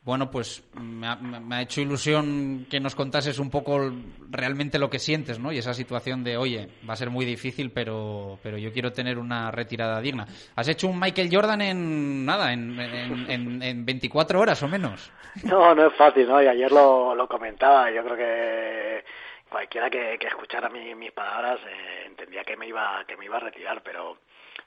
[0.09, 3.91] bueno, pues me ha, hecho ilusión que nos contases un poco
[4.29, 5.51] realmente lo que sientes, ¿no?
[5.51, 9.19] Y esa situación de, oye, va a ser muy difícil, pero, pero yo quiero tener
[9.19, 10.25] una retirada digna.
[10.55, 15.11] Has hecho un Michael Jordan en, nada, en, en, en, en 24 horas o menos.
[15.43, 16.41] No, no es fácil, ¿no?
[16.41, 17.91] Y ayer lo, lo comentaba.
[17.91, 19.05] Yo creo que
[19.49, 23.37] cualquiera que, que escuchara mi, mis palabras eh, entendía que me iba que me iba
[23.37, 24.17] a retirar, pero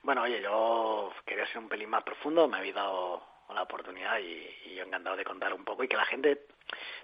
[0.03, 3.23] bueno, oye, yo quería ser un pelín más profundo, me habéis dado
[3.55, 6.47] la oportunidad y, y yo encantado de contar un poco y que la gente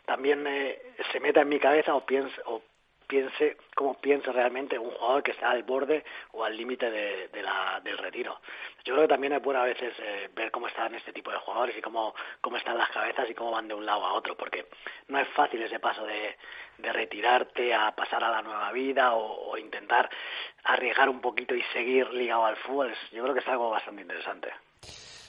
[0.06, 0.80] también eh,
[1.12, 2.62] se meta en mi cabeza o piense o
[3.08, 7.28] piense cómo piensa realmente un jugador que está al borde o al límite de,
[7.82, 8.38] del retiro.
[8.84, 11.38] Yo creo que también es bueno a veces eh, ver cómo están este tipo de
[11.38, 14.36] jugadores y cómo, cómo están las cabezas y cómo van de un lado a otro,
[14.36, 14.66] porque
[15.08, 16.36] no es fácil ese paso de,
[16.76, 20.08] de retirarte a pasar a la nueva vida o, o intentar
[20.64, 22.94] arriesgar un poquito y seguir ligado al fútbol.
[23.10, 24.52] Yo creo que es algo bastante interesante.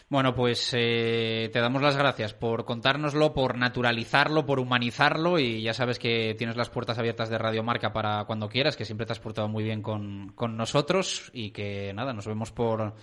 [0.09, 5.75] Bueno, pues eh, te damos las gracias por contárnoslo, por naturalizarlo, por humanizarlo y ya
[5.75, 9.13] sabes que tienes las puertas abiertas de Radio Marca para cuando quieras, que siempre te
[9.13, 12.95] has portado muy bien con, con nosotros y que nada, nos vemos por,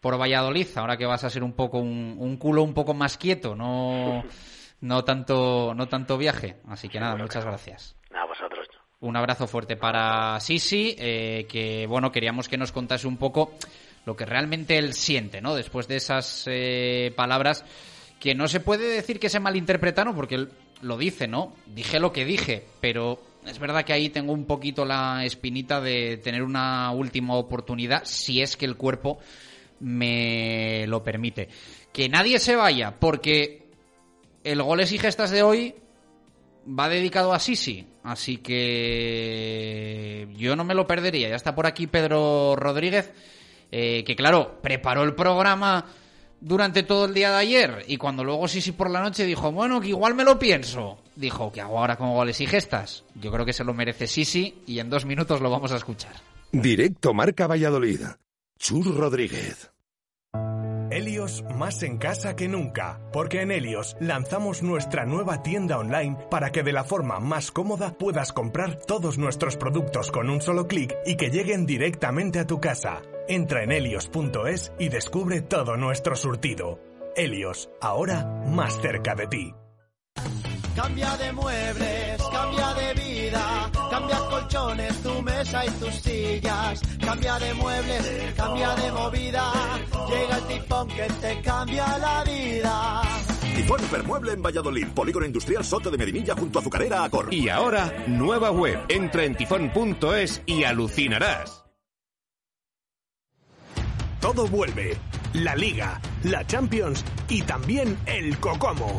[0.00, 3.18] por Valladolid, ahora que vas a ser un poco un, un culo un poco más
[3.18, 4.24] quieto, no,
[4.80, 6.62] no tanto, no tanto viaje.
[6.66, 7.94] Así que nada, muchas gracias.
[8.14, 8.68] A vosotros.
[9.00, 13.52] Un abrazo fuerte para Sisi, eh, que bueno, queríamos que nos contase un poco
[14.06, 15.54] lo que realmente él siente, ¿no?
[15.54, 17.64] Después de esas eh, palabras
[18.20, 20.50] que no se puede decir que se malinterpretaron porque él
[20.82, 21.52] lo dice, ¿no?
[21.66, 26.18] Dije lo que dije, pero es verdad que ahí tengo un poquito la espinita de
[26.18, 29.18] tener una última oportunidad si es que el cuerpo
[29.80, 31.48] me lo permite.
[31.92, 33.64] Que nadie se vaya porque
[34.42, 35.74] el goles y gestas de hoy
[36.66, 41.28] va dedicado a Sisi, así que yo no me lo perdería.
[41.28, 43.12] Ya está por aquí Pedro Rodríguez,
[43.76, 45.84] eh, que claro, preparó el programa
[46.40, 49.80] durante todo el día de ayer y cuando luego Sisi por la noche dijo, bueno,
[49.80, 53.02] que igual me lo pienso, dijo, ¿qué hago ahora con goles y gestas?
[53.16, 56.12] Yo creo que se lo merece Sisi y en dos minutos lo vamos a escuchar.
[56.52, 58.00] Directo Marca Valladolid.
[58.60, 59.72] Chur Rodríguez.
[60.92, 66.52] Helios más en casa que nunca, porque en Helios lanzamos nuestra nueva tienda online para
[66.52, 70.94] que de la forma más cómoda puedas comprar todos nuestros productos con un solo clic
[71.04, 73.02] y que lleguen directamente a tu casa.
[73.26, 76.78] Entra en helios.es y descubre todo nuestro surtido.
[77.16, 79.54] Helios, ahora más cerca de ti.
[80.76, 86.82] Cambia de muebles, cambia de vida, cambia colchones, tu mesa y tus sillas.
[87.00, 89.52] Cambia de muebles, cambia de movida.
[90.08, 93.02] Llega el tifón que te cambia la vida.
[93.56, 97.32] Tifón Hipermueble en Valladolid, Polígono Industrial Soto de Medinilla junto a Azucarera Acor.
[97.32, 98.80] Y ahora, nueva web.
[98.88, 101.63] Entra en tifón.es y alucinarás.
[104.24, 104.96] Todo vuelve.
[105.34, 108.98] La Liga, la Champions y también el Cocomo.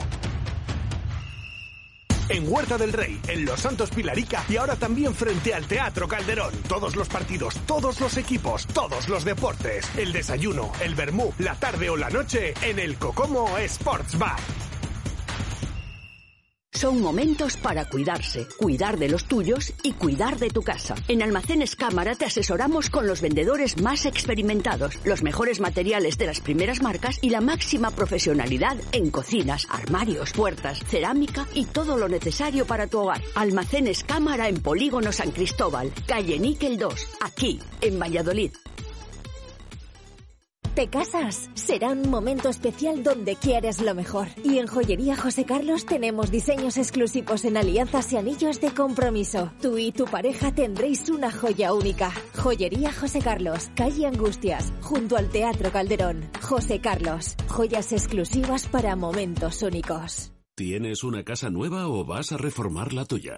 [2.30, 6.54] En Huerta del Rey, en Los Santos Pilarica y ahora también frente al Teatro Calderón.
[6.70, 9.90] Todos los partidos, todos los equipos, todos los deportes.
[9.98, 14.65] El desayuno, el vermú, la tarde o la noche en el Cocomo Sports Bar.
[16.76, 20.96] Son momentos para cuidarse, cuidar de los tuyos y cuidar de tu casa.
[21.08, 26.42] En Almacenes Cámara te asesoramos con los vendedores más experimentados, los mejores materiales de las
[26.42, 32.68] primeras marcas y la máxima profesionalidad en cocinas, armarios, puertas, cerámica y todo lo necesario
[32.68, 33.22] para tu hogar.
[33.36, 38.52] Almacenes Cámara en Polígono San Cristóbal, calle Níquel 2, aquí, en Valladolid.
[40.76, 41.50] ¿Te casas?
[41.54, 44.28] Será un momento especial donde quieres lo mejor.
[44.44, 49.54] Y en Joyería José Carlos tenemos diseños exclusivos en alianzas y anillos de compromiso.
[49.62, 52.12] Tú y tu pareja tendréis una joya única.
[52.36, 56.30] Joyería José Carlos, calle Angustias, junto al Teatro Calderón.
[56.42, 60.34] José Carlos, joyas exclusivas para momentos únicos.
[60.56, 63.38] ¿Tienes una casa nueva o vas a reformar la tuya?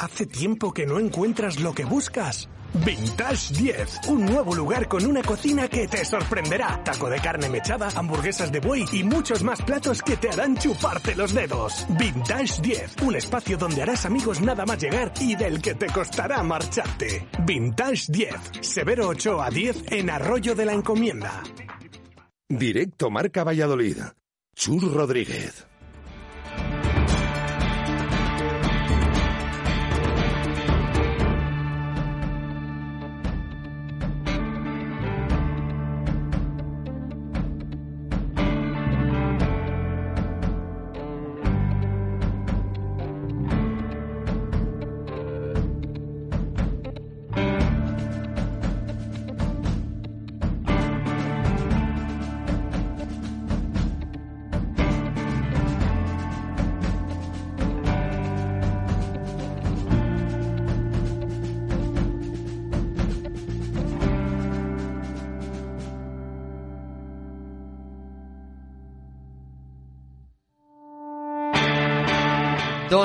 [0.00, 2.48] ¿Hace tiempo que no encuentras lo que buscas?
[2.86, 6.82] Vintage 10, un nuevo lugar con una cocina que te sorprenderá.
[6.82, 11.14] Taco de carne mechada, hamburguesas de buey y muchos más platos que te harán chuparte
[11.14, 11.86] los dedos.
[11.98, 16.42] Vintage 10, un espacio donde harás amigos nada más llegar y del que te costará
[16.42, 17.28] marcharte.
[17.44, 21.42] Vintage 10, Severo 8 a 10 en Arroyo de la Encomienda.
[22.48, 23.98] Directo Marca Valladolid.
[24.54, 25.69] Chur Rodríguez.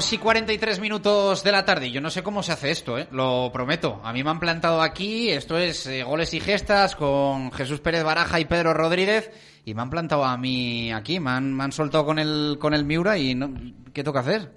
[0.06, 1.90] Dos y 43 minutos de la tarde.
[1.90, 3.08] Yo no sé cómo se hace esto, ¿eh?
[3.10, 4.02] lo prometo.
[4.04, 8.04] A mí me han plantado aquí, esto es eh, goles y gestas con Jesús Pérez
[8.04, 9.32] Baraja y Pedro Rodríguez.
[9.66, 12.76] Y me han plantado a mí aquí, me han, me han soltado con el, con
[12.76, 13.52] el Miura y no,
[13.94, 14.52] ¿qué toca hacer?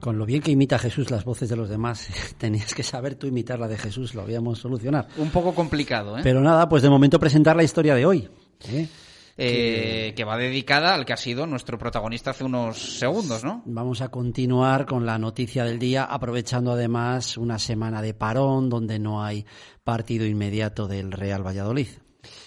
[0.00, 2.08] Con lo bien que imita Jesús las voces de los demás,
[2.38, 5.08] tenías que saber tú imitar la de Jesús, lo habíamos solucionado.
[5.18, 6.22] Un poco complicado, ¿eh?
[6.22, 8.30] Pero nada, pues de momento presentar la historia de hoy.
[8.70, 8.88] ¿eh?
[9.36, 13.62] Eh, que va dedicada al que ha sido nuestro protagonista hace unos segundos, ¿no?
[13.64, 18.98] Vamos a continuar con la noticia del día, aprovechando además una semana de parón donde
[18.98, 19.46] no hay
[19.84, 21.88] partido inmediato del Real Valladolid.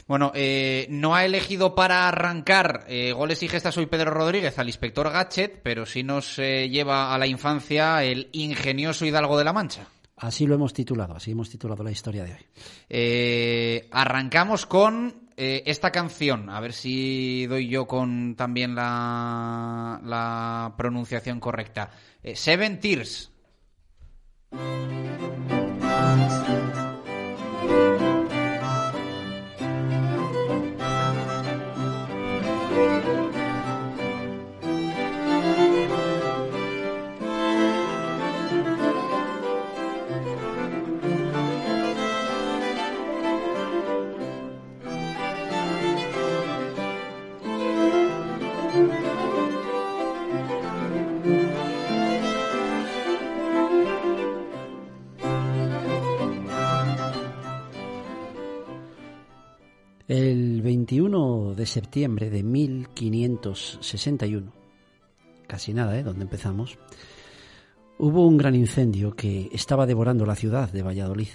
[0.08, 4.68] Bueno, eh, no ha elegido para arrancar eh, goles y gestas hoy Pedro Rodríguez al
[4.68, 9.54] inspector Gachet, pero sí nos eh, lleva a la infancia el ingenioso Hidalgo de la
[9.54, 9.88] Mancha.
[10.18, 13.88] Así lo hemos titulado, así hemos titulado la historia de hoy.
[13.92, 21.92] arrancamos con esta canción, a ver si doy yo con también la, pronunciación correcta.
[22.34, 23.32] Seven Tears.
[60.08, 64.52] El 21 de septiembre de 1561,
[65.48, 66.04] casi nada, ¿eh?
[66.04, 66.78] Donde empezamos,
[67.98, 71.30] hubo un gran incendio que estaba devorando la ciudad de Valladolid.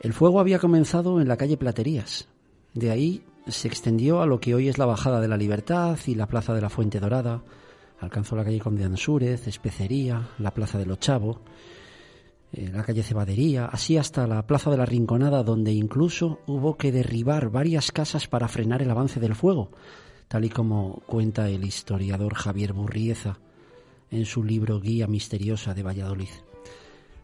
[0.00, 2.28] El fuego había comenzado en la calle Platerías.
[2.74, 6.14] De ahí se extendió a lo que hoy es la Bajada de la Libertad y
[6.14, 7.42] la Plaza de la Fuente Dorada.
[8.00, 11.71] Alcanzó la calle Conde Ansúrez, Especería, la Plaza de los Chavos eh,
[12.52, 17.50] la calle Cebadería, así hasta la Plaza de la Rinconada, donde incluso hubo que derribar
[17.50, 19.70] varias casas para frenar el avance del fuego,
[20.28, 23.38] tal y como cuenta el historiador Javier Burrieza
[24.10, 26.28] en su libro Guía Misteriosa de Valladolid.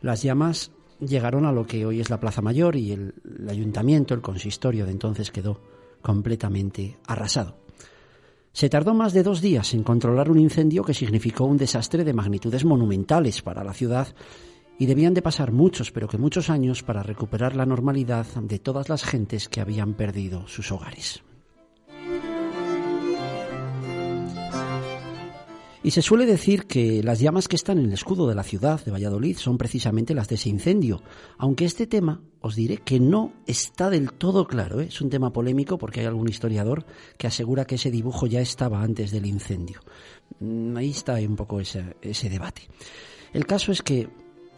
[0.00, 4.14] Las llamas llegaron a lo que hoy es la Plaza Mayor y el, el ayuntamiento,
[4.14, 5.60] el consistorio de entonces quedó
[6.00, 7.59] completamente arrasado.
[8.52, 12.14] Se tardó más de dos días en controlar un incendio que significó un desastre de
[12.14, 14.09] magnitudes monumentales para la ciudad
[14.78, 18.88] y debían de pasar muchos, pero que muchos años para recuperar la normalidad de todas
[18.88, 21.22] las gentes que habían perdido sus hogares.
[25.82, 28.84] Y se suele decir que las llamas que están en el escudo de la ciudad
[28.84, 31.02] de Valladolid son precisamente las de ese incendio,
[31.38, 34.80] aunque este tema os diré que no está del todo claro.
[34.80, 34.86] ¿eh?
[34.88, 36.84] Es un tema polémico porque hay algún historiador
[37.16, 39.80] que asegura que ese dibujo ya estaba antes del incendio.
[40.40, 42.68] Mm, ahí está un poco ese, ese debate.
[43.32, 44.09] El caso es que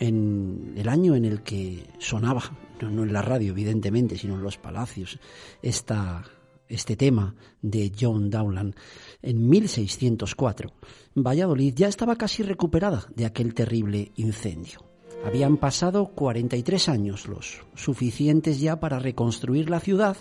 [0.01, 2.43] en el año en el que sonaba,
[2.81, 5.21] no, en la radio evidentemente, sino en los palacios,
[5.63, 6.25] esta,
[6.69, 8.75] este tema de John Dowland,
[9.23, 10.73] en 1604,
[11.15, 14.85] Valladolid ya estaba casi recuperada de aquel terrible incendio.
[15.25, 20.17] Habían pasado 43 años, los suficientes ya para reconstruir la ciudad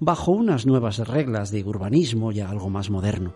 [0.00, 3.34] bajo unas nuevas reglas de urbanismo ya algo más moderno.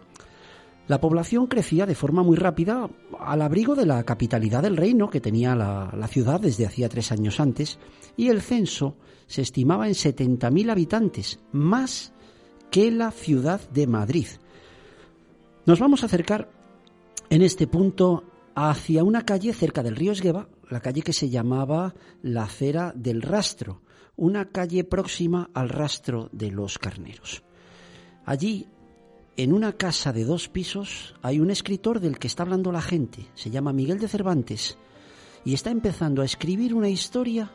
[0.89, 2.89] La población crecía de forma muy rápida
[3.21, 7.41] al abrigo de la capitalidad del reino que tenía la, ciudad desde hacía tres años
[7.41, 7.79] antes
[8.17, 8.97] y el censo
[9.27, 12.15] se estimaba en 70.000 habitantes, más
[12.71, 14.27] que la ciudad de Madrid.
[15.67, 16.51] Nos vamos a acercar
[17.29, 18.25] en este punto
[18.55, 23.21] hacia una calle cerca del río Esgueva, la calle que se llamaba la Acera del
[23.21, 23.83] Rastro,
[24.17, 27.43] una calle próxima al rastro de los carneros.
[28.25, 28.67] Allí
[29.39, 33.29] en una casa de dos pisos hay un escritor del que está hablando la gente,
[33.35, 34.77] se llama Miguel de Cervantes,
[35.45, 37.53] y está empezando a escribir una historia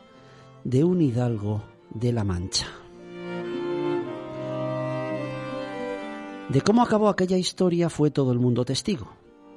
[0.64, 2.66] de un hidalgo de la Mancha.
[6.48, 9.12] De cómo acabó aquella historia fue todo el mundo testigo.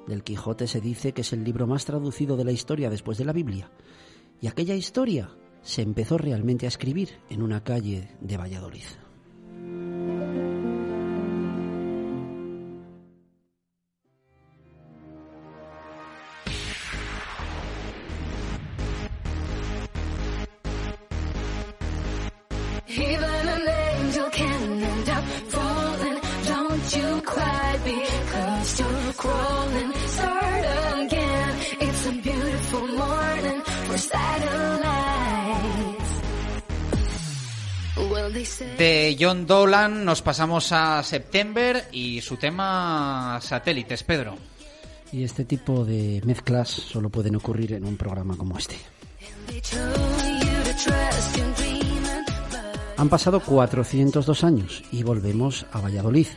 [0.05, 3.25] Del Quijote se dice que es el libro más traducido de la historia después de
[3.25, 3.71] la Biblia.
[4.41, 5.29] Y aquella historia
[5.61, 9.06] se empezó realmente a escribir en una calle de Valladolid.
[38.29, 44.35] De John Dolan nos pasamos a September y su tema satélites, Pedro.
[45.13, 48.75] Y este tipo de mezclas solo pueden ocurrir en un programa como este.
[52.97, 56.27] Han pasado 402 años y volvemos a Valladolid,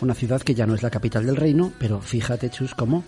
[0.00, 3.02] una ciudad que ya no es la capital del reino, pero fíjate, Chus, como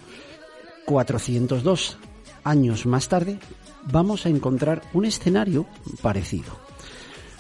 [0.87, 1.99] 402
[2.43, 3.39] años más tarde
[3.85, 5.67] vamos a encontrar un escenario
[6.03, 6.66] parecido.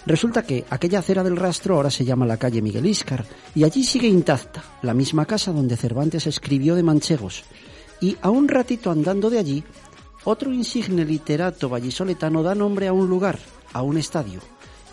[0.06, 3.26] Resulta que aquella acera del rastro ahora se llama la calle Miguel Íscar
[3.56, 7.42] y allí sigue intacta la misma casa donde Cervantes escribió de manchegos.
[8.00, 9.64] Y a un ratito andando de allí,
[10.22, 13.38] otro insigne literato vallisoletano da nombre a un lugar,
[13.72, 14.40] a un estadio.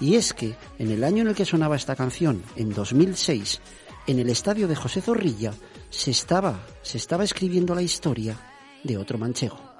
[0.02, 3.62] Y es que en el año en el que sonaba esta canción, en 2006,
[4.08, 5.54] en el estadio de José Zorrilla,
[5.92, 8.36] se estaba, se estaba escribiendo la historia
[8.84, 9.73] de otro manchego.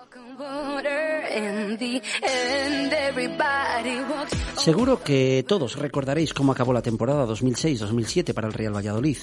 [4.58, 9.18] Seguro que todos recordaréis cómo acabó la temporada 2006-2007 para el Real Valladolid.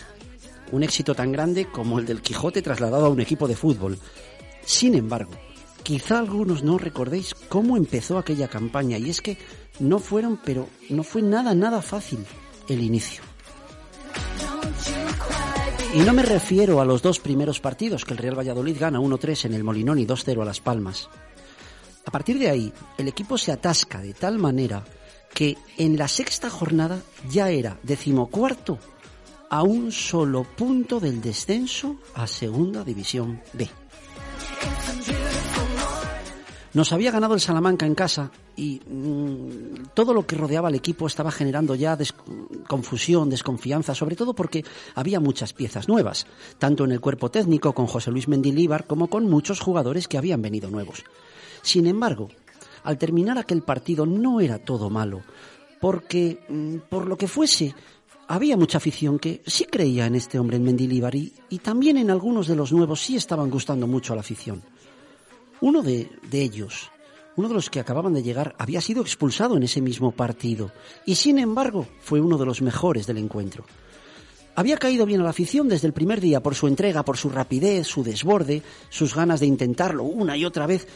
[0.73, 3.99] Un éxito tan grande como el del Quijote trasladado a un equipo de fútbol.
[4.65, 5.33] Sin embargo,
[5.83, 9.39] quizá algunos no recordéis cómo empezó aquella campaña y es que
[9.79, 12.25] no fueron, pero no fue nada, nada fácil
[12.69, 13.23] el inicio.
[15.93, 19.47] Y no me refiero a los dos primeros partidos que el Real Valladolid gana 1-3
[19.47, 21.09] en el Molinón y 2-0 a Las Palmas.
[22.05, 24.85] A partir de ahí, el equipo se atasca de tal manera
[25.35, 28.79] que en la sexta jornada ya era decimocuarto
[29.49, 33.69] a un solo punto del descenso a Segunda División B.
[36.73, 41.09] Nos había ganado el Salamanca en casa y mm, todo lo que rodeaba al equipo
[41.09, 41.99] estaba generando ya
[42.69, 44.65] confusión, desconfianza, sobre todo porque
[44.95, 46.27] había muchas piezas nuevas,
[46.59, 50.43] tanto en el cuerpo técnico con José Luis Mendilíbar como con muchos jugadores que habían
[50.43, 51.03] venido nuevos.
[51.63, 52.29] Sin embargo,
[52.85, 55.23] al terminar aquel partido no era todo malo,
[55.81, 57.75] porque mm, por lo que fuese,
[58.29, 62.11] había mucha afición que sí creía en este hombre en Mendilíbar y, y también en
[62.11, 64.63] algunos de los nuevos sí estaban gustando mucho a la afición.
[65.63, 66.91] Uno de, ellos,
[67.37, 70.73] uno de los que acababan de llegar, había sido expulsado en ese mismo partido
[71.05, 73.67] y sin embargo fue uno de los mejores del encuentro.
[74.55, 77.29] Había caído bien a la afición desde el primer día por su entrega, por su
[77.29, 80.89] rapidez, su desborde, sus ganas de intentarlo una y otra vez.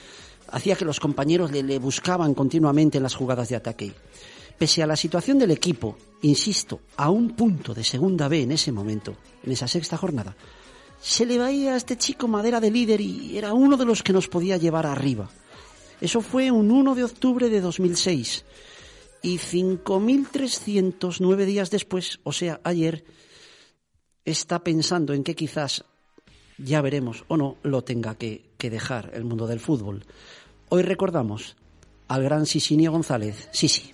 [0.54, 3.92] Hacía que los compañeros le, buscaban continuamente en las jugadas de ataque.
[4.56, 8.70] Pese a la situación del equipo, insisto, a un punto de segunda B en ese
[8.70, 10.36] momento, en esa sexta jornada,
[11.00, 14.12] se le veía a este chico madera de líder y era uno de los que
[14.12, 15.28] nos podía llevar arriba.
[16.00, 18.44] Eso fue un 1 de octubre de 2006.
[19.22, 23.04] Y 5.309 días después, o sea, ayer,
[24.24, 25.84] está pensando en que quizás,
[26.58, 30.04] ya veremos o no, lo tenga que, que dejar el mundo del fútbol.
[30.74, 31.54] Hoy recordamos
[32.08, 33.92] al gran Sisinio González, Sisi.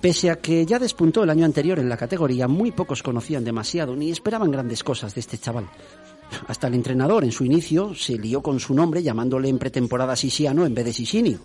[0.00, 3.94] Pese a que ya despuntó el año anterior en la categoría, muy pocos conocían demasiado
[3.94, 5.68] ni esperaban grandes cosas de este chaval.
[6.46, 10.64] Hasta el entrenador en su inicio se lió con su nombre llamándole en pretemporada Sisiano
[10.64, 11.38] en vez de Sisinio.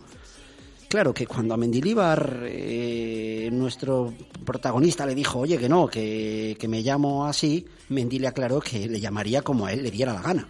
[0.87, 4.13] Claro que cuando a Mendilíbar, eh, nuestro
[4.45, 8.87] protagonista, le dijo, oye, que no, que, que me llamo así, Mendy le aclaró que
[8.87, 10.47] le llamaría como a él le diera la gana.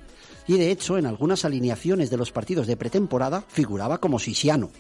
[0.47, 4.71] Y de hecho, en algunas alineaciones de los partidos de pretemporada figuraba como Sisiano,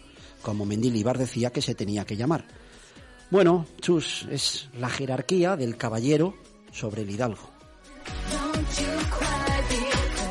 [0.41, 2.45] como Mendilibar decía que se tenía que llamar.
[3.29, 6.35] Bueno, Chus, es la jerarquía del caballero
[6.71, 7.51] sobre el hidalgo.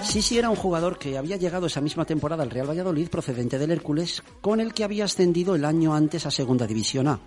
[0.03, 3.73] Sisi era un jugador que había llegado esa misma temporada al Real Valladolid procedente del
[3.73, 7.21] Hércules, con el que había ascendido el año antes a Segunda División A.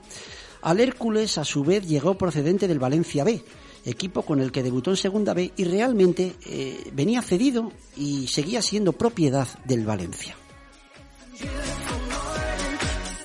[0.62, 3.44] Al Hércules, a su vez, llegó procedente del Valencia B,
[3.86, 8.62] equipo con el que debutó en Segunda B y realmente eh, venía cedido y seguía
[8.62, 10.36] siendo propiedad del Valencia.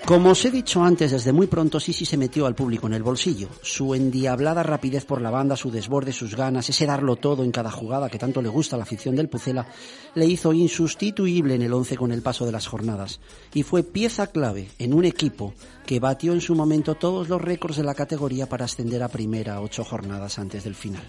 [0.06, 3.02] Como os he dicho antes, desde muy pronto Sisi se metió al público en el
[3.02, 3.48] bolsillo.
[3.62, 7.70] Su endiablada rapidez por la banda, su desborde, sus ganas, ese darlo todo en cada
[7.70, 9.66] jugada que tanto le gusta a la afición del Pucela,
[10.14, 13.18] le hizo insustituible en el once con el paso de las jornadas.
[13.54, 15.54] Y fue pieza clave en un equipo
[15.86, 19.62] que batió en su momento todos los récords de la categoría para ascender a primera
[19.62, 21.04] ocho jornadas antes del final.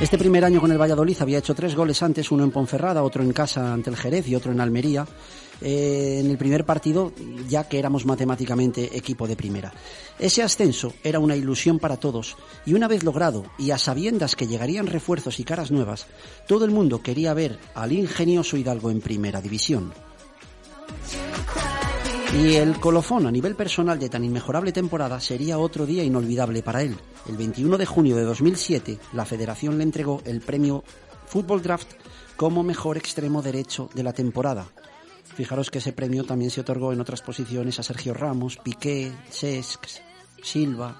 [0.00, 3.22] Este primer año con el Valladolid había hecho tres goles antes, uno en Ponferrada, otro
[3.22, 5.06] en casa ante el Jerez y otro en Almería.
[5.60, 7.12] Eh, en el primer partido,
[7.48, 9.72] ya que éramos matemáticamente equipo de primera.
[10.18, 12.36] Ese ascenso era una ilusión para todos
[12.66, 16.06] y una vez logrado y a sabiendas que llegarían refuerzos y caras nuevas,
[16.48, 19.92] todo el mundo quería ver al ingenioso Hidalgo en primera división.
[22.34, 26.82] Y el colofón a nivel personal de tan inmejorable temporada sería otro día inolvidable para
[26.82, 26.96] él.
[27.28, 30.82] El 21 de junio de 2007, la federación le entregó el premio
[31.26, 31.92] Football Draft
[32.36, 34.66] como mejor extremo derecho de la temporada.
[35.34, 39.86] Fijaros que ese premio también se otorgó en otras posiciones a Sergio Ramos, Piqué, Cesc,
[40.42, 40.96] Silva.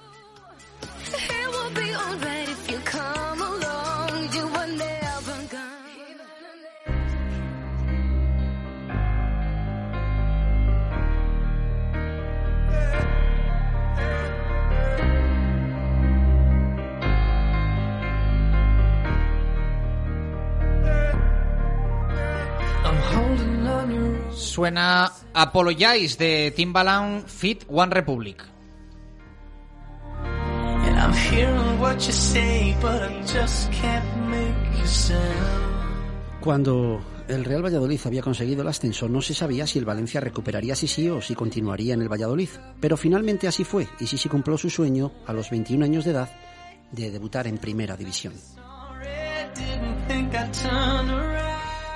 [24.55, 28.41] Suena Apologize de Timbaland Fit One Republic.
[36.39, 40.73] Cuando el Real Valladolid había conseguido el ascenso, no se sabía si el Valencia recuperaría
[40.73, 42.47] sí o si continuaría en el Valladolid.
[42.79, 46.29] Pero finalmente así fue, y Sisi cumplió su sueño a los 21 años de edad
[46.93, 48.33] de debutar en Primera División.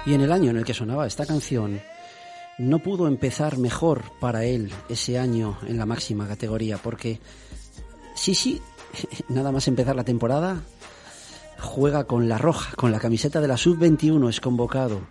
[0.05, 1.79] Y en el año en el que sonaba esta canción,
[2.59, 7.19] no pudo empezar mejor para él ese año en la máxima categoría, porque
[8.15, 8.61] Sisi,
[9.29, 10.61] nada más empezar la temporada,
[11.57, 15.01] juega con la roja, con la camiseta de la sub-21, es convocado.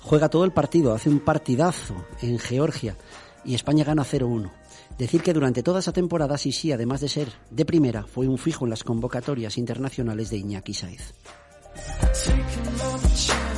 [0.00, 2.96] Juega todo el partido, hace un partidazo en Georgia
[3.44, 4.50] y España gana 0-1.
[4.98, 8.64] Decir que durante toda esa temporada Sisi, además de ser de primera, fue un fijo
[8.64, 11.14] en las convocatorias internacionales de Iñaki Saez.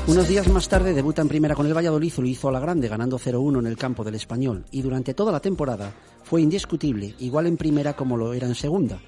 [0.09, 2.61] Unos días más tarde debuta en primera con el Valladolid y lo hizo a la
[2.61, 4.65] grande, ganando 0-1 en el campo del Español.
[4.71, 5.93] Y durante toda la temporada
[6.25, 8.99] fue indiscutible, igual en primera como lo era en segunda,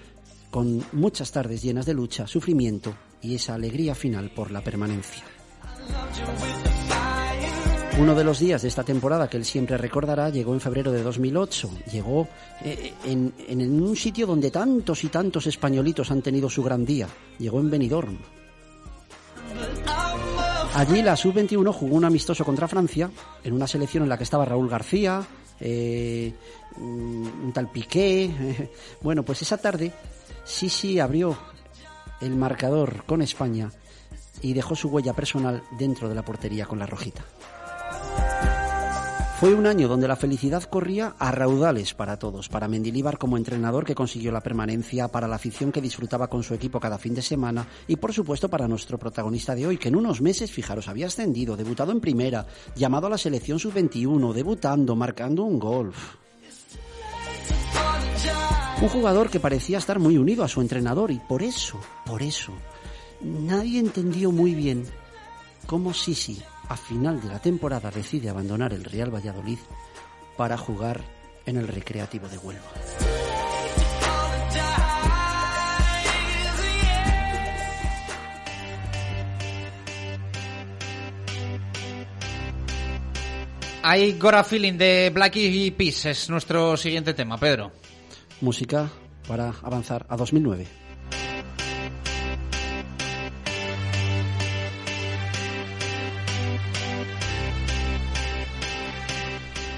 [0.50, 5.24] con muchas tardes llenas de lucha, sufrimiento y esa alegría final por la permanencia.
[7.98, 11.02] Uno de los días de esta temporada que él siempre recordará llegó en febrero de
[11.02, 11.70] 2008.
[11.92, 12.28] Llegó
[12.62, 17.08] eh, en, en, un sitio donde tantos y tantos españolitos han tenido su gran día.
[17.38, 18.18] Llegó en Benidorm.
[20.74, 23.10] Allí la sub-21 jugó un amistoso contra Francia
[23.42, 25.26] en una selección en la que estaba Raúl García,
[25.58, 26.32] eh,
[26.78, 28.70] un tal Piqué.
[29.02, 29.92] Bueno, pues esa tarde
[30.44, 31.36] Sisi abrió
[32.20, 33.70] el marcador con España
[34.42, 37.24] y dejó su huella personal dentro de la portería con la rojita.
[39.40, 43.86] Fue un año donde la felicidad corría a raudales para todos, para Mendilíbar como entrenador
[43.86, 47.22] que consiguió la permanencia, para la afición que disfrutaba con su equipo cada fin de
[47.22, 51.06] semana y por supuesto para nuestro protagonista de hoy, que en unos meses, fijaros, había
[51.06, 52.46] ascendido, debutado en primera,
[52.76, 56.16] llamado a la selección sub-21, debutando, marcando un golf.
[58.82, 62.52] Un jugador que parecía estar muy unido a su entrenador y por eso, por eso,
[63.22, 64.84] nadie entendió muy bien
[65.66, 69.58] cómo Sisi a final de la temporada decide abandonar el Real Valladolid
[70.38, 71.02] para jugar
[71.44, 72.62] en el Recreativo de Huelva.
[83.82, 87.72] Hay Gora Feeling de Blackie Peace, es nuestro siguiente tema, Pedro
[88.40, 88.90] música
[89.28, 90.79] para avanzar a 2009.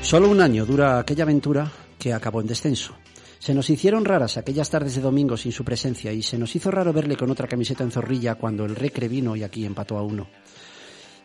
[0.02, 2.94] Solo un año dura aquella aventura que acabó en descenso.
[3.38, 6.70] Se nos hicieron raras aquellas tardes de domingo sin su presencia y se nos hizo
[6.70, 10.02] raro verle con otra camiseta en zorrilla cuando el Recre vino y aquí empató a
[10.02, 10.28] uno.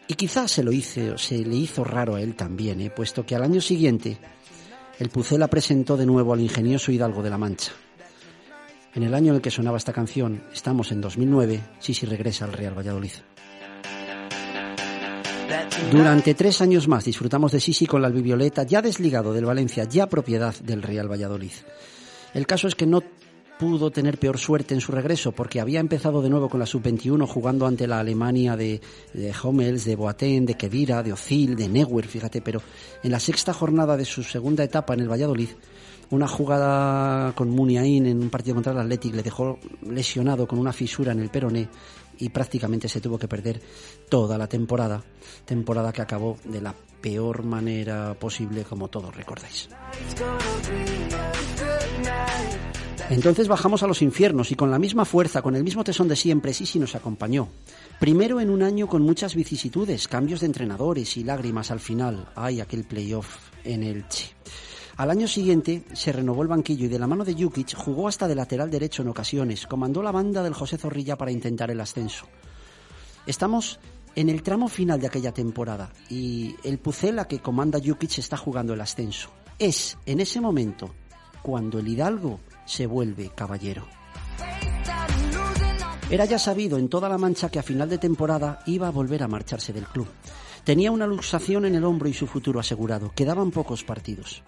[0.07, 2.89] Y quizás se lo hice, se le hizo raro a él también, ¿eh?
[2.89, 4.17] puesto que al año siguiente
[4.99, 7.73] el Pucela presentó de nuevo al ingenioso Hidalgo de la Mancha.
[8.95, 12.53] En el año en el que sonaba esta canción, estamos en 2009, Sisi regresa al
[12.53, 13.11] Real Valladolid.
[15.91, 20.07] Durante tres años más disfrutamos de Sisi con la albivioleta, ya desligado del Valencia, ya
[20.07, 21.51] propiedad del Real Valladolid.
[22.33, 23.01] El caso es que no
[23.57, 27.25] pudo tener peor suerte en su regreso porque había empezado de nuevo con la sub-21
[27.25, 28.81] jugando ante la Alemania de,
[29.13, 32.61] de de Boateng, de Kedira, de Ozil, de Neuer, fíjate, pero
[33.03, 35.49] en la sexta jornada de su segunda etapa en el Valladolid,
[36.09, 40.71] una jugada con Muniain en un partido contra el Athletic le dejó lesionado con una
[40.71, 41.67] fisura en el peroné
[42.19, 43.61] y prácticamente se tuvo que perder
[44.09, 45.03] toda la temporada,
[45.45, 49.69] temporada que acabó de la peor manera posible como todos recordáis.
[53.09, 56.17] Entonces bajamos a los infiernos y con la misma fuerza, con el mismo tesón de
[56.17, 57.47] siempre, Sisi nos acompañó.
[57.99, 62.27] Primero en un año con muchas vicisitudes, cambios de entrenadores y lágrimas al final.
[62.35, 64.35] Ay, aquel playoff en Elche.
[64.97, 68.27] Al año siguiente se renovó el banquillo y de la mano de Jukic jugó hasta
[68.27, 69.67] de lateral derecho en ocasiones.
[69.67, 72.25] Comandó la banda del José Zorrilla para intentar el ascenso.
[73.27, 73.79] Estamos
[74.15, 78.73] en el tramo final de aquella temporada y el Pucela que comanda Jukic está jugando
[78.73, 79.29] el ascenso.
[79.59, 80.95] Es en ese momento
[81.43, 83.85] cuando el Hidalgo se vuelve caballero.
[86.09, 89.21] Era ya sabido en toda la mancha que a final de temporada iba a volver
[89.21, 90.07] a marcharse del club.
[90.63, 93.11] Tenía una luxación en el hombro y su futuro asegurado.
[93.13, 94.43] Quedaban pocos partidos.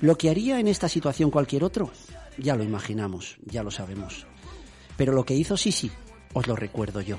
[0.00, 1.90] Lo que haría en esta situación cualquier otro,
[2.38, 4.26] ya lo imaginamos, ya lo sabemos.
[4.96, 5.90] Pero lo que hizo Sisi,
[6.34, 7.18] os lo recuerdo yo.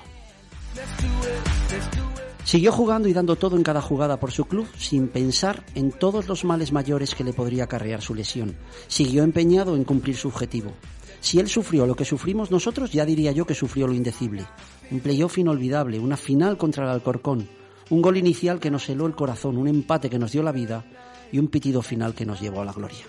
[2.46, 6.28] Siguió jugando y dando todo en cada jugada por su club sin pensar en todos
[6.30, 8.56] los males mayores que le podría acarrear su lesión.
[8.88, 10.72] Siguió empeñado en cumplir su objetivo.
[11.20, 14.46] Si él sufrió lo que sufrimos nosotros, ya diría yo que sufrió lo indecible.
[14.90, 17.50] Un playoff inolvidable, una final contra el Alcorcón,
[17.90, 20.86] un gol inicial que nos heló el corazón, un empate que nos dio la vida
[21.32, 23.06] y un pitido final que nos llevó a la gloria.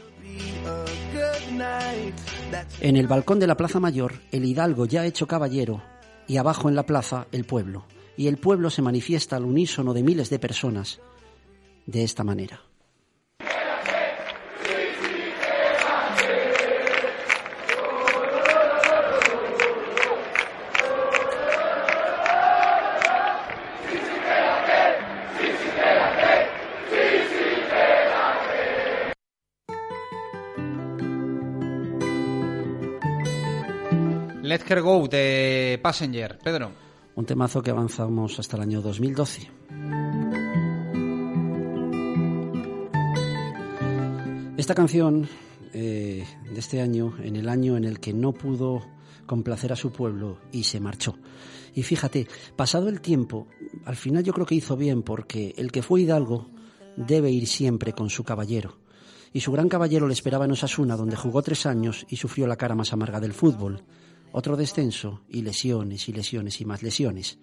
[2.80, 5.82] En el balcón de la Plaza Mayor, el Hidalgo ya hecho caballero
[6.26, 7.84] y abajo en la plaza el pueblo
[8.16, 11.00] y el pueblo se manifiesta al unísono de miles de personas
[11.86, 12.60] de esta manera.
[34.50, 36.36] Let's Her Go de Passenger.
[36.42, 36.72] Pedro.
[37.14, 39.48] Un temazo que avanzamos hasta el año 2012.
[44.56, 45.28] Esta canción
[45.72, 48.84] eh, de este año, en el año en el que no pudo
[49.24, 51.14] complacer a su pueblo y se marchó.
[51.72, 53.46] Y fíjate, pasado el tiempo,
[53.84, 56.50] al final yo creo que hizo bien porque el que fue hidalgo
[56.96, 58.78] debe ir siempre con su caballero.
[59.32, 62.56] Y su gran caballero le esperaba en Osasuna, donde jugó tres años y sufrió la
[62.56, 63.84] cara más amarga del fútbol
[64.32, 67.38] otro descenso y lesiones y lesiones y más lesiones.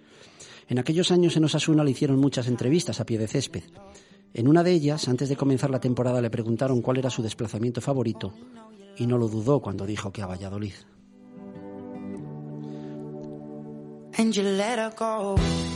[0.68, 3.64] En aquellos años en Osasuna le hicieron muchas entrevistas a pie de césped.
[4.34, 7.82] En una de ellas, antes de comenzar la temporada, le preguntaron cuál era su desplazamiento
[7.82, 8.34] favorito
[8.98, 10.74] y no lo dudó cuando dijo que a Valladolid.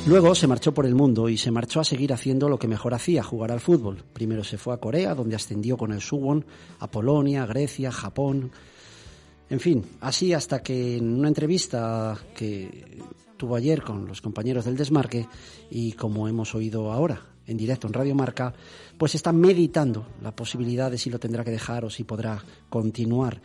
[0.07, 2.95] Luego se marchó por el mundo y se marchó a seguir haciendo lo que mejor
[2.95, 4.03] hacía, jugar al fútbol.
[4.13, 6.43] Primero se fue a Corea, donde ascendió con el Suwon,
[6.79, 8.51] a Polonia, Grecia, Japón,
[9.51, 12.97] en fin, así hasta que en una entrevista que
[13.35, 15.27] tuvo ayer con los compañeros del Desmarque
[15.69, 18.53] y como hemos oído ahora en directo en Radio Marca,
[18.97, 23.41] pues está meditando la posibilidad de si lo tendrá que dejar o si podrá continuar.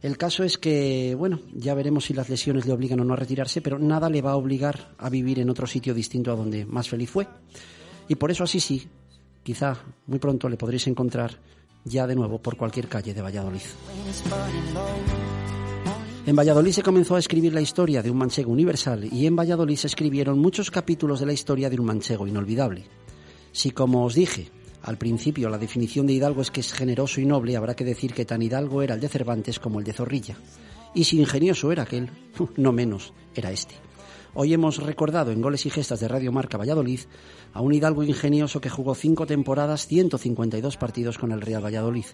[0.00, 3.16] El caso es que, bueno, ya veremos si las lesiones le obligan o no a
[3.16, 6.66] retirarse, pero nada le va a obligar a vivir en otro sitio distinto a donde
[6.66, 7.26] más feliz fue.
[8.06, 8.86] Y por eso así sí,
[9.42, 9.76] quizá
[10.06, 11.40] muy pronto le podréis encontrar
[11.84, 13.62] ya de nuevo por cualquier calle de Valladolid.
[16.28, 19.76] En Valladolid se comenzó a escribir la historia de un manchego universal y en Valladolid
[19.76, 22.84] se escribieron muchos capítulos de la historia de un manchego inolvidable.
[23.50, 24.50] Si, como os dije,
[24.82, 28.12] al principio la definición de Hidalgo es que es generoso y noble, habrá que decir
[28.12, 30.36] que tan Hidalgo era el de Cervantes como el de Zorrilla.
[30.94, 32.10] Y si ingenioso era aquel,
[32.58, 33.76] no menos era este.
[34.34, 37.00] Hoy hemos recordado en Goles y Gestas de Radio Marca Valladolid
[37.54, 42.04] a un Hidalgo ingenioso que jugó cinco temporadas, 152 partidos con el Real Valladolid.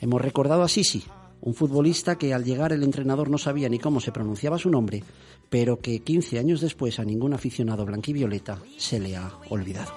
[0.00, 1.04] Hemos recordado a Sisi,
[1.40, 5.02] un futbolista que al llegar el entrenador no sabía ni cómo se pronunciaba su nombre,
[5.50, 9.92] pero que 15 años después a ningún aficionado blanquivioleta se le ha olvidado.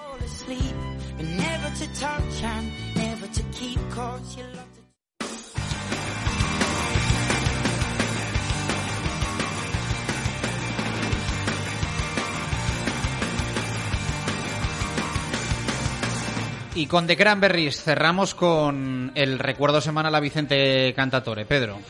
[16.78, 21.44] Y con The Cranberries cerramos con el recuerdo semanal a Vicente Cantatore.
[21.44, 21.80] Pedro.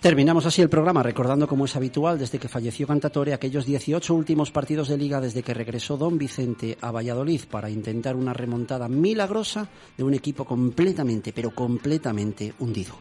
[0.00, 4.52] Terminamos así el programa recordando, como es habitual, desde que falleció Cantatore, aquellos 18 últimos
[4.52, 9.66] partidos de liga desde que regresó don Vicente a Valladolid para intentar una remontada milagrosa
[9.96, 12.94] de un equipo completamente, pero completamente hundido.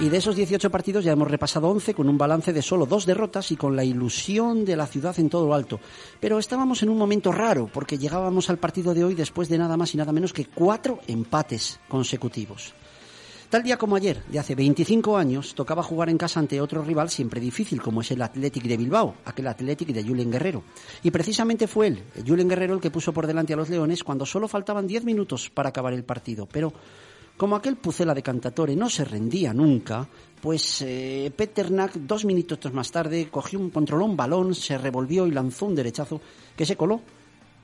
[0.00, 3.06] Y de esos 18 partidos ya hemos repasado 11 con un balance de solo dos
[3.06, 5.78] derrotas y con la ilusión de la ciudad en todo lo alto.
[6.18, 9.76] Pero estábamos en un momento raro porque llegábamos al partido de hoy después de nada
[9.76, 12.74] más y nada menos que cuatro empates consecutivos.
[13.52, 17.10] Tal día como ayer, de hace 25 años, tocaba jugar en casa ante otro rival
[17.10, 20.64] siempre difícil, como es el Athletic de Bilbao, aquel Athletic de Julen Guerrero.
[21.02, 24.24] Y precisamente fue él, Julen Guerrero, el que puso por delante a los Leones cuando
[24.24, 26.48] solo faltaban 10 minutos para acabar el partido.
[26.50, 26.72] Pero
[27.36, 30.08] como aquel Pucela de Cantatore no se rendía nunca,
[30.40, 35.30] pues eh, Peternak, dos minutos más tarde, cogió un, controló un balón, se revolvió y
[35.30, 36.20] lanzó un derechazo
[36.56, 37.00] que se coló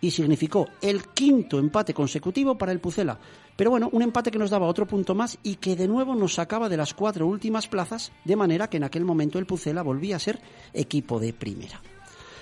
[0.01, 3.19] y significó el quinto empate consecutivo para el Pucela.
[3.57, 6.35] Pero bueno, un empate que nos daba otro punto más y que de nuevo nos
[6.35, 10.17] sacaba de las cuatro últimas plazas, de manera que en aquel momento el Pucela volvía
[10.17, 10.41] a ser
[10.73, 11.83] equipo de primera.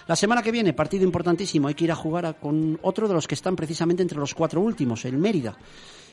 [0.06, 3.26] La semana que viene, partido importantísimo, hay que ir a jugar con otro de los
[3.26, 5.56] que están precisamente entre los cuatro últimos, el Mérida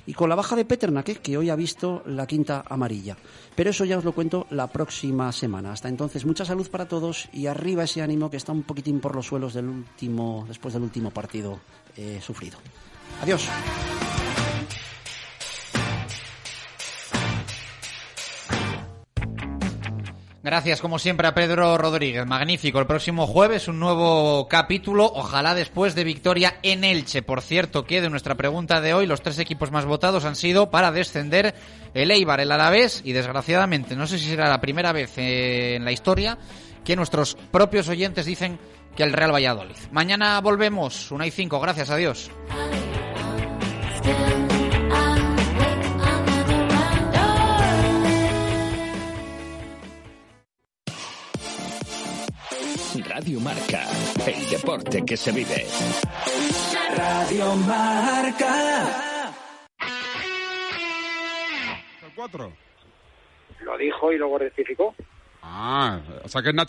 [0.06, 3.18] y con la baja de Peternak, que hoy ha visto la quinta amarilla.
[3.56, 5.72] Pero eso ya os lo cuento la próxima semana.
[5.72, 9.16] Hasta entonces, mucha salud para todos y arriba ese ánimo que está un poquitín por
[9.16, 11.60] los suelos después del último partido
[11.96, 12.58] eh, sufrido.
[13.22, 13.48] Adiós.
[20.44, 22.26] Gracias, como siempre, a Pedro Rodríguez.
[22.26, 22.78] Magnífico.
[22.78, 27.22] El próximo jueves un nuevo capítulo, ojalá después de victoria en Elche.
[27.22, 30.70] Por cierto, que de nuestra pregunta de hoy, los tres equipos más votados han sido
[30.70, 31.56] para descender
[31.94, 35.94] el Eibar, el Alavés y, desgraciadamente, no sé si será la primera vez en la
[35.94, 36.38] historia
[36.84, 38.60] que nuestros propios oyentes dicen
[38.98, 39.78] que el Real Valladolid.
[39.94, 41.62] Mañana volvemos, una y cinco.
[41.62, 41.96] Gracias, a
[53.16, 53.84] Radio Marca,
[54.26, 55.68] el deporte que se vive.
[56.98, 59.32] Radio Marca.
[62.02, 62.54] El 4.
[63.62, 64.96] Lo dijo y luego rectificó.
[65.44, 66.56] Ah, o sea que es